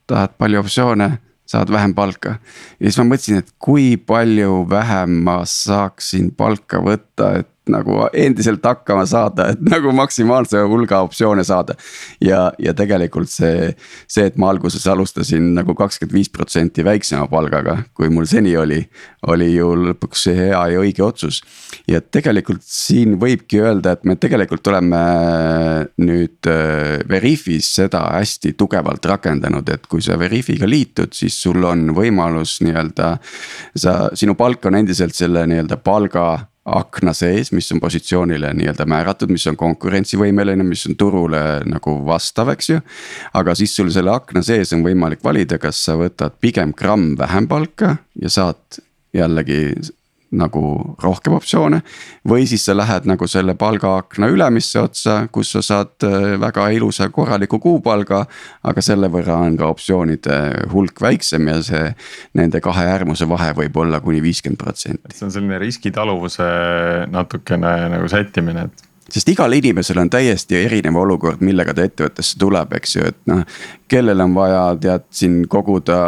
tahad 0.07 0.37
palju 0.39 0.61
optsioone 0.61 1.09
saad 1.47 1.71
vähem 1.73 1.95
palka. 1.95 2.39
ja 2.81 2.87
siis 2.87 2.99
ma 3.01 3.09
mõtlesin, 3.13 3.43
et 3.43 3.53
kui 3.59 3.97
palju 3.97 4.65
vähem 4.71 5.19
ma 5.27 5.41
saaksin 5.49 6.31
palka 6.37 6.81
võtta, 6.85 7.35
et 7.41 7.51
nagu 7.73 8.03
endiselt 8.13 8.65
hakkama 8.65 9.07
saada, 9.09 9.49
et 9.55 9.63
nagu 9.75 9.93
maksimaalse 9.97 10.61
hulga 10.69 11.01
optsioone 11.07 11.45
saada. 11.45 11.77
ja, 12.21 12.53
ja 12.59 12.75
tegelikult 12.75 13.31
see, 13.33 13.73
see, 14.07 14.27
et 14.29 14.37
ma 14.41 14.51
alguses 14.53 14.87
alustasin 14.91 15.53
nagu 15.57 15.75
kakskümmend 15.79 16.15
viis 16.15 16.31
protsenti 16.33 16.85
väiksema 16.85 17.29
palgaga, 17.31 17.79
kui 17.95 18.11
mul 18.13 18.29
seni 18.31 18.57
oli. 18.57 18.83
oli 19.27 19.55
ju 19.55 19.71
lõpuks 19.81 20.27
hea 20.37 20.61
ja 20.75 20.81
õige 20.81 21.03
otsus. 21.05 21.43
ja 21.89 22.01
tegelikult 22.01 22.63
siin 22.65 23.19
võibki 23.21 23.63
öelda, 23.63 23.95
et 23.95 24.05
me 24.05 24.17
tegelikult 24.21 24.67
oleme 24.73 25.03
nüüd 26.05 26.51
äh, 26.51 27.01
Veriffis 27.09 27.75
seda 27.81 28.05
hästi 28.19 28.55
tugevalt 28.59 29.05
rakendanud, 29.05 29.69
et 29.69 29.87
kui 29.89 30.03
sa 30.05 30.19
Veriffiga 30.21 30.69
liitud, 30.69 31.15
siis 31.17 31.37
sul 31.43 31.65
on 31.65 31.91
võimalus 31.97 32.59
nii-öelda. 32.65 33.15
sa, 33.77 33.95
sinu 34.15 34.35
palk 34.35 34.67
on 34.67 34.83
endiselt 34.83 35.15
selle 35.17 35.47
nii-öelda 35.49 35.81
palga 35.85 36.27
akna 36.65 37.13
sees, 37.13 37.51
mis 37.53 37.69
on 37.75 37.81
positsioonile 37.81 38.53
nii-öelda 38.57 38.87
määratud, 38.89 39.33
mis 39.33 39.45
on 39.51 39.57
konkurentsivõimeline, 39.61 40.65
mis 40.65 40.87
on 40.89 40.97
turule 40.97 41.43
nagu 41.69 41.99
vastav, 42.07 42.55
eks 42.55 42.71
ju. 42.71 42.81
aga 43.37 43.55
siis 43.59 43.75
sul 43.77 43.91
selle 43.93 44.15
akna 44.15 44.43
sees 44.45 44.73
on 44.77 44.85
võimalik 44.87 45.25
valida, 45.25 45.59
kas 45.61 45.83
sa 45.85 45.99
võtad 46.01 46.39
pigem 46.41 46.73
gramm 46.77 47.19
vähem 47.21 47.49
palka 47.51 47.97
ja 48.21 48.33
saad 48.33 48.81
jällegi 49.15 49.75
nagu 50.35 50.97
rohkem 51.03 51.37
optsioone. 51.37 51.81
või 52.29 52.47
siis 52.49 52.65
sa 52.65 52.77
lähed 52.77 53.07
nagu 53.09 53.27
selle 53.31 53.55
palgaakna 53.55 54.29
ülemisse 54.33 54.81
otsa, 54.81 55.17
kus 55.33 55.53
sa 55.57 55.63
saad 55.63 56.07
äh, 56.07 56.35
väga 56.41 56.69
ilusa 56.77 57.09
korraliku 57.09 57.59
kuupalga. 57.59 58.25
aga 58.63 58.83
selle 58.83 59.09
võrra 59.09 59.39
on 59.47 59.57
ka 59.57 59.69
optsioonide 59.69 60.39
hulk 60.73 61.01
väiksem 61.01 61.49
ja 61.49 61.61
see 61.63 61.95
nende 62.35 62.61
kahe 62.61 62.87
äärmuse 62.95 63.29
vahe 63.29 63.53
võib 63.55 63.77
olla 63.77 64.01
kuni 64.01 64.23
viiskümmend 64.23 64.59
protsenti. 64.59 65.15
see 65.15 65.27
on 65.27 65.33
selline 65.33 65.59
riskitaluvuse 65.59 66.51
natukene 67.11 67.77
nagu 67.95 68.09
sättimine, 68.09 68.69
et 68.69 68.91
sest 69.15 69.29
igal 69.29 69.53
inimesel 69.53 70.01
on 70.01 70.11
täiesti 70.11 70.59
erinev 70.65 70.97
olukord, 70.99 71.43
millega 71.45 71.75
ta 71.77 71.85
ettevõttesse 71.87 72.39
tuleb, 72.41 72.73
eks 72.79 72.97
ju, 72.97 73.11
et 73.13 73.19
noh. 73.31 73.45
kellel 73.89 74.25
on 74.25 74.35
vaja 74.37 74.63
tead 74.81 75.05
siin 75.15 75.43
koguda 75.51 75.99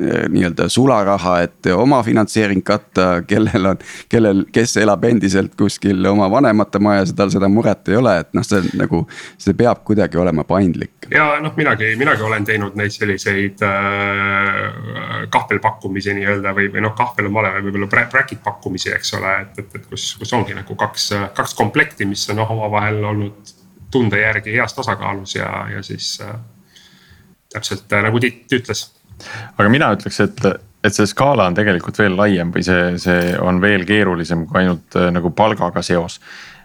nii-öelda 0.00 0.68
sularaha, 0.72 1.34
et 1.46 1.68
omafinantseering 1.74 2.62
katta, 2.66 3.22
kellel 3.28 3.72
on, 3.72 3.82
kellel, 4.08 4.44
kes 4.52 4.76
elab 4.80 5.04
endiselt 5.08 5.54
kuskil 5.58 6.06
oma 6.10 6.30
vanemate 6.30 6.80
majas 6.82 7.12
ja 7.12 7.20
tal 7.20 7.32
seda 7.32 7.48
muret 7.52 7.88
ei 7.90 7.98
ole, 8.00 8.16
et 8.24 8.32
noh, 8.36 8.46
see 8.46 8.62
nagu. 8.80 9.06
see 9.40 9.54
peab 9.56 9.82
kuidagi 9.84 10.18
olema 10.20 10.44
paindlik. 10.44 11.08
ja 11.10 11.40
noh, 11.42 11.54
minagi, 11.56 11.94
minagi 11.98 12.22
olen 12.22 12.44
teinud 12.44 12.76
neid 12.78 12.92
selliseid 12.94 13.62
äh, 13.66 15.26
kahvelpakkumisi 15.32 16.14
nii-öelda 16.18 16.54
või, 16.56 16.68
või 16.72 16.84
noh, 16.84 16.94
kahvel 16.98 17.30
on 17.30 17.38
vale, 17.38 17.52
võib-olla 17.64 17.88
bracket 17.90 18.42
pakkumisi, 18.44 18.92
eks 18.94 19.14
ole, 19.18 19.34
et, 19.44 19.58
et, 19.62 19.74
et 19.80 19.88
kus, 19.90 20.12
kus 20.20 20.32
ongi 20.36 20.56
nagu 20.56 20.76
kaks, 20.76 21.10
kaks 21.36 21.56
komplekti, 21.58 22.08
mis 22.08 22.26
on 22.30 22.40
noh, 22.42 22.54
omavahel 22.56 23.02
olnud 23.12 23.56
tunde 23.90 24.20
järgi 24.20 24.54
heas 24.54 24.74
tasakaalus 24.74 25.34
ja, 25.34 25.50
ja 25.74 25.82
siis 25.82 26.18
äh, 26.24 26.38
täpselt 27.52 27.92
äh, 27.92 28.02
nagu 28.06 28.20
Tiit 28.20 28.52
ütles 28.60 28.86
aga 29.56 29.68
mina 29.72 29.92
ütleks, 29.96 30.20
et, 30.24 30.44
et 30.84 30.96
see 30.96 31.08
skaala 31.08 31.48
on 31.50 31.56
tegelikult 31.56 32.00
veel 32.00 32.16
laiem 32.16 32.52
või 32.54 32.64
see, 32.64 32.96
see 33.00 33.34
on 33.40 33.60
veel 33.62 33.84
keerulisem 33.88 34.46
kui 34.48 34.62
ainult 34.62 34.96
äh, 34.98 35.10
nagu 35.14 35.32
palgaga 35.36 35.82
seos. 35.84 36.20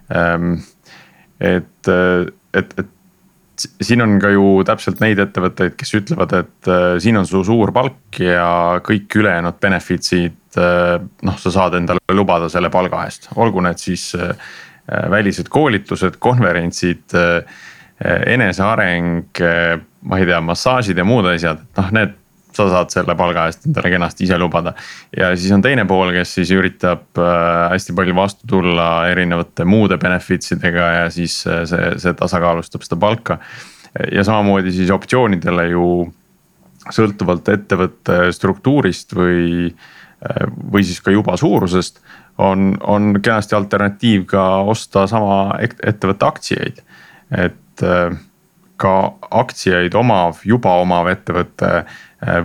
Et, 0.06 1.90
äh, 1.92 2.28
et, 2.56 2.76
et 2.80 3.68
siin 3.84 4.04
on 4.06 4.18
ka 4.22 4.32
ju 4.32 4.48
täpselt 4.68 5.02
neid 5.04 5.20
ettevõtteid, 5.24 5.76
kes 5.80 5.96
ütlevad, 6.00 6.36
et 6.40 6.72
äh, 6.72 6.88
siin 7.04 7.20
on 7.20 7.28
su 7.28 7.44
suur 7.48 7.74
palk 7.76 8.20
ja 8.22 8.48
kõik 8.86 9.20
ülejäänud 9.20 9.60
benefits'id 9.64 10.60
äh,. 10.60 10.98
noh, 11.28 11.40
sa 11.42 11.52
saad 11.52 11.80
endale 11.82 12.16
lubada 12.16 12.52
selle 12.52 12.72
palga 12.72 13.04
eest, 13.08 13.32
olgu 13.36 13.64
need 13.66 13.82
siis 13.82 14.14
välised 14.86 15.48
koolitused, 15.50 16.20
konverentsid 16.22 17.16
eneseareng, 18.06 19.40
ma 20.06 20.20
ei 20.22 20.28
tea, 20.30 20.38
massaažid 20.46 21.00
ja 21.02 21.06
muud 21.08 21.26
asjad, 21.32 21.64
noh, 21.80 21.90
need 21.96 22.14
sa 22.58 22.68
saad 22.72 22.94
selle 22.94 23.16
palga 23.18 23.46
eest 23.50 23.68
endale 23.68 23.92
kenasti 23.94 24.26
ise 24.28 24.38
lubada. 24.40 24.74
ja 25.18 25.32
siis 25.36 25.54
on 25.56 25.64
teine 25.64 25.86
pool, 25.90 26.12
kes 26.16 26.36
siis 26.40 26.52
üritab 26.56 27.20
äh, 27.22 27.70
hästi 27.74 27.96
palju 27.98 28.16
vastu 28.18 28.50
tulla 28.50 28.90
erinevate 29.12 29.66
muude 29.68 29.98
benefits 30.02 30.56
idega 30.56 30.92
ja 31.00 31.08
siis 31.14 31.42
äh, 31.48 31.64
see, 31.70 31.96
see 32.02 32.14
tasakaalustab 32.18 32.86
seda 32.86 33.00
palka. 33.00 33.40
ja 34.12 34.24
samamoodi 34.28 34.74
siis 34.76 34.92
optsioonidele 34.92 35.70
ju 35.72 35.90
sõltuvalt 36.94 37.48
ettevõtte 37.50 38.30
struktuurist 38.36 39.16
või, 39.18 39.72
äh, 39.72 40.46
või 40.72 40.86
siis 40.86 41.02
ka 41.02 41.14
juba 41.16 41.38
suurusest. 41.38 42.02
on, 42.38 42.78
on 42.84 43.22
kenasti 43.24 43.56
alternatiiv 43.56 44.26
ka 44.28 44.46
osta 44.68 45.08
sama 45.08 45.56
ettevõtte 45.64 46.26
aktsiaid, 46.28 46.82
et 47.32 47.84
ka 48.78 48.94
aktsiaid 49.32 49.96
omav, 49.96 50.42
juba 50.48 50.76
omav 50.84 51.10
ettevõte 51.12 51.86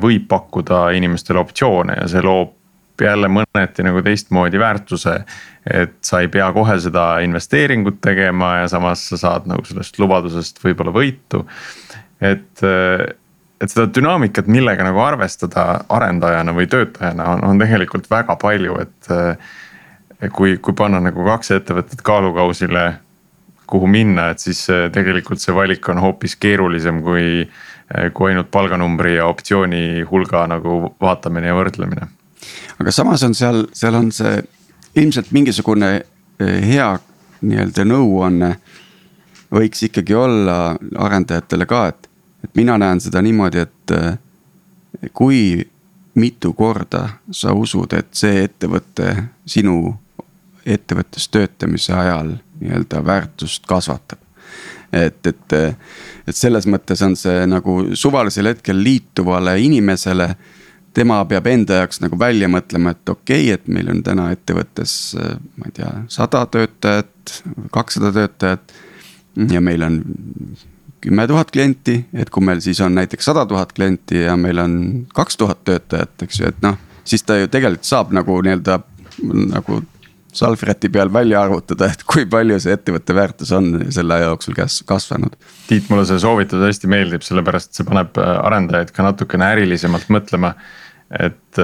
võib 0.01 0.27
pakkuda 0.29 0.91
inimestele 0.97 1.41
optsioone 1.41 1.97
ja 2.01 2.09
see 2.11 2.23
loob 2.25 2.57
jälle 3.01 3.31
mõneti 3.33 3.85
nagu 3.85 4.03
teistmoodi 4.05 4.59
väärtuse. 4.61 5.25
et 5.71 5.95
sa 6.01 6.21
ei 6.21 6.29
pea 6.29 6.53
kohe 6.53 6.79
seda 6.81 7.19
investeeringut 7.25 8.01
tegema 8.01 8.57
ja 8.57 8.69
samas 8.69 9.09
sa 9.09 9.17
saad 9.17 9.49
nagu 9.49 9.65
sellest 9.65 9.99
lubadusest 9.99 10.61
võib-olla 10.65 10.93
võitu. 10.93 11.47
et, 12.21 12.63
äh, 12.63 13.07
et 13.61 13.71
seda 13.71 13.87
dünaamikat, 13.95 14.47
millega 14.47 14.85
nagu 14.85 15.01
arvestada 15.01 15.85
arendajana 15.89 16.53
või 16.53 16.67
töötajana 16.67 17.25
on, 17.35 17.45
on 17.45 17.59
tegelikult 17.59 18.11
väga 18.11 18.37
palju, 18.37 18.81
et. 18.81 19.11
Äh, 19.11 19.37
kui, 20.29 20.59
kui 20.61 20.75
panna 20.77 21.01
nagu 21.01 21.25
kaks 21.25 21.55
ettevõtet 21.57 22.03
kaalukausile, 22.05 22.83
kuhu 23.71 23.87
minna, 23.89 24.31
et 24.35 24.43
siis 24.43 24.67
tegelikult 24.93 25.41
see 25.41 25.55
valik 25.55 25.89
on 25.89 26.01
hoopis 26.03 26.35
keerulisem 26.37 26.99
kui 27.07 27.47
kui 28.15 28.31
ainult 28.31 28.51
palganumbri 28.51 29.17
ja 29.17 29.27
optsiooni 29.27 30.03
hulga 30.11 30.45
nagu 30.51 30.95
vaatamine 31.01 31.51
ja 31.51 31.57
võrdlemine. 31.59 32.07
aga 32.79 32.93
samas 32.95 33.23
on 33.27 33.35
seal, 33.35 33.65
seal 33.73 33.95
on 33.99 34.13
see 34.13 34.43
ilmselt 34.97 35.33
mingisugune 35.33 35.91
eh, 35.97 36.61
hea 36.67 36.93
nii-öelda 37.41 37.85
nõuanne 37.85 38.55
võiks 39.51 39.83
ikkagi 39.89 40.15
olla 40.15 40.77
arendajatele 40.99 41.67
ka, 41.67 41.87
et, 41.91 42.09
et 42.45 42.55
mina 42.55 42.79
näen 42.79 43.01
seda 43.01 43.23
niimoodi, 43.23 43.67
et 43.67 43.97
eh, 43.97 45.11
kui 45.13 45.59
mitu 46.15 46.53
korda 46.53 47.09
sa 47.31 47.55
usud, 47.55 47.93
et 47.97 48.15
see 48.15 48.45
ettevõte 48.45 49.15
sinu 49.47 49.97
ettevõttes 50.67 51.29
töötamise 51.33 51.95
ajal 51.97 52.35
nii-öelda 52.61 53.05
väärtust 53.07 53.67
kasvatab 53.67 54.21
et, 54.93 55.27
et, 55.27 55.55
et 56.27 56.37
selles 56.37 56.67
mõttes 56.71 57.03
on 57.07 57.17
see 57.19 57.45
nagu 57.51 57.77
suvalisel 57.95 58.51
hetkel 58.51 58.83
liituvale 58.83 59.57
inimesele 59.63 60.33
tema 60.95 61.21
peab 61.31 61.47
enda 61.47 61.83
jaoks 61.83 62.01
nagu 62.03 62.19
välja 62.19 62.49
mõtlema, 62.51 62.95
et 62.95 63.13
okei 63.13 63.47
okay,, 63.47 63.55
et 63.55 63.69
meil 63.71 63.91
on 63.93 64.03
täna 64.07 64.31
ettevõttes, 64.35 65.15
ma 65.61 65.71
ei 65.71 65.77
tea, 65.77 65.93
sada 66.11 66.45
töötajat, 66.51 67.37
kakssada 67.75 68.13
töötajat. 68.17 68.75
ja 69.51 69.61
meil 69.63 69.83
on 69.87 70.03
kümme 71.01 71.27
tuhat 71.27 71.51
klienti, 71.51 72.05
et 72.13 72.31
kui 72.31 72.45
meil 72.45 72.61
siis 72.61 72.81
on 72.81 72.95
näiteks 72.95 73.25
sada 73.25 73.47
tuhat 73.47 73.73
klienti 73.73 74.25
ja 74.25 74.37
meil 74.37 74.59
on 74.59 75.07
kaks 75.15 75.37
tuhat 75.37 75.65
töötajat, 75.65 76.23
eks 76.23 76.41
ju, 76.41 76.49
et 76.51 76.63
noh. 76.63 76.77
siis 77.05 77.23
ta 77.23 77.39
ju 77.39 77.49
tegelikult 77.49 77.87
saab 77.87 78.13
nagu 78.13 78.41
nii-öelda 78.43 78.81
nagu 79.55 79.81
Salfreti 80.37 80.91
peal 80.93 81.11
välja 81.13 81.41
arvutada, 81.43 81.89
et 81.91 82.05
kui 82.09 82.27
palju 82.31 82.59
see 82.63 82.75
ettevõtte 82.77 83.17
väärtus 83.17 83.51
on 83.57 83.73
selle 83.93 84.19
aja 84.19 84.31
jooksul 84.31 84.59
kasvanud. 84.89 85.35
Tiit, 85.69 85.89
mulle 85.91 86.07
see 86.09 86.21
soovitus 86.23 86.63
hästi 86.67 86.91
meeldib, 86.91 87.25
sellepärast 87.27 87.75
see 87.77 87.89
paneb 87.89 88.21
arendajaid 88.21 88.95
ka 88.95 89.07
natukene 89.07 89.51
ärilisemalt 89.57 90.11
mõtlema. 90.13 90.55
et 91.11 91.59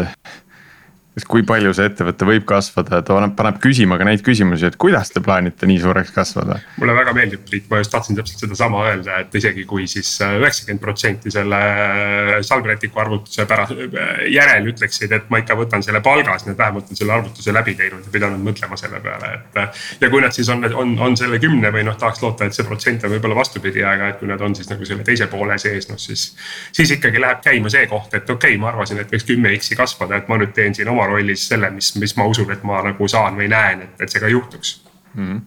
kui 1.25 1.41
palju 1.49 1.71
see 1.73 1.87
ettevõte 1.89 2.27
võib 2.29 2.45
kasvada, 2.49 2.99
ta 3.01 3.17
paneb 3.33 3.57
küsima 3.63 3.97
ka 3.97 4.05
neid 4.05 4.21
küsimusi, 4.25 4.67
et 4.69 4.75
kuidas 4.77 5.09
te 5.15 5.23
plaanite 5.25 5.65
nii 5.69 5.79
suureks 5.81 6.11
kasvada. 6.13 6.59
mulle 6.77 6.93
väga 6.93 7.15
meeldib, 7.17 7.41
Priit, 7.47 7.71
ma 7.71 7.79
just 7.81 7.91
tahtsin 7.95 8.19
täpselt 8.19 8.43
sedasama 8.45 8.83
öelda, 8.91 9.21
et 9.25 9.35
isegi 9.35 9.65
kui 9.65 9.87
siis 9.89 10.11
äh, 10.21 10.35
üheksakümmend 10.43 10.83
protsenti 10.83 11.33
selle 11.33 11.57
äh, 11.57 12.33
salvrätiku 12.45 13.01
arvutuse 13.01 13.47
pärast, 13.49 13.73
äh, 13.73 14.27
järel 14.29 14.69
ütleksid, 14.75 15.15
et 15.17 15.31
ma 15.33 15.41
ikka 15.41 15.57
võtan 15.57 15.85
selle 15.87 16.03
palga, 16.05 16.37
siis 16.37 16.51
nad 16.51 16.59
vähemalt 16.61 16.93
on 16.93 17.01
selle 17.01 17.17
arvutuse 17.17 17.55
läbi 17.57 17.77
teinud 17.79 18.05
ja 18.05 18.13
pidanud 18.13 18.45
mõtlema 18.45 18.77
selle 18.77 19.01
peale, 19.01 19.33
et. 19.39 19.81
ja 20.03 20.13
kui 20.13 20.21
nad 20.21 20.37
siis 20.37 20.53
on, 20.53 20.69
on, 20.75 20.95
on 21.01 21.17
selle 21.17 21.41
kümne 21.41 21.73
või 21.73 21.87
noh, 21.89 21.97
tahaks 21.97 22.21
loota, 22.27 22.45
et 22.45 22.59
see 22.59 22.69
protsent 22.69 23.09
on 23.09 23.15
võib-olla 23.17 23.41
vastupidi, 23.41 23.81
aga 23.89 24.13
et 24.13 24.21
kui 24.21 24.29
nad 24.29 24.45
on 24.45 24.59
siis 24.59 24.69
nagu 24.69 24.85
selle 24.85 25.07
teise 25.07 25.31
poole 25.33 25.57
sees, 25.63 25.89
noh 25.89 26.01
siis. 26.03 26.29
siis 26.77 26.93
ikkagi 26.99 27.25
läheb 27.25 27.41
käima 27.45 27.73
see 27.73 27.89
koht, 27.89 28.13
et 28.13 28.29
okei 28.29 28.53
okay,, 28.53 28.61
ma 28.61 28.69
arvasin, 28.75 29.01
et 29.01 29.17
võiks 29.17 29.25
kümme 29.25 29.57
X-i 29.57 29.81
kasvada, 29.81 30.21
et 30.21 30.29
ma 30.29 30.37
nüüd 30.43 30.53
teen 30.57 30.77
siin 30.77 30.93
oma 30.93 31.06
oma 31.07 31.15
rollis 31.15 31.49
selle, 31.49 31.71
mis, 31.75 31.95
mis 32.01 32.17
ma 32.19 32.27
usun, 32.29 32.51
et 32.53 32.65
ma 32.67 32.83
nagu 32.87 33.09
saan 33.09 33.39
või 33.39 33.49
näen, 33.53 33.87
et, 33.87 34.01
et 34.03 34.13
see 34.13 34.23
ka 34.23 34.33
juhtuks 34.33 34.81
mm. 35.15 35.29
-hmm 35.29 35.45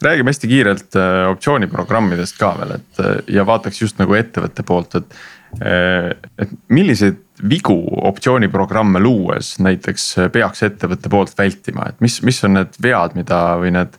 räägime 0.00 0.30
hästi 0.32 0.48
kiirelt 0.48 0.96
äh, 0.96 1.28
optsiooniprogrammidest 1.28 2.38
ka 2.40 2.54
veel, 2.56 2.70
et 2.78 3.00
äh, 3.04 3.18
ja 3.36 3.44
vaataks 3.46 3.82
just 3.82 3.98
nagu 4.00 4.14
ettevõtte 4.16 4.64
poolt, 4.64 4.94
et. 4.96 5.18
Äh, 5.60 6.14
et 6.38 6.54
milliseid 6.68 7.18
vigu 7.50 7.76
optsiooniprogramme 8.08 9.00
luues 9.02 9.58
näiteks 9.58 10.04
peaks 10.32 10.62
ettevõtte 10.62 11.10
poolt 11.12 11.34
vältima, 11.38 11.88
et 11.90 12.00
mis, 12.00 12.20
mis 12.22 12.38
on 12.44 12.54
need 12.54 12.80
vead, 12.80 13.16
mida 13.18 13.42
või 13.60 13.74
need 13.76 13.98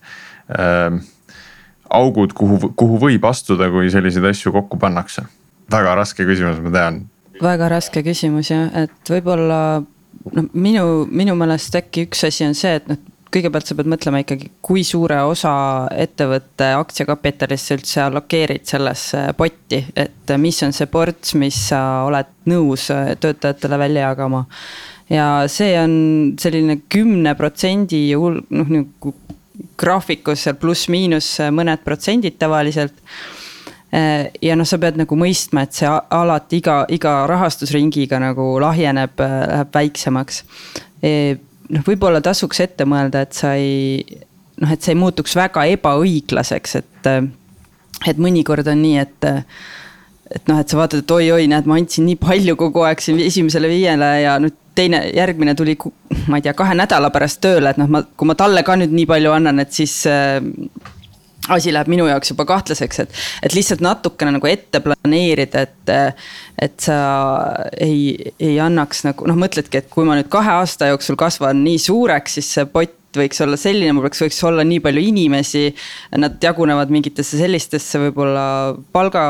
äh, 0.57 0.97
augud, 1.89 2.33
kuhu, 2.33 2.73
kuhu 2.75 2.99
võib 3.05 3.25
astuda, 3.29 3.69
kui 3.69 3.91
selliseid 3.91 4.25
asju 4.31 4.55
kokku 4.57 4.81
pannakse? 4.81 5.27
väga 5.71 5.95
raske 5.95 6.25
küsimus, 6.25 6.57
ma 6.65 6.71
tean. 6.73 7.03
väga 7.41 7.69
raske 7.69 8.01
küsimus 8.03 8.49
jah, 8.49 8.71
et 8.73 9.13
võib-olla 9.13 9.83
noh, 10.35 10.49
minu, 10.53 10.85
minu 11.09 11.35
meelest 11.39 11.75
äkki 11.79 12.07
üks 12.07 12.25
asi 12.27 12.45
on 12.47 12.55
see, 12.57 12.75
et 12.79 12.87
noh, 12.91 12.99
kõigepealt 13.31 13.69
sa 13.69 13.77
pead 13.79 13.87
mõtlema 13.87 14.21
ikkagi, 14.25 14.49
kui 14.63 14.83
suure 14.83 15.21
osa 15.23 15.53
ettevõtte 15.95 16.73
aktsiakapitalist 16.75 17.69
sa 17.69 17.77
üldse 17.77 18.01
allokeerid 18.03 18.65
sellesse 18.67 19.23
potti, 19.39 19.79
et 19.95 20.33
mis 20.41 20.59
on 20.67 20.75
see 20.75 20.89
ports, 20.91 21.35
mis 21.39 21.57
sa 21.69 21.81
oled 22.07 22.31
nõus 22.51 22.89
töötajatele 22.91 23.79
välja 23.79 24.09
jagama. 24.09 24.45
ja 25.11 25.47
see 25.51 25.75
on 25.79 25.93
selline 26.39 26.81
kümne 26.91 27.35
protsendi 27.39 28.09
hulk, 28.13 28.47
noh 28.51 28.67
nagu 28.71 29.15
graafikus 29.79 30.43
seal 30.45 30.57
pluss-miinus 30.59 31.37
mõned 31.55 31.83
protsendid 31.85 32.37
tavaliselt 32.39 32.99
Äh, 33.03 33.40
ja 33.91 34.55
noh, 34.55 34.67
sa 34.67 34.79
pead 34.79 34.99
nagu 35.01 35.17
mõistma, 35.19 35.65
et 35.65 35.75
see 35.75 35.89
alati 35.89 36.61
iga, 36.61 36.81
iga 36.91 37.15
rahastusringiga 37.29 38.21
nagu 38.23 38.53
lahjeneb, 38.63 39.19
äh, 39.19 39.37
läheb 39.51 39.75
väiksemaks. 39.75 40.43
Äh, 41.03 41.35
noh, 41.69 41.83
võib-olla 41.87 42.21
tasuks 42.23 42.63
ette 42.63 42.87
mõelda, 42.87 43.25
et 43.25 43.35
sa 43.35 43.53
ei, 43.59 43.99
noh, 44.63 44.71
et 44.71 44.81
see 44.81 44.95
ei 44.95 45.01
muutuks 45.01 45.35
väga 45.39 45.67
ebaõiglaseks, 45.75 46.79
et. 46.79 47.13
et 48.07 48.17
mõnikord 48.17 48.67
on 48.71 48.81
nii, 48.81 48.97
et 49.03 49.31
et 50.31 50.47
noh, 50.47 50.61
et 50.61 50.71
sa 50.71 50.77
vaatad, 50.79 51.03
et 51.03 51.11
oi-oi, 51.11 51.43
näed, 51.51 51.67
ma 51.67 51.75
andsin 51.75 52.05
nii 52.07 52.15
palju 52.21 52.55
kogu 52.55 52.85
aeg 52.87 53.01
siin 53.03 53.19
esimesele 53.19 53.67
viiele 53.67 54.07
ja 54.21 54.37
nüüd 54.39 54.55
teine, 54.75 55.01
järgmine 55.11 55.55
tuli, 55.59 55.75
ma 56.31 56.39
ei 56.39 56.45
tea, 56.45 56.53
kahe 56.55 56.75
nädala 56.79 57.09
pärast 57.11 57.41
tööle, 57.43 57.73
et 57.73 57.79
noh, 57.81 57.89
ma, 57.91 57.99
kui 58.15 58.29
ma 58.29 58.37
talle 58.39 58.63
ka 58.63 58.77
nüüd 58.79 58.95
nii 58.95 59.09
palju 59.09 59.33
annan, 59.35 59.59
et 59.59 59.75
siis 59.75 59.97
äh, 60.07 60.39
asi 61.55 61.73
läheb 61.73 61.89
minu 61.91 62.07
jaoks 62.09 62.33
juba 62.33 62.45
kahtlaseks, 62.49 63.03
et, 63.03 63.19
et 63.43 63.55
lihtsalt 63.55 63.83
natukene 63.85 64.35
nagu 64.37 64.49
ette 64.51 64.83
planeerida, 64.83 65.67
et. 65.67 65.95
et 66.61 66.77
sa 66.81 66.95
ei, 67.81 68.33
ei 68.39 68.59
annaks 68.61 69.03
nagu 69.07 69.25
noh, 69.29 69.37
mõtledki, 69.39 69.79
et 69.81 69.87
kui 69.89 70.05
ma 70.05 70.13
nüüd 70.17 70.29
kahe 70.31 70.59
aasta 70.59 70.91
jooksul 70.91 71.17
kasvan 71.17 71.63
nii 71.65 71.79
suureks, 71.81 72.37
siis 72.37 72.51
see 72.53 72.67
pott 72.69 72.97
võiks 73.17 73.41
olla 73.43 73.57
selline, 73.59 73.93
mul 73.95 74.05
peaks, 74.05 74.21
võiks 74.23 74.41
olla 74.47 74.63
nii 74.67 74.79
palju 74.83 75.03
inimesi. 75.03 75.63
Nad 76.21 76.37
jagunevad 76.43 76.91
mingitesse 76.93 77.39
sellistesse 77.41 77.99
võib-olla 78.05 78.45
palga 78.93 79.23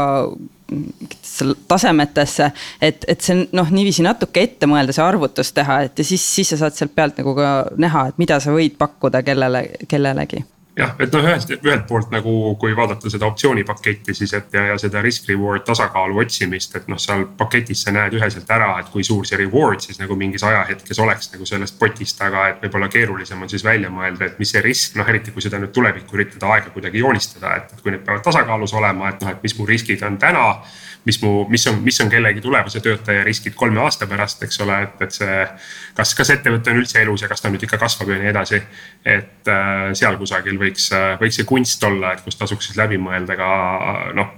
tasemetesse, 1.68 2.52
et, 2.82 3.04
et 3.12 3.26
see 3.26 3.46
noh, 3.52 3.68
niiviisi 3.74 4.06
natuke 4.06 4.46
ette 4.46 4.70
mõelda, 4.72 4.96
see 4.96 5.04
arvutus 5.04 5.52
teha, 5.56 5.82
et 5.88 6.00
ja 6.00 6.08
siis, 6.08 6.24
siis 6.24 6.54
sa 6.54 6.62
saad 6.62 6.78
sealt 6.78 6.96
pealt 6.96 7.20
nagu 7.20 7.36
ka 7.36 7.52
näha, 7.82 8.08
et 8.12 8.22
mida 8.22 8.40
sa 8.44 8.56
võid 8.56 8.78
pakkuda 8.80 9.24
kellele, 9.28 9.66
kellelegi 9.92 10.46
jah, 10.82 10.94
et 11.00 11.14
noh, 11.14 11.26
ühelt, 11.26 11.52
ühelt 11.62 11.86
poolt 11.90 12.12
nagu 12.14 12.34
kui 12.60 12.74
vaadata 12.78 13.10
seda 13.12 13.28
optsioonipaketti, 13.30 14.16
siis 14.18 14.34
et 14.38 14.54
ja, 14.56 14.66
ja 14.72 14.78
seda 14.82 15.02
risk 15.06 15.30
reward 15.30 15.66
tasakaalu 15.68 16.22
otsimist, 16.24 16.76
et 16.80 16.88
noh, 16.92 17.00
seal 17.02 17.28
paketis 17.38 17.84
sa 17.86 17.94
näed 17.96 18.16
üheselt 18.18 18.50
ära, 18.52 18.74
et 18.82 18.92
kui 18.94 19.06
suur 19.08 19.28
see 19.28 19.40
reward 19.42 19.84
siis 19.86 20.02
nagu 20.02 20.18
mingis 20.20 20.46
ajahetkes 20.48 21.02
oleks 21.04 21.32
nagu 21.36 21.48
sellest 21.48 21.78
potist, 21.80 22.22
aga 22.26 22.48
et 22.52 22.66
võib-olla 22.66 22.90
keerulisem 22.92 23.42
on 23.42 23.52
siis 23.52 23.66
välja 23.66 23.92
mõelda, 23.94 24.32
et 24.32 24.40
mis 24.42 24.54
see 24.56 24.64
risk, 24.66 24.98
noh 25.00 25.10
eriti 25.10 25.34
kui 25.36 25.44
seda 25.46 25.62
nüüd 25.62 25.74
tulevikku 25.76 26.18
üritada 26.18 26.54
aega 26.56 26.74
kuidagi 26.74 27.04
joonistada, 27.04 27.56
et, 27.62 27.76
kui 27.82 27.94
need 27.94 28.06
peavad 28.08 28.26
tasakaalus 28.26 28.76
olema, 28.78 29.12
et 29.12 29.22
noh, 29.24 29.36
et 29.36 29.44
mis 29.46 29.58
mu 29.60 29.68
riskid 29.70 30.06
on 30.08 30.18
täna 30.22 30.48
mis 31.06 31.22
mu, 31.24 31.32
mis 31.50 31.68
on, 31.68 31.80
mis 31.84 31.98
on 32.02 32.10
kellegi 32.10 32.42
tulevase 32.42 32.82
töötaja 32.84 33.24
riskid 33.24 33.56
kolme 33.58 33.82
aasta 33.82 34.08
pärast, 34.08 34.44
eks 34.46 34.62
ole, 34.62 34.78
et, 34.86 35.02
et 35.02 35.16
see. 35.16 35.40
kas, 35.98 36.14
kas 36.18 36.34
ettevõte 36.36 36.74
on 36.74 36.82
üldse 36.84 37.02
elus 37.02 37.26
ja 37.26 37.30
kas 37.32 37.42
ta 37.42 37.50
nüüd 37.50 37.66
ikka 37.66 37.80
kasvab 37.82 38.14
ja 38.14 38.20
nii 38.22 38.32
edasi. 38.34 38.62
et 39.06 39.50
äh, 39.50 39.90
seal 39.98 40.18
kusagil 40.22 40.60
võiks, 40.62 40.92
äh, 40.96 41.16
võiks 41.22 41.42
see 41.42 41.50
kunst 41.50 41.84
olla, 41.84 42.14
et 42.14 42.24
kus 42.26 42.38
tasuks 42.38 42.70
siis 42.70 42.80
läbi 42.80 43.02
mõelda 43.02 43.38
ka 43.40 43.52
noh. 44.18 44.38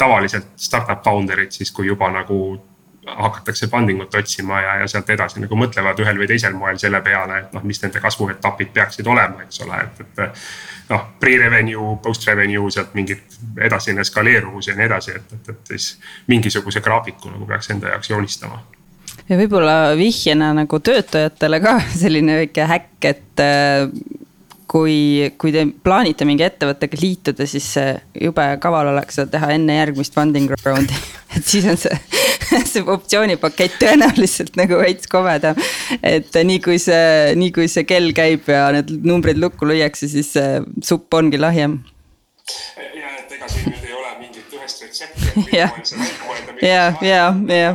tavaliselt 0.00 0.56
startup 0.56 1.04
founder'id 1.04 1.52
siis, 1.52 1.72
kui 1.76 1.86
juba 1.90 2.08
nagu 2.10 2.40
hakatakse 3.06 3.68
funding 3.68 4.02
ut 4.02 4.14
otsima 4.14 4.60
ja, 4.60 4.74
ja 4.80 4.88
sealt 4.88 5.10
edasi 5.10 5.40
nagu 5.42 5.56
mõtlevad 5.56 6.00
ühel 6.02 6.18
või 6.20 6.28
teisel 6.30 6.54
moel 6.56 6.78
selle 6.78 7.00
peale, 7.04 7.44
et 7.44 7.54
noh, 7.56 7.64
mis 7.66 7.80
nende 7.82 8.02
kasvuetapid 8.02 8.74
peaksid 8.76 9.08
olema, 9.08 9.46
eks 9.46 9.64
ole, 9.66 9.80
et, 9.86 10.04
et. 10.06 10.44
Noh, 10.90 11.06
pre-revenue, 11.22 11.96
post-revenue 12.02 12.70
sealt 12.74 12.94
mingit 12.98 13.38
edasine 13.62 14.04
skaleeruvus 14.06 14.70
ja 14.70 14.76
nii 14.78 14.88
edasi, 14.88 15.16
et, 15.16 15.34
et, 15.38 15.50
et 15.54 15.74
siis 15.74 15.92
mingisuguse 16.30 16.82
graafiku 16.84 17.32
nagu 17.32 17.46
peaks 17.48 17.70
enda 17.74 17.94
jaoks 17.94 18.10
joonistama. 18.10 18.62
Ja 19.30 19.38
võib-olla 19.38 19.92
vihjena 19.98 20.52
nagu 20.56 20.80
töötajatele 20.82 21.60
ka 21.62 21.76
selline 22.02 22.40
väike 22.42 22.66
häkk, 22.70 23.10
et 23.10 23.44
kui, 24.70 25.30
kui 25.38 25.54
te 25.54 25.64
plaanite 25.82 26.26
mingi 26.28 26.46
ettevõttega 26.46 26.98
liituda, 27.00 27.46
siis 27.50 27.72
jube 28.14 28.46
kaval 28.62 28.92
oleks 28.92 29.18
seda 29.18 29.36
teha 29.36 29.54
enne 29.56 29.80
järgmist 29.80 30.14
funding 30.14 30.52
round'i 30.64 30.98
et 31.36 31.46
siis 31.46 31.66
on 31.70 31.78
see, 31.80 31.96
see 32.70 32.84
optsioonipakett 32.86 33.78
tõenäoliselt 33.80 34.58
nagu 34.60 34.80
veits 34.80 35.10
kobedam. 35.10 35.58
et 36.02 36.34
nii 36.34 36.60
kui 36.64 36.78
see, 36.82 37.34
nii 37.38 37.52
kui 37.54 37.68
see 37.70 37.86
kell 37.88 38.12
käib 38.16 38.48
ja 38.50 38.68
need 38.74 38.92
numbrid 39.06 39.40
lukku 39.40 39.68
lüüakse, 39.68 40.10
siis 40.10 40.32
see 40.36 40.60
supp 40.84 41.14
ongi 41.14 41.40
lahjem. 41.40 41.80
ja, 42.96 43.14
et 43.18 43.36
ega 43.36 43.48
siin 43.50 43.70
nüüd 43.70 43.86
ei 43.86 43.96
ole 43.96 44.12
mingit 44.20 44.56
ühest 44.58 44.84
retsepti. 44.84 45.46
ja, 45.60 45.68
ja, 46.62 46.84
ja, 47.02 47.26
ja 47.48 47.74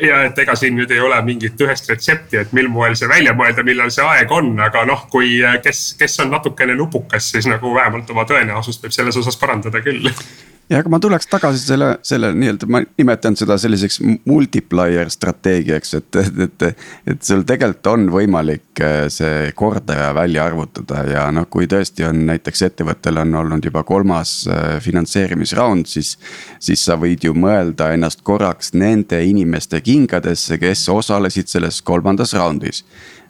ja 0.00 0.22
et 0.26 0.38
ega 0.44 0.54
siin 0.58 0.76
nüüd 0.78 0.90
ei 0.92 1.00
ole 1.00 1.18
mingit 1.24 1.60
ühest 1.64 1.88
retsepti, 1.90 2.40
et 2.40 2.54
mil 2.56 2.68
moel 2.72 2.96
see 2.98 3.08
välja 3.10 3.34
mõelda, 3.36 3.64
millal 3.66 3.92
see 3.94 4.06
aeg 4.06 4.32
on, 4.34 4.52
aga 4.60 4.84
noh, 4.88 5.06
kui 5.12 5.38
kes, 5.64 5.82
kes 6.00 6.20
on 6.24 6.32
natukene 6.34 6.76
nupukas, 6.78 7.32
siis 7.34 7.48
nagu 7.50 7.74
vähemalt 7.74 8.10
oma 8.12 8.26
tõenäosust 8.28 8.84
võib 8.84 8.96
selles 8.96 9.20
osas 9.20 9.38
parandada 9.40 9.82
küll 9.84 10.08
ja 10.70 10.78
aga 10.78 10.90
ma 10.92 11.00
tuleks 11.02 11.26
tagasi 11.30 11.62
selle, 11.64 11.88
selle 12.06 12.30
nii-öelda, 12.36 12.68
ma 12.70 12.80
nimetan 12.84 13.34
seda 13.38 13.56
selliseks 13.58 13.98
multiplier 14.28 15.10
strateegiaks, 15.10 15.94
et, 15.98 16.18
et, 16.22 16.40
et. 16.46 16.84
et 17.10 17.26
sul 17.26 17.42
tegelikult 17.48 17.90
on 17.90 18.06
võimalik 18.14 18.82
äh, 18.84 19.02
see 19.12 19.50
kordaja 19.58 20.12
välja 20.14 20.46
arvutada 20.46 21.02
ja 21.10 21.26
noh, 21.34 21.48
kui 21.50 21.66
tõesti 21.70 22.06
on 22.06 22.22
näiteks 22.28 22.62
ettevõttel 22.68 23.18
on 23.24 23.34
olnud 23.42 23.66
juba 23.66 23.82
kolmas 23.88 24.34
äh, 24.46 24.78
finantseerimisraund, 24.84 25.90
siis. 25.90 26.16
siis 26.62 26.84
sa 26.86 26.96
võid 27.00 27.24
ju 27.26 27.34
mõelda 27.34 27.90
ennast 27.94 28.22
korraks 28.26 28.74
nende 28.78 29.20
inimeste 29.26 29.80
kingadesse, 29.84 30.58
kes 30.60 30.86
osalesid 30.92 31.50
selles 31.50 31.82
kolmandas 31.82 32.34
raundis. 32.38 32.84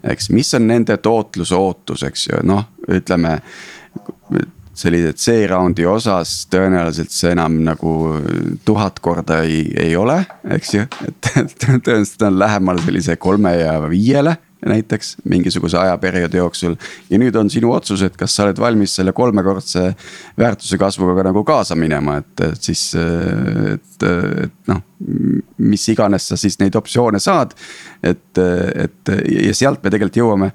eks, 0.05 0.30
mis 0.30 0.55
on 0.55 0.66
nende 0.68 0.97
tootluse 0.97 1.57
ootus, 1.57 2.05
eks 2.05 2.28
ju, 2.28 2.45
noh, 2.45 2.68
ütleme 2.88 3.38
sellised 4.80 5.20
C-raundi 5.20 5.86
osas 5.88 6.46
tõenäoliselt 6.52 7.12
see 7.14 7.34
enam 7.34 7.60
nagu 7.66 7.94
tuhat 8.64 9.00
korda 9.04 9.42
ei, 9.46 9.64
ei 9.78 9.96
ole, 9.96 10.20
eks 10.56 10.76
ju, 10.76 10.86
et 11.06 11.32
tõenäoliselt 11.64 12.28
on 12.28 12.38
lähemal 12.40 12.80
sellise 12.84 13.18
kolme 13.20 13.56
ja 13.60 13.76
viiele 13.90 14.38
näiteks 14.66 15.16
mingisuguse 15.24 15.78
ajaperioodi 15.78 16.36
jooksul. 16.36 16.74
ja 17.10 17.18
nüüd 17.18 17.36
on 17.36 17.50
sinu 17.50 17.72
otsus, 17.72 18.02
et 18.02 18.16
kas 18.16 18.34
sa 18.36 18.44
oled 18.44 18.58
valmis 18.60 18.94
selle 18.96 19.12
kolmekordse 19.16 19.94
väärtuse 20.38 20.78
kasvuga 20.78 21.14
ka 21.16 21.24
nagu 21.30 21.44
kaasa 21.44 21.76
minema, 21.76 22.18
et, 22.20 22.44
et 22.44 22.70
siis, 22.70 22.90
et, 23.72 24.06
et 24.44 24.68
noh. 24.68 24.82
mis 25.56 25.88
iganes 25.88 26.28
sa 26.28 26.36
siis 26.36 26.58
neid 26.60 26.76
optsioone 26.76 27.18
saad, 27.22 27.54
et, 28.02 28.38
et 28.84 29.12
ja 29.46 29.54
sealt 29.56 29.82
me 29.84 29.92
tegelikult 29.92 30.20
jõuame 30.20 30.52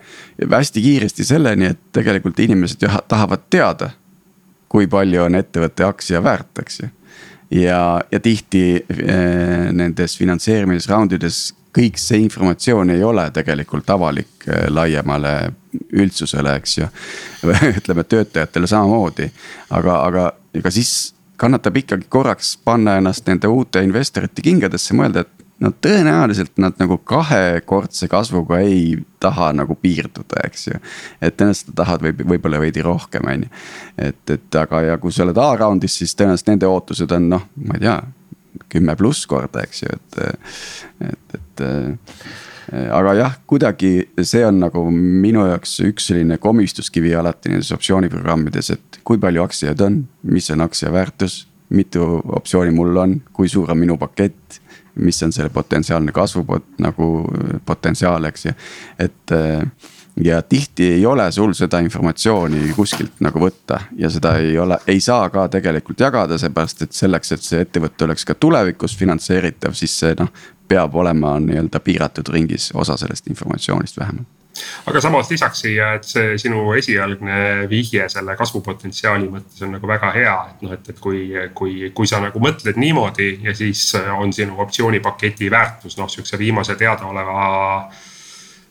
hästi 0.52 0.86
kiiresti 0.86 1.26
selleni, 1.26 1.74
et 1.74 1.82
tegelikult 1.96 2.40
inimesed 2.46 2.86
tahavad 3.10 3.50
teada 3.50 3.90
kui 4.76 4.90
palju 4.92 5.24
on 5.24 5.40
ettevõtte 5.40 5.88
aktsia 5.88 6.20
väärt, 6.24 6.52
eks 6.60 6.82
ju. 6.82 6.90
ja, 7.62 7.80
ja 8.12 8.20
tihti 8.20 8.66
äh, 8.84 9.70
nendes 9.72 10.18
finantseerimisraundides 10.20 11.46
kõik 11.76 12.00
see 12.00 12.22
informatsioon 12.24 12.92
ei 12.92 13.04
ole 13.04 13.30
tegelikult 13.36 13.90
avalik 13.96 14.48
äh, 14.50 14.68
laiemale 14.72 15.36
üldsusele, 15.96 16.58
eks 16.60 16.78
ju. 16.82 16.88
ütleme 17.80 18.04
töötajatele 18.04 18.68
samamoodi, 18.68 19.30
aga, 19.76 20.00
aga 20.10 20.26
ega 20.56 20.72
siis 20.72 21.14
kannatab 21.40 21.80
ikkagi 21.80 22.08
korraks 22.12 22.56
panna 22.64 22.98
ennast 23.00 23.28
nende 23.28 23.48
uute 23.52 23.84
investorite 23.84 24.44
kingadesse, 24.44 24.96
mõelda, 24.96 25.24
et 25.26 25.35
no 25.64 25.72
tõenäoliselt 25.82 26.58
nad 26.62 26.76
nagu 26.82 26.98
kahekordse 27.08 28.10
kasvuga 28.12 28.60
ei 28.64 28.98
taha 29.24 29.52
nagu 29.56 29.78
piirduda, 29.80 30.44
eks 30.48 30.68
ju. 30.68 30.80
et 31.22 31.38
tõenäoliselt 31.38 31.72
nad 31.72 31.80
tahavad 31.82 32.08
võib, 32.08 32.26
võib-olla 32.34 32.62
veidi 32.64 32.84
rohkem, 32.86 33.28
on 33.32 33.46
ju. 33.48 33.52
et, 34.10 34.24
et 34.38 34.60
aga, 34.62 34.82
ja 34.90 34.98
kui 35.02 35.16
sa 35.16 35.24
oled 35.26 35.40
A-raundis, 35.40 36.00
siis 36.02 36.16
tõenäoliselt 36.16 36.52
nende 36.52 36.70
ootused 36.70 37.16
on 37.16 37.30
noh, 37.36 37.48
ma 37.68 37.80
ei 37.80 37.86
tea, 37.86 38.00
kümme 38.72 38.96
pluss 39.00 39.28
korda, 39.30 39.64
eks 39.64 39.86
ju, 39.86 39.96
et, 39.96 40.20
et, 41.12 41.40
et 41.40 41.66
aga 42.92 43.16
jah, 43.20 43.40
kuidagi 43.48 43.92
see 44.24 44.44
on 44.48 44.60
nagu 44.64 44.86
minu 44.92 45.46
jaoks 45.48 45.78
üks 45.86 46.10
selline 46.10 46.40
komistuskivi 46.42 47.14
alati 47.16 47.54
nendes 47.54 47.72
optsiooniprogrammides, 47.76 48.72
et 48.76 49.02
kui 49.08 49.22
palju 49.22 49.44
aktsiaid 49.46 49.84
on, 49.86 50.02
mis 50.32 50.50
on 50.52 50.66
aktsia 50.66 50.92
väärtus, 50.94 51.44
mitu 51.76 52.06
optsiooni 52.38 52.74
mul 52.76 53.02
on, 53.02 53.20
kui 53.34 53.50
suur 53.50 53.72
on 53.74 53.80
minu 53.82 53.98
pakett 54.02 54.60
mis 54.96 55.24
on 55.24 55.34
selle 55.36 55.50
potentsiaalne 55.50 56.12
kasvu 56.16 56.46
nagu 56.80 57.10
potentsiaal, 57.66 58.30
eks 58.30 58.46
ju, 58.46 58.54
et 59.00 59.36
äh, 59.36 59.92
ja 60.24 60.42
tihti 60.42 60.92
ei 60.94 61.06
ole 61.06 61.32
sul 61.32 61.54
seda 61.54 61.80
informatsiooni 61.84 62.72
kuskilt 62.76 63.20
nagu 63.26 63.40
võtta 63.40 63.80
ja 64.00 64.10
seda 64.10 64.36
ei 64.40 64.58
ole, 64.60 64.78
ei 64.88 65.02
saa 65.04 65.30
ka 65.30 65.48
tegelikult 65.52 66.00
jagada, 66.00 66.38
seepärast 66.40 66.86
et 66.86 66.96
selleks, 66.96 67.32
et 67.36 67.44
see 67.44 67.66
ettevõte 67.66 68.08
oleks 68.08 68.26
ka 68.26 68.38
tulevikus 68.40 68.96
finantseeritav, 68.98 69.76
siis 69.76 70.00
see 70.00 70.16
noh. 70.20 70.32
peab 70.68 70.96
olema 70.96 71.36
nii-öelda 71.40 71.80
piiratud 71.80 72.32
ringis 72.34 72.72
osa 72.74 72.98
sellest 72.98 73.28
informatsioonist 73.28 74.00
vähemalt 74.00 74.35
aga 74.90 75.02
samas 75.04 75.30
lisaks 75.32 75.64
siia, 75.66 75.94
et 75.98 76.08
see 76.08 76.38
sinu 76.42 76.64
esialgne 76.78 77.68
vihje 77.72 78.08
selle 78.12 78.36
kasvupotentsiaali 78.40 79.30
mõttes 79.32 79.64
on 79.66 79.76
nagu 79.76 79.90
väga 79.90 80.12
hea, 80.16 80.36
et 80.54 80.66
noh, 80.66 80.74
et, 80.78 80.90
et 80.94 81.00
kui, 81.02 81.28
kui, 81.58 81.78
kui 81.96 82.10
sa 82.10 82.22
nagu 82.24 82.42
mõtled 82.44 82.80
niimoodi 82.80 83.32
ja 83.46 83.56
siis 83.56 83.88
on 84.18 84.34
sinu 84.34 84.60
optsioonipaketi 84.64 85.52
väärtus 85.52 85.98
noh, 86.00 86.10
sihukese 86.12 86.40
viimase 86.42 86.76
teadaoleva 86.80 87.40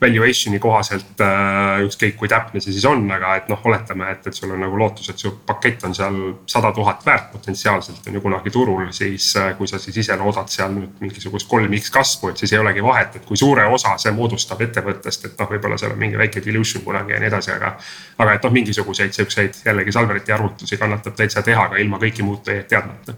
valuation'i 0.05 0.61
kohaselt 0.62 1.20
äh, 1.24 1.82
ükskõik 1.86 2.16
kui 2.20 2.30
täpne 2.30 2.62
see 2.62 2.74
siis 2.74 2.84
on, 2.88 3.05
aga 3.12 3.34
et 3.40 3.50
noh, 3.50 3.61
oletame, 3.68 4.11
et, 4.12 4.28
et 4.28 4.36
sul 4.36 4.52
on 4.55 4.62
nagu 4.64 4.78
lootus, 4.78 5.09
et 5.11 5.20
su 5.20 5.32
pakett 5.46 5.84
on 5.88 5.96
seal 5.96 6.18
sada 6.50 6.72
tuhat 6.76 7.05
väärt 7.07 7.30
potentsiaalselt 7.32 8.07
on 8.09 8.18
ju 8.18 8.22
kunagi 8.24 8.52
turul, 8.55 8.86
siis 8.96 9.30
äh, 9.40 9.52
kui 9.59 9.68
sa 9.70 9.80
siis 9.82 9.98
ise 10.05 10.16
loodad 10.20 10.50
seal 10.52 10.72
nüüd 10.76 11.02
mingisugust 11.02 11.48
kolm 11.50 11.76
X 11.80 11.92
kasvu, 11.94 12.32
et 12.32 12.42
siis 12.42 12.55
ei 12.55 12.62
olegi 12.62 12.84
vahet, 12.84 13.20
et 13.20 13.28
kui 13.28 13.40
suure 13.40 13.66
osa 13.76 13.96
see 14.00 14.14
moodustab 14.14 14.62
ettevõttest, 14.68 15.28
et 15.30 15.38
noh, 15.40 15.50
võib-olla 15.50 15.78
seal 15.80 15.94
on 15.96 16.00
mingi 16.00 16.20
väike 16.20 16.44
dilution 16.44 16.84
kunagi 16.86 17.16
ja 17.16 17.20
nii 17.22 17.32
edasi, 17.32 17.55
aga. 17.57 17.76
aga 18.18 18.38
et 18.38 18.48
noh, 18.48 18.57
mingisuguseid 18.61 19.16
siukseid 19.16 19.62
jällegi 19.66 19.92
Salveriti 19.92 20.32
arvutusi 20.32 20.80
kannatab 20.80 21.16
täitsa 21.18 21.42
teha 21.42 21.68
ka 21.72 21.80
ilma 21.82 22.00
kõiki 22.02 22.26
muutujaid 22.26 22.68
teadmata 22.70 23.16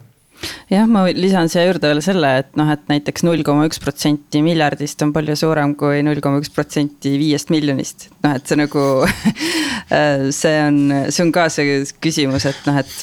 jah, 0.70 0.86
ma 0.90 1.04
lisan 1.14 1.50
siia 1.52 1.66
juurde 1.66 1.90
veel 1.90 2.02
selle, 2.04 2.30
et 2.42 2.50
noh, 2.58 2.68
et 2.72 2.82
näiteks 2.90 3.24
null 3.26 3.44
koma 3.46 3.66
üks 3.68 3.80
protsenti 3.82 4.42
miljardist 4.44 5.02
on 5.04 5.12
palju 5.16 5.36
suurem 5.38 5.74
kui 5.78 6.02
null 6.06 6.20
koma 6.24 6.40
üks 6.42 6.52
protsenti 6.54 7.16
viiest 7.20 7.52
miljonist. 7.54 8.08
noh, 8.26 8.36
et 8.36 8.46
see 8.46 8.60
nagu 8.60 8.84
see 10.40 10.56
on, 10.62 10.80
see 11.08 11.24
on 11.24 11.32
ka 11.34 11.48
see 11.52 11.80
küsimus, 12.02 12.48
et 12.50 12.68
noh, 12.68 12.80
et 12.82 12.94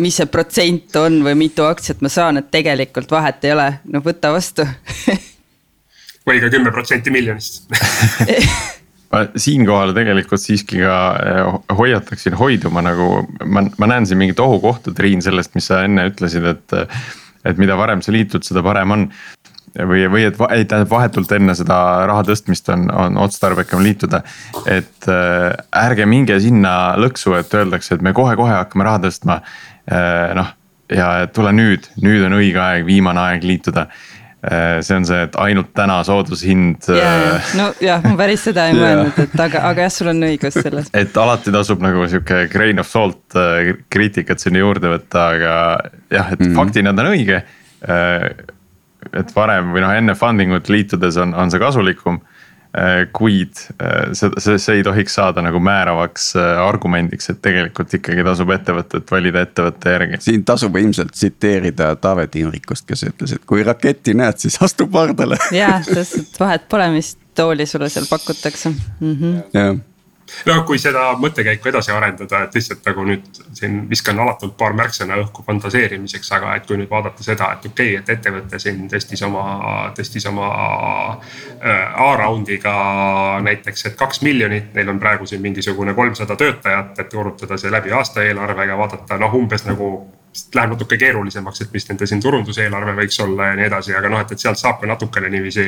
mis 0.00 0.20
see 0.20 0.30
protsent 0.30 1.00
on 1.00 1.20
või 1.26 1.36
mitu 1.46 1.66
aktsiat 1.68 2.02
ma 2.04 2.12
saan, 2.12 2.40
et 2.40 2.50
tegelikult 2.52 3.12
vahet 3.12 3.44
ei 3.46 3.56
ole, 3.56 3.70
no 3.90 4.02
võta 4.04 4.32
vastu. 4.34 4.66
Või 6.28 6.42
ka 6.42 6.50
kümme 6.52 6.70
protsenti 6.74 7.12
miljonist 7.12 7.64
ma 9.10 9.24
siinkohal 9.36 9.92
tegelikult 9.96 10.42
siiski 10.42 10.82
ka 10.84 10.96
eh, 11.26 11.74
hoiataksin 11.78 12.36
hoiduma 12.38 12.82
nagu, 12.86 13.10
ma, 13.44 13.64
ma 13.78 13.90
näen 13.90 14.06
siin 14.06 14.20
mingit 14.20 14.40
ohukohta, 14.42 14.94
Triin, 14.96 15.22
sellest, 15.24 15.54
mis 15.58 15.70
sa 15.70 15.84
enne 15.86 16.08
ütlesid, 16.12 16.46
et. 16.54 16.80
et 17.40 17.56
mida 17.56 17.72
varem 17.72 18.02
sa 18.04 18.12
liitud, 18.12 18.44
seda 18.44 18.60
parem 18.60 18.90
on. 18.92 19.06
või, 19.88 20.02
või 20.12 20.26
et 20.28 20.36
ei 20.50 20.64
tähendab 20.68 20.90
vahetult 20.90 21.30
enne 21.32 21.54
seda 21.56 21.76
raha 22.10 22.24
tõstmist 22.26 22.68
on, 22.74 22.88
on 22.90 23.16
otstarbekam 23.22 23.80
liituda. 23.82 24.20
et 24.66 25.08
äh, 25.08 25.54
ärge 25.84 26.06
minge 26.06 26.36
sinna 26.40 26.96
lõksu, 27.00 27.32
et 27.38 27.54
öeldakse, 27.54 27.94
et 27.94 28.02
me 28.02 28.12
kohe-kohe 28.12 28.52
hakkame 28.58 28.84
raha 28.84 29.00
tõstma 29.06 29.40
äh,. 29.40 30.34
noh, 30.36 30.52
ja 30.90 31.26
tule 31.32 31.52
nüüd, 31.54 31.86
nüüd 32.02 32.24
on 32.26 32.36
õige 32.38 32.60
aeg, 32.60 32.86
viimane 32.86 33.22
aeg 33.22 33.46
liituda 33.46 33.86
see 34.40 34.96
on 34.96 35.04
see, 35.04 35.24
et 35.26 35.34
ainult 35.36 35.72
täna 35.76 35.98
soodushind. 36.06 36.86
Äh, 36.96 37.50
nojah, 37.58 38.04
ma 38.06 38.14
päris 38.16 38.46
seda 38.48 38.68
ei 38.70 38.76
mõelnud, 38.80 39.18
et 39.20 39.34
aga, 39.46 39.64
aga 39.68 39.84
jah, 39.84 39.92
sul 39.92 40.12
on 40.14 40.28
õigus 40.30 40.56
selles. 40.56 40.88
et 40.96 41.20
alati 41.20 41.52
tasub 41.54 41.82
nagu 41.84 42.06
sihuke 42.08 42.46
grain 42.52 42.80
of 42.80 42.88
salt 42.88 43.36
äh, 43.36 43.74
kriitikat 43.92 44.40
sinna 44.40 44.62
juurde 44.62 44.94
võtta, 44.94 45.26
aga 45.34 45.52
jah, 46.08 46.32
et 46.32 46.40
mm 46.40 46.46
-hmm. 46.46 46.56
faktina 46.56 46.96
ta 46.96 47.04
on 47.04 47.12
õige 47.12 47.42
et 49.16 49.30
varem 49.34 49.72
või 49.74 49.82
noh, 49.84 49.92
enne 49.96 50.14
funding 50.18 50.52
ut 50.56 50.68
liitudes 50.68 51.16
on, 51.20 51.34
on 51.34 51.50
see 51.52 51.60
kasulikum. 51.62 52.20
Äh, 52.78 53.08
kuid 53.12 53.50
äh, 53.82 54.12
see, 54.12 54.30
see, 54.38 54.58
see 54.62 54.76
ei 54.78 54.82
tohiks 54.86 55.16
saada 55.18 55.42
nagu 55.42 55.58
määravaks 55.58 56.28
äh, 56.38 56.60
argumendiks, 56.62 57.26
et 57.32 57.40
tegelikult 57.42 57.96
ikkagi 57.98 58.22
tasub 58.22 58.52
ettevõtet 58.54 59.10
valida 59.10 59.42
ettevõtte 59.42 59.94
järgi. 59.96 60.20
siin 60.22 60.44
tasub 60.46 60.78
ilmselt 60.78 61.10
tsiteerida 61.10 61.88
Taavet 61.98 62.38
Hinrikust, 62.38 62.86
kes 62.86 63.02
ütles, 63.08 63.34
et 63.34 63.42
kui 63.42 63.66
raketti 63.66 64.14
näed, 64.14 64.38
siis 64.38 64.60
astu 64.62 64.86
pardale. 64.86 65.40
jah, 65.50 65.82
sest 65.82 66.20
et 66.22 66.38
vahet 66.38 66.70
pole, 66.70 66.86
mis 66.94 67.16
tooli 67.34 67.66
sulle 67.66 67.90
seal 67.90 68.06
pakutakse 68.06 68.70
mm. 68.70 69.16
-hmm. 69.16 69.80
No 70.46 70.56
kui 70.68 70.78
seda 70.80 71.10
mõttekäiku 71.20 71.70
edasi 71.70 71.92
arendada, 71.94 72.44
et 72.44 72.54
lihtsalt 72.56 72.84
nagu 72.86 73.04
nüüd 73.08 73.40
siin 73.56 73.82
viskan 73.90 74.20
alatult 74.22 74.56
paar 74.58 74.74
märksõna 74.78 75.18
õhku 75.22 75.44
fantaseerimiseks, 75.46 76.30
aga 76.36 76.54
et 76.58 76.68
kui 76.68 76.78
nüüd 76.80 76.90
vaadata 76.90 77.24
seda, 77.26 77.52
et 77.56 77.66
okei 77.70 77.94
okay,, 77.94 78.02
et 78.02 78.12
ettevõte 78.16 78.60
siin 78.62 78.86
tõstis 78.90 79.24
oma, 79.26 79.44
tõstis 79.96 80.28
oma 80.30 80.50
äh, 81.16 82.06
A-round'iga 82.06 82.76
näiteks, 83.46 83.86
et 83.90 83.98
kaks 84.00 84.22
miljonit, 84.26 84.72
neil 84.74 84.92
on 84.92 85.02
praegu 85.02 85.26
siin 85.26 85.42
mingisugune 85.44 85.94
kolmsada 85.94 86.36
töötajat, 86.36 86.98
et 86.98 87.12
korrutada 87.12 87.58
see 87.60 87.72
läbi 87.72 87.92
aastaeelarvega, 87.96 88.78
vaadata 88.80 89.20
noh, 89.20 89.36
umbes 89.40 89.66
nagu 89.68 89.92
läheb 90.54 90.76
natuke 90.76 90.96
keerulisemaks, 90.96 91.64
et 91.64 91.72
mis 91.74 91.88
nende 91.88 92.06
siin 92.06 92.22
turunduseelarve 92.22 92.94
võiks 93.02 93.18
olla 93.24 93.50
ja 93.50 93.58
nii 93.58 93.66
edasi, 93.66 93.94
aga 93.98 94.12
noh, 94.12 94.22
et, 94.22 94.32
et 94.32 94.42
sealt 94.42 94.60
saab 94.60 94.80
ka 94.80 94.88
natukene 94.90 95.30
niiviisi 95.32 95.66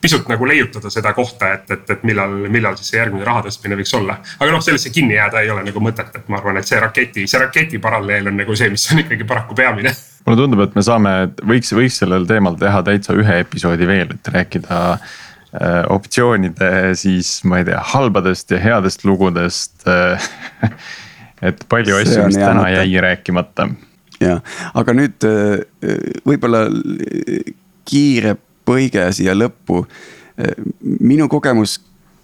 pisut 0.00 0.28
nagu 0.30 0.46
leiutada 0.46 0.90
seda 0.90 1.12
kohta, 1.16 1.52
et, 1.56 1.70
et, 1.74 1.90
et 1.90 2.04
millal, 2.06 2.34
millal 2.50 2.76
siis 2.78 2.92
see 2.92 3.00
järgmine 3.00 3.26
raha 3.26 3.46
tõstmine 3.48 3.78
võiks 3.78 3.94
olla. 3.98 4.18
aga 4.38 4.50
noh, 4.52 4.62
sellesse 4.64 4.92
kinni 4.94 5.16
jääda 5.16 5.42
ei 5.42 5.50
ole 5.50 5.64
nagu 5.66 5.82
mõtet, 5.82 6.12
et 6.14 6.28
ma 6.28 6.38
arvan, 6.38 6.60
et 6.60 6.68
see 6.68 6.80
raketi, 6.82 7.26
see 7.30 7.40
raketi 7.42 7.80
paralleel 7.82 8.30
on 8.30 8.38
nagu 8.42 8.56
see, 8.58 8.70
mis 8.70 8.86
on 8.92 9.02
ikkagi 9.04 9.26
paraku 9.28 9.58
peamine 9.58 9.94
mulle 10.28 10.42
tundub, 10.42 10.60
et 10.66 10.76
me 10.76 10.84
saame, 10.84 11.14
võiks, 11.48 11.72
võiks 11.76 11.98
sellel 12.02 12.26
teemal 12.28 12.58
teha 12.60 12.82
täitsa 12.84 13.16
ühe 13.16 13.40
episoodi 13.42 13.88
veel, 13.88 14.12
et 14.12 14.30
rääkida 14.34 14.80
äh, 14.92 15.82
optsioonide 15.94 16.94
siis 16.98 17.38
ma 17.48 17.62
ei 17.62 17.68
tea, 17.68 17.80
halbadest 17.94 18.52
ja 18.52 18.60
headest 18.62 19.06
lugudest 19.08 19.86
äh, 19.88 20.28
et 21.48 21.64
palju 21.70 21.96
asju, 22.02 22.26
mis 22.28 22.40
täna 22.40 22.68
jäi 22.74 23.00
rääkimata. 23.04 23.70
ja, 24.20 24.40
aga 24.74 24.96
nüüd 24.98 25.26
äh, 25.28 25.64
võib-olla 26.28 26.66
kiire 27.88 28.36
põige 28.68 29.08
siia 29.16 29.36
lõppu. 29.36 29.84
minu 31.00 31.26
kogemus 31.28 31.80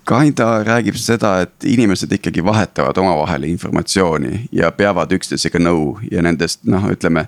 kinda 0.09 0.65
räägib 0.65 0.97
seda, 1.01 1.41
et 1.41 1.65
inimesed 1.65 2.13
ikkagi 2.13 2.45
vahetavad 2.45 2.99
omavahel 3.01 3.47
informatsiooni 3.49 4.49
ja 4.53 4.71
peavad 4.73 5.13
üksteisega 5.17 5.61
nõu 5.63 5.95
ja 6.11 6.23
nendest 6.23 6.65
noh, 6.69 6.85
ütleme. 6.93 7.27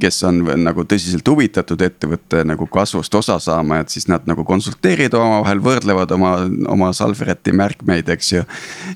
kes 0.00 0.22
on 0.24 0.38
nagu 0.64 0.86
tõsiselt 0.88 1.28
huvitatud 1.28 1.82
ettevõtte 1.84 2.44
nagu 2.48 2.66
kasvust 2.66 3.14
osa 3.14 3.36
saama, 3.38 3.82
et 3.82 3.92
siis 3.92 4.06
nad 4.08 4.24
nagu 4.24 4.44
konsulteerivad 4.44 5.18
omavahel, 5.18 5.60
võrdlevad 5.60 6.14
oma, 6.16 6.30
oma 6.72 6.92
Salvereti 6.96 7.52
märkmeid, 7.52 8.08
eks 8.08 8.32
ju. 8.32 8.44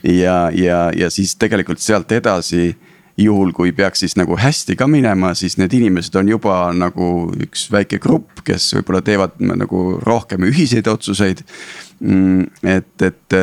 ja, 0.04 0.38
ja, 0.54 0.78
ja 0.96 1.10
siis 1.10 1.34
tegelikult 1.36 1.82
sealt 1.84 2.12
edasi 2.12 2.76
juhul, 3.24 3.52
kui 3.56 3.72
peaks 3.76 4.04
siis 4.04 4.16
nagu 4.18 4.36
hästi 4.38 4.76
ka 4.78 4.88
minema, 4.90 5.34
siis 5.38 5.58
need 5.60 5.74
inimesed 5.76 6.16
on 6.20 6.30
juba 6.32 6.56
nagu 6.76 7.10
üks 7.46 7.66
väike 7.72 8.00
grupp, 8.02 8.42
kes 8.46 8.72
võib-olla 8.78 9.02
teevad 9.04 9.36
nagu 9.40 9.84
rohkem 10.06 10.48
ühiseid 10.48 10.88
otsuseid. 10.90 11.44
Mm, 12.00 12.48
et, 12.64 12.94
et 13.04 13.38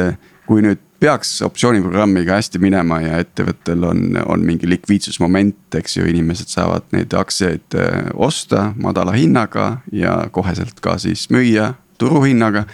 kui 0.47 0.63
nüüd 0.63 0.82
peaks 0.99 1.41
optsiooniprogrammiga 1.45 2.38
hästi 2.39 2.59
minema 2.61 2.99
ja 3.03 3.19
ettevõttel 3.21 3.84
on, 3.86 4.17
on 4.25 4.45
mingi 4.45 4.69
likviidsusmoment, 4.69 5.75
eks 5.78 5.99
ju, 5.99 6.07
inimesed 6.09 6.49
saavad 6.49 6.88
neid 6.95 7.13
aktsiaid 7.17 7.78
äh, 7.78 8.09
osta 8.13 8.71
madala 8.82 9.13
hinnaga 9.17 9.84
ja 9.93 10.23
koheselt 10.34 10.82
ka 10.82 10.97
siis 11.01 11.28
müüa 11.34 11.73
turuhinnaga. 12.01 12.65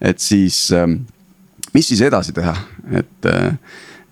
et 0.00 0.18
siis, 0.18 0.72
ähm, 0.72 1.02
mis 1.74 1.88
siis 1.88 2.00
edasi 2.00 2.32
teha, 2.32 2.56
et, 2.96 3.26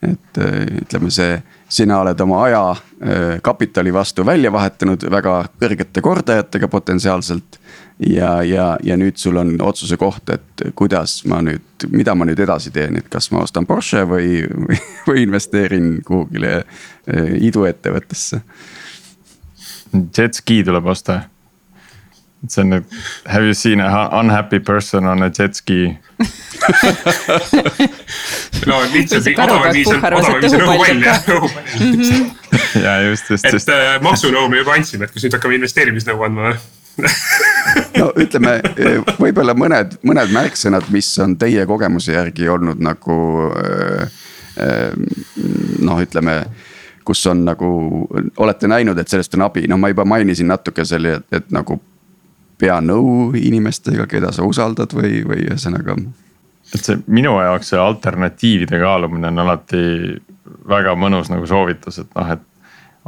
et 0.02 0.40
ütleme, 0.82 1.10
see 1.10 1.38
sina 1.68 2.00
oled 2.00 2.20
oma 2.20 2.42
aja 2.44 2.62
äh, 2.70 3.40
kapitali 3.42 3.92
vastu 3.94 4.24
välja 4.26 4.52
vahetanud 4.52 5.04
väga 5.10 5.42
kõrgete 5.60 6.02
kordajatega 6.02 6.68
potentsiaalselt. 6.68 7.58
ja, 7.98 8.42
ja, 8.42 8.76
ja 8.82 8.96
nüüd 8.96 9.16
sul 9.18 9.36
on 9.36 9.56
otsuse 9.62 9.96
koht, 9.98 10.30
et 10.30 10.62
kuidas 10.78 11.24
ma 11.26 11.40
nüüd, 11.42 11.88
mida 11.90 12.14
ma 12.14 12.28
nüüd 12.28 12.38
edasi 12.38 12.70
teen, 12.70 12.96
et 12.96 13.08
kas 13.10 13.30
ma 13.34 13.42
ostan 13.42 13.66
Porsche 13.66 14.04
või, 14.06 14.44
või, 14.46 14.78
või 15.08 15.24
investeerin 15.26 15.96
kuhugile 16.06 16.60
äh, 16.60 17.34
iduettevõttesse. 17.50 18.40
Jetski 20.18 20.62
tuleb 20.64 20.86
osta 20.86 21.22
see 22.46 22.62
on 22.62 22.70
nüüd, 22.70 22.84
have 23.26 23.44
you 23.44 23.54
seen 23.54 23.80
a 23.80 24.08
unhappy 24.20 24.60
person 24.60 25.06
on 25.06 25.22
a 25.22 25.30
jet 25.30 25.54
ski 25.58 25.98
no 28.66 28.82
lihtsalt 28.92 29.26
odavam 29.34 29.72
viis 29.74 29.88
on, 29.90 29.98
odavam 29.98 30.40
viis 30.42 30.54
on 30.54 30.60
õhupall 30.62 31.02
jah, 31.02 31.18
õhupall. 31.34 31.66
ja 32.86 32.92
just, 33.08 33.30
just, 33.34 33.44
just. 33.50 33.68
et 33.68 33.74
äh, 33.74 33.98
maksunõu 34.04 34.48
me 34.52 34.56
juba 34.62 34.72
andsime, 34.78 35.02
et 35.08 35.12
kas 35.14 35.22
nüüd 35.26 35.34
hakkame 35.38 35.54
investeerimisnõu 35.58 36.18
andma 36.28 36.42
või? 36.52 36.58
no 37.98 38.06
ütleme, 38.18 38.52
võib-olla 39.18 39.54
mõned, 39.58 39.90
mõned 40.06 40.28
märksõnad, 40.34 40.84
mis 40.94 41.08
on 41.22 41.30
teie 41.38 41.62
kogemuse 41.66 42.12
järgi 42.14 42.48
olnud 42.50 42.78
nagu 42.82 43.16
äh, 43.50 44.02
äh, 44.62 44.92
noh, 45.82 45.98
ütleme 46.06 46.34
kus 47.08 47.22
on 47.30 47.40
nagu, 47.46 47.68
olete 48.36 48.68
näinud, 48.68 48.98
et 49.00 49.08
sellest 49.08 49.32
on 49.38 49.46
abi, 49.46 49.62
no 49.70 49.78
ma 49.80 49.88
juba 49.88 50.04
mainisin 50.04 50.50
natuke 50.50 50.84
selle, 50.84 51.14
et, 51.16 51.24
et 51.40 51.46
nagu 51.56 51.78
pea 52.58 52.78
nõu 52.82 53.32
inimestega, 53.38 54.06
keda 54.10 54.32
sa 54.34 54.46
usaldad 54.46 54.92
või, 54.96 55.22
või 55.26 55.46
ühesõnaga. 55.46 55.96
et 56.74 56.84
see 56.84 56.98
minu 57.06 57.36
jaoks 57.40 57.72
see 57.72 57.80
alternatiivide 57.80 58.80
kaalumine 58.82 59.30
on 59.30 59.44
alati 59.44 59.82
väga 60.68 60.94
mõnus 60.98 61.30
nagu 61.32 61.46
soovitus, 61.48 62.00
et 62.02 62.14
noh, 62.16 62.30
et. 62.34 62.44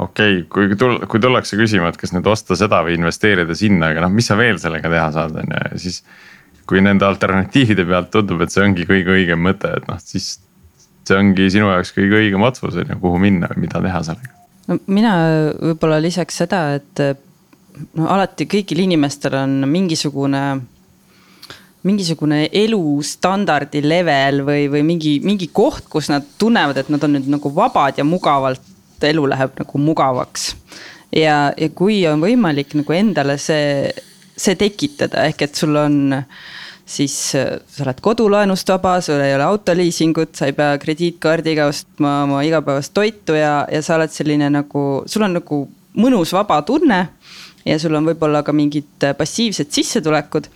okei 0.01 0.41
okay,, 0.41 0.45
kui 0.49 0.77
tul-, 0.79 0.99
kui 1.07 1.21
tullakse 1.23 1.59
küsima, 1.59 1.91
et 1.91 1.99
kas 1.99 2.13
nüüd 2.15 2.27
osta 2.31 2.57
seda 2.57 2.81
või 2.85 2.95
investeerida 2.97 3.55
sinna, 3.57 3.91
aga 3.91 4.05
noh, 4.05 4.13
mis 4.13 4.29
sa 4.31 4.37
veel 4.39 4.59
sellega 4.61 4.89
teha 4.89 5.09
saad, 5.17 5.35
on 5.43 5.55
ju, 5.55 5.65
ja 5.71 5.81
siis. 5.87 6.03
kui 6.71 6.79
nende 6.79 7.03
alternatiivide 7.03 7.83
pealt 7.83 8.11
tundub, 8.13 8.41
et 8.45 8.53
see 8.53 8.63
ongi 8.63 8.85
kõige 8.87 9.11
õigem 9.11 9.41
mõte, 9.43 9.67
et 9.75 9.87
noh, 9.89 9.97
siis 9.99 10.37
see 11.07 11.17
ongi 11.17 11.49
sinu 11.51 11.67
jaoks 11.67 11.91
kõige 11.95 12.21
õigem 12.21 12.45
otsus 12.47 12.77
on 12.77 12.93
ju, 12.93 12.97
kuhu 13.01 13.19
minna 13.19 13.49
või 13.51 13.65
mida 13.65 13.81
teha 13.83 13.99
sellega. 14.07 14.31
no 14.69 14.77
mina 14.87 15.15
võib-olla 15.57 15.99
lisaks 16.03 16.39
seda, 16.43 16.61
et 16.79 17.03
no 17.97 18.07
alati 18.11 18.47
kõigil 18.49 18.83
inimestel 18.85 19.35
on 19.39 19.61
mingisugune 19.69 20.43
mingisugune 21.87 22.43
elustandardi 22.53 23.81
level 23.81 24.43
või, 24.45 24.67
või 24.69 24.83
mingi, 24.85 25.15
mingi 25.25 25.47
koht, 25.53 25.87
kus 25.89 26.11
nad 26.11 26.27
tunnevad, 26.37 26.77
et 26.77 26.91
nad 26.93 27.01
on 27.07 27.15
nüüd 27.17 27.29
nagu 27.31 27.51
vabad 27.55 27.97
ja 27.97 28.05
mugavalt, 28.05 28.61
elu 29.01 29.23
läheb 29.31 29.55
nagu 29.57 29.81
mugavaks. 29.81 30.51
ja, 31.09 31.51
ja 31.57 31.69
kui 31.73 32.03
on 32.07 32.21
võimalik 32.21 32.75
nagu 32.77 32.93
endale 32.93 33.39
see, 33.41 33.89
see 34.37 34.55
tekitada, 34.59 35.25
ehk 35.25 35.47
et 35.47 35.57
sul 35.57 35.75
on 35.75 35.97
siis 36.91 37.15
sa 37.31 37.83
oled 37.85 38.01
kodulaenust 38.03 38.69
vaba, 38.69 38.99
sul 39.01 39.21
ei 39.23 39.33
ole 39.35 39.45
autoliisingut, 39.47 40.35
sa 40.35 40.49
ei 40.49 40.55
pea 40.57 40.75
krediitkaardiga 40.81 41.65
ostma 41.71 42.21
oma 42.27 42.43
igapäevast 42.45 42.93
toitu 42.93 43.37
ja, 43.37 43.61
ja 43.71 43.81
sa 43.81 43.97
oled 43.97 44.13
selline 44.13 44.51
nagu, 44.53 44.85
sul 45.09 45.25
on 45.25 45.39
nagu 45.39 45.63
mõnus 45.97 46.33
vaba 46.35 46.61
tunne 46.67 47.01
ja 47.65 47.79
sul 47.79 47.95
on 47.97 48.07
võib-olla 48.11 48.43
ka 48.45 48.53
mingid 48.55 49.07
äh, 49.07 49.15
passiivsed 49.17 49.71
sissetulekud. 49.73 50.47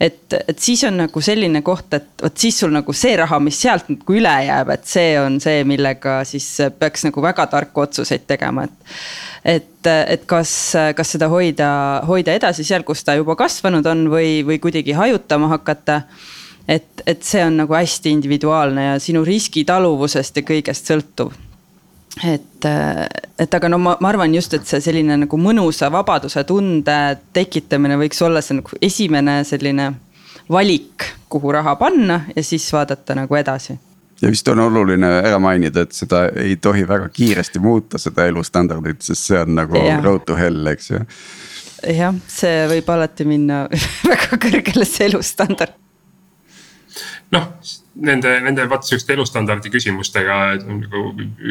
et, 0.00 0.34
et 0.38 0.58
siis 0.62 0.84
on 0.86 0.96
nagu 1.00 1.20
selline 1.20 1.62
koht, 1.66 1.92
et 1.94 2.22
vot 2.22 2.38
siis 2.38 2.58
sul 2.60 2.70
nagu 2.70 2.92
see 2.94 3.16
raha, 3.18 3.40
mis 3.42 3.58
sealt 3.60 3.88
nagu 3.90 4.14
üle 4.14 4.34
jääb, 4.46 4.70
et 4.70 4.86
see 4.86 5.16
on 5.20 5.40
see, 5.42 5.64
millega 5.66 6.20
siis 6.28 6.46
peaks 6.78 7.08
nagu 7.08 7.22
väga 7.22 7.48
tarku 7.50 7.82
otsuseid 7.86 8.26
tegema, 8.26 8.68
et. 8.68 8.96
et, 9.44 9.90
et 10.14 10.26
kas, 10.26 10.52
kas 10.94 11.14
seda 11.16 11.28
hoida, 11.32 11.68
hoida 12.06 12.34
edasi 12.38 12.66
seal, 12.66 12.86
kus 12.86 13.04
ta 13.04 13.16
juba 13.18 13.36
kasvanud 13.38 13.86
on 13.86 14.06
või, 14.12 14.42
või 14.46 14.60
kuidagi 14.62 14.94
hajutama 14.94 15.50
hakata 15.56 16.02
et, 16.68 17.02
et 17.06 17.22
see 17.24 17.42
on 17.44 17.62
nagu 17.62 17.74
hästi 17.74 18.12
individuaalne 18.12 18.90
ja 18.90 18.96
sinu 19.02 19.24
riskitaluvusest 19.26 20.42
ja 20.42 20.48
kõigest 20.52 20.90
sõltuv 20.92 21.47
et, 22.24 22.66
et 23.38 23.54
aga 23.54 23.68
no 23.70 23.78
ma, 23.82 23.96
ma 24.00 24.12
arvan 24.12 24.34
just, 24.34 24.54
et 24.54 24.66
see 24.66 24.80
selline 24.82 25.16
nagu 25.24 25.40
mõnusa 25.40 25.90
vabaduse 25.92 26.44
tunde 26.48 26.98
tekitamine 27.36 27.98
võiks 28.00 28.22
olla 28.26 28.42
see 28.44 28.58
nagu 28.58 28.78
esimene 28.82 29.40
selline 29.48 29.92
valik, 30.48 31.04
kuhu 31.28 31.52
raha 31.52 31.76
panna 31.76 32.22
ja 32.34 32.44
siis 32.44 32.66
vaadata 32.72 33.16
nagu 33.18 33.36
edasi 33.38 33.78
ja 34.22 34.30
vist 34.30 34.48
on 34.48 34.58
oluline 34.58 35.10
ära 35.20 35.38
mainida, 35.42 35.84
et 35.86 35.94
seda 35.94 36.24
ei 36.36 36.56
tohi 36.56 36.82
väga 36.88 37.08
kiiresti 37.14 37.60
muuta, 37.62 38.00
seda 38.02 38.26
elustandardit, 38.26 39.02
sest 39.04 39.30
see 39.30 39.38
on 39.38 39.54
nagu 39.58 39.78
ja. 39.78 40.00
road 40.02 40.26
to 40.26 40.36
hell, 40.38 40.66
eks 40.72 40.90
ju. 40.90 41.02
jah, 41.94 42.16
see 42.26 42.64
võib 42.72 42.90
alati 42.94 43.28
minna 43.28 43.66
väga 44.10 44.40
kõrgele 44.42 44.88
see 44.88 45.06
elustandard. 45.10 45.76
noh 47.34 47.52
nende, 47.94 48.40
nende 48.40 48.66
vaat 48.70 48.86
sihukeste 48.86 49.14
elustandardi 49.14 49.70
küsimustega 49.72 50.36
nagu 50.62 51.02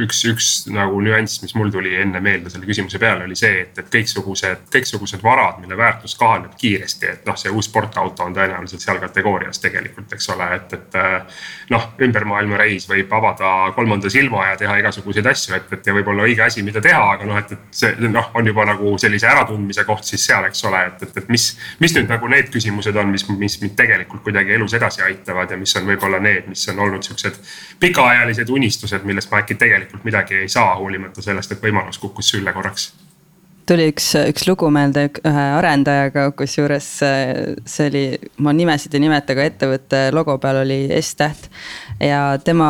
üks, 0.04 0.22
üks 0.30 0.50
nagu 0.72 1.00
nüanss, 1.04 1.42
mis 1.44 1.56
mul 1.58 1.72
tuli 1.74 1.96
enne 2.00 2.22
meelde 2.24 2.52
selle 2.54 2.68
küsimuse 2.70 3.00
peale, 3.02 3.26
oli 3.28 3.36
see, 3.38 3.64
et, 3.66 3.78
et 3.82 3.90
kõiksugused, 3.94 4.68
kõiksugused 4.74 5.24
varad, 5.24 5.60
mille 5.62 5.78
väärtus 5.78 6.16
kahaneb 6.20 6.56
kiiresti, 6.60 7.10
et 7.12 7.28
noh, 7.28 7.38
see 7.40 7.52
uus 7.52 7.68
sportauto 7.70 8.26
on 8.28 8.36
tõenäoliselt 8.38 8.84
seal 8.84 9.02
kategoorias 9.04 9.62
tegelikult, 9.64 10.14
eks 10.14 10.30
ole, 10.36 10.50
et, 10.56 10.78
et. 10.78 11.00
noh, 11.74 11.90
ümber 12.04 12.26
maailma 12.28 12.62
reis 12.62 12.88
võib 12.90 13.12
avada 13.14 13.74
kolmanda 13.76 14.10
silma 14.12 14.48
ja 14.52 14.58
teha 14.60 14.78
igasuguseid 14.82 15.28
asju, 15.28 15.56
et, 15.58 15.72
et 15.74 15.90
ja 15.90 15.96
võib-olla 15.96 16.28
õige 16.28 16.46
asi, 16.46 16.64
mida 16.64 16.82
teha, 16.84 17.04
aga 17.18 17.28
noh, 17.28 17.42
et, 17.42 17.52
et 17.58 17.82
see 17.82 17.94
noh, 18.08 18.32
on 18.38 18.48
juba 18.48 18.66
nagu 18.68 18.96
sellise 19.02 19.28
äratundmise 19.28 19.84
koht 19.88 20.08
siis 20.08 20.26
seal, 20.30 20.48
eks 20.48 20.64
ole, 20.70 20.86
et, 20.92 21.04
et, 21.08 21.22
et 21.24 21.34
mis. 21.34 21.50
mis 21.82 21.94
nüüd 21.96 22.10
nagu 22.10 22.28
need 22.32 22.50
küsimused 22.54 22.96
on, 23.00 23.12
mis, 23.12 23.26
mis 23.30 23.60
mind 23.62 23.76
tegelikult 23.80 24.24
kuidagi 24.26 24.56
elus 24.56 24.76
edasi 24.78 25.04
aitavad 25.06 25.52
ja 25.52 25.58
mis 25.60 25.76
on 25.80 25.88
võib-olla 25.88 26.20
need 26.24 26.37
need, 26.38 26.48
mis 26.52 26.68
on 26.72 26.86
olnud 26.86 27.06
siuksed 27.06 27.42
pikaajalised 27.82 28.54
unistused, 28.54 29.04
millest 29.10 29.34
ma 29.34 29.42
äkki 29.44 29.58
tegelikult 29.60 30.08
midagi 30.08 30.44
ei 30.44 30.50
saa, 30.52 30.76
hoolimata 30.80 31.26
sellest, 31.26 31.58
et 31.58 31.68
võimalus 31.68 32.00
kukkus 32.02 32.34
sülle 32.36 32.54
korraks 32.56 32.92
tuli 33.68 33.90
üks, 33.92 34.14
üks 34.32 34.46
lugu 34.48 34.70
meelde 34.72 35.10
ühe 35.28 35.46
arendajaga, 35.58 36.30
kusjuures 36.40 36.86
see 37.68 37.88
oli, 37.90 38.04
ma 38.40 38.54
nimesid 38.56 38.96
ei 38.96 39.04
nimeta, 39.04 39.36
aga 39.36 39.48
ettevõtte 39.50 40.04
logo 40.16 40.38
peal 40.40 40.62
oli 40.62 40.86
S-täht. 41.02 41.50
ja 42.00 42.38
tema 42.44 42.70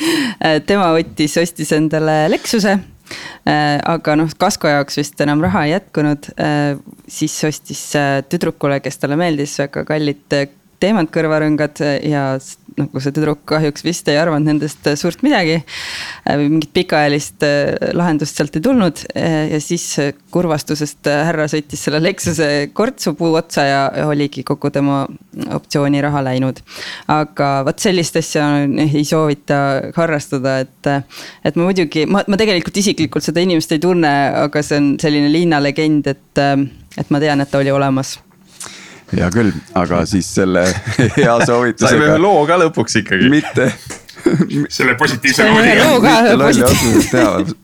tema 0.70 0.94
võttis, 0.96 1.36
ostis 1.42 1.74
endale 1.76 2.22
Lexuse 2.32 2.78
aga 3.48 4.16
noh, 4.20 4.30
kasko 4.40 4.68
jaoks 4.68 4.98
vist 5.00 5.20
enam 5.24 5.42
raha 5.44 5.64
ei 5.66 5.72
jätkunud. 5.72 6.30
siis 7.08 7.36
ostis 7.48 7.84
tüdrukule, 8.28 8.80
kes 8.84 9.00
talle 9.00 9.16
meeldis, 9.16 9.58
väga 9.62 9.84
kallid 9.88 10.38
teemant 10.82 11.10
kõrvarõngad 11.12 11.82
ja 12.06 12.24
nagu 12.78 13.00
see 13.02 13.14
tüdruk 13.14 13.40
kahjuks 13.48 13.82
vist 13.82 14.08
ei 14.10 14.18
arvanud 14.20 14.46
nendest 14.46 14.86
suurt 15.00 15.22
midagi. 15.26 15.58
mingit 16.38 16.70
pikaajalist 16.74 17.42
äh, 17.46 17.92
lahendust 17.96 18.38
sealt 18.38 18.56
ei 18.56 18.62
tulnud 18.62 19.02
ja 19.14 19.60
siis 19.62 19.86
kurvastusest 20.34 21.08
härra 21.08 21.48
sõitis 21.50 21.82
selle 21.86 22.00
Lexuse 22.02 22.68
kortsupuu 22.72 23.32
otsa 23.40 23.64
ja 23.66 23.80
oligi 24.06 24.44
kogu 24.46 24.70
tema 24.70 25.06
optsiooniraha 25.54 26.22
läinud. 26.24 26.62
aga 27.08 27.50
vot 27.66 27.82
sellist 27.82 28.16
asja 28.20 28.46
ei 28.84 29.04
soovita 29.04 29.58
harrastada, 29.96 30.58
et, 30.64 30.92
et 31.44 31.58
ma 31.58 31.68
muidugi, 31.68 32.06
ma, 32.06 32.22
ma 32.28 32.38
tegelikult 32.40 32.76
isiklikult 32.80 33.24
seda 33.24 33.42
inimest 33.44 33.74
ei 33.74 33.82
tunne, 33.82 34.14
aga 34.44 34.62
see 34.62 34.78
on 34.80 34.94
selline 35.00 35.32
linnalegend, 35.32 36.06
et, 36.14 36.44
et 36.98 37.12
ma 37.14 37.22
tean, 37.22 37.42
et 37.42 37.50
ta 37.50 37.62
oli 37.62 37.74
olemas 37.74 38.18
hea 39.12 39.30
küll, 39.32 39.54
aga 39.78 40.02
siis 40.08 40.28
selle 40.34 40.66
hea 41.16 41.38
soovitusega. 41.46 41.94
saime 41.94 42.20
loo 42.22 42.44
ka 42.48 42.58
lõpuks 42.64 43.00
ikkagi. 43.02 43.30
mitte 43.32 43.72
selle 44.68 44.94
positiivse 44.98 45.44
noodiga. 45.46 45.84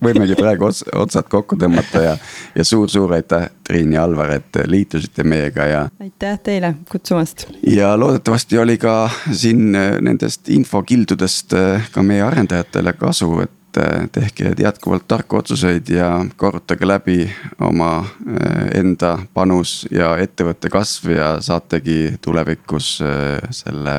võimegi 0.05 0.37
praegu 0.39 0.69
ots, 0.69 0.85
otsad 0.95 1.29
kokku 1.31 1.59
tõmmata 1.61 2.03
ja, 2.05 2.15
ja 2.55 2.65
suur-suur 2.65 3.13
aitäh, 3.17 3.49
Triin 3.67 3.93
ja 3.93 4.05
Alvar, 4.05 4.37
et 4.39 4.61
liitusite 4.71 5.27
meiega 5.27 5.67
ja. 5.69 5.83
aitäh 6.01 6.39
teile 6.45 6.75
kutsumast. 6.91 7.47
ja 7.67 7.95
loodetavasti 8.01 8.59
oli 8.59 8.79
ka 8.79 9.11
siin 9.33 9.73
nendest 9.75 10.49
infokildudest 10.49 11.59
ka 11.93 12.07
meie 12.07 12.23
arendajatele 12.23 12.95
kasu, 12.99 13.35
et 13.45 13.53
et 13.77 14.13
tehke 14.13 14.55
jätkuvalt 14.59 15.09
tarku 15.09 15.37
otsuseid 15.37 15.89
ja 15.89 16.25
korrutage 16.37 16.87
läbi 16.87 17.31
oma 17.61 18.05
eh, 18.27 18.81
enda 18.81 19.19
panus 19.35 19.87
ja 19.91 20.17
ettevõtte 20.19 20.71
kasv 20.71 21.11
ja 21.11 21.31
saategi 21.41 22.19
tulevikus 22.21 23.01
eh, 23.03 23.41
selle 23.51 23.97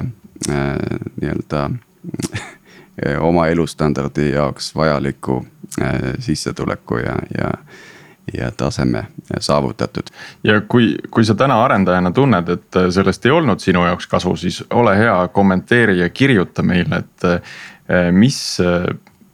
eh, 0.50 0.78
nii-öelda 1.22 1.70
oma 3.20 3.48
elustandardi 3.52 4.30
jaoks 4.32 4.70
vajaliku 4.76 5.42
sissetuleku 6.20 6.98
ja, 6.98 7.16
ja 7.38 7.50
ja 8.34 8.52
taseme 8.52 9.04
saavutatud. 9.40 10.08
ja 10.44 10.62
kui, 10.62 10.96
kui 11.12 11.26
sa 11.26 11.36
täna 11.36 11.60
arendajana 11.64 12.12
tunned, 12.12 12.50
et 12.50 12.78
sellest 12.90 13.26
ei 13.26 13.32
olnud 13.32 13.60
sinu 13.60 13.84
jaoks 13.86 14.08
kasu, 14.08 14.36
siis 14.36 14.64
ole 14.74 14.96
hea, 14.98 15.28
kommenteeri 15.28 16.00
ja 16.00 16.10
kirjuta 16.10 16.64
meile, 16.64 17.04
et 17.04 17.28
mis 18.16 18.40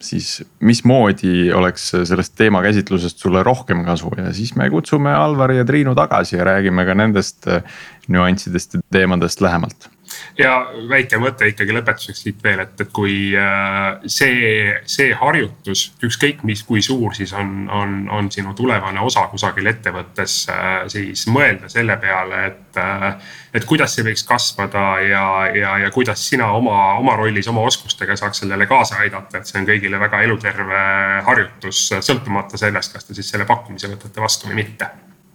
siis 0.01 0.43
mismoodi 0.59 1.51
oleks 1.53 1.91
sellest 2.03 2.35
teemakäsitlusest 2.39 3.21
sulle 3.21 3.43
rohkem 3.43 3.85
kasu? 3.85 4.11
Ja 4.17 4.33
siis 4.33 4.55
me 4.55 4.69
kutsume 4.69 5.13
Alvari 5.13 5.57
ja 5.61 5.65
Triinu 5.65 5.95
tagasi 5.95 6.37
ja 6.39 6.47
räägime 6.47 6.85
ka 6.85 6.97
nendest 6.97 7.47
äh, 7.47 7.63
nüanssidest 8.07 8.79
ja 8.79 8.85
teemadest 8.91 9.41
lähemalt 9.41 9.90
ja 10.39 10.53
väike 10.89 11.19
mõte 11.21 11.47
ikkagi 11.51 11.73
lõpetuseks 11.75 12.23
siit 12.25 12.43
veel, 12.43 12.61
et, 12.63 12.73
et 12.81 12.91
kui 12.93 13.33
äh, 13.37 14.01
see, 14.09 14.71
see 14.89 15.11
harjutus, 15.17 15.87
ükskõik 16.03 16.43
mis, 16.47 16.63
kui 16.67 16.83
suur 16.85 17.15
siis 17.17 17.33
on, 17.37 17.67
on, 17.71 17.95
on 18.11 18.31
sinu 18.33 18.53
tulevane 18.57 19.01
osa 19.03 19.27
kusagil 19.31 19.67
ettevõttes, 19.71 20.37
äh, 20.51 20.71
siis 20.91 21.25
mõelda 21.31 21.69
selle 21.71 21.97
peale, 22.01 22.43
et, 22.51 22.79
äh, 22.81 23.07
et 23.53 23.67
kuidas 23.69 23.95
see 23.95 24.05
võiks 24.07 24.25
kasvada 24.27 24.85
ja, 25.05 25.25
ja, 25.57 25.75
ja 25.85 25.93
kuidas 25.93 26.23
sina 26.29 26.51
oma, 26.57 26.95
oma 27.01 27.15
rollis, 27.19 27.49
oma 27.51 27.65
oskustega 27.67 28.17
saaks 28.19 28.43
sellele 28.43 28.67
kaasa 28.69 29.01
aidata, 29.03 29.41
et 29.41 29.49
see 29.49 29.59
on 29.61 29.69
kõigile 29.69 29.99
väga 30.01 30.23
eluterve 30.25 30.83
harjutus, 31.27 31.87
sõltumata 31.99 32.59
sellest, 32.61 32.95
kas 32.95 33.07
te 33.07 33.17
siis 33.17 33.31
selle 33.33 33.47
pakkumise 33.49 33.91
võtate 33.91 34.23
vastu 34.23 34.51
või 34.51 34.61
mitte. 34.63 34.89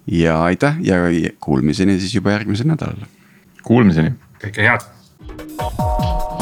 ja 0.06 0.38
aitäh 0.44 0.78
ja 0.86 1.02
kuulmiseni 1.40 1.98
siis 2.00 2.14
juba 2.14 2.36
järgmisel 2.36 2.68
nädalal. 2.70 3.04
Kuulmiseni 3.66 4.12
ok, 4.44 4.52
ciao 4.54 6.35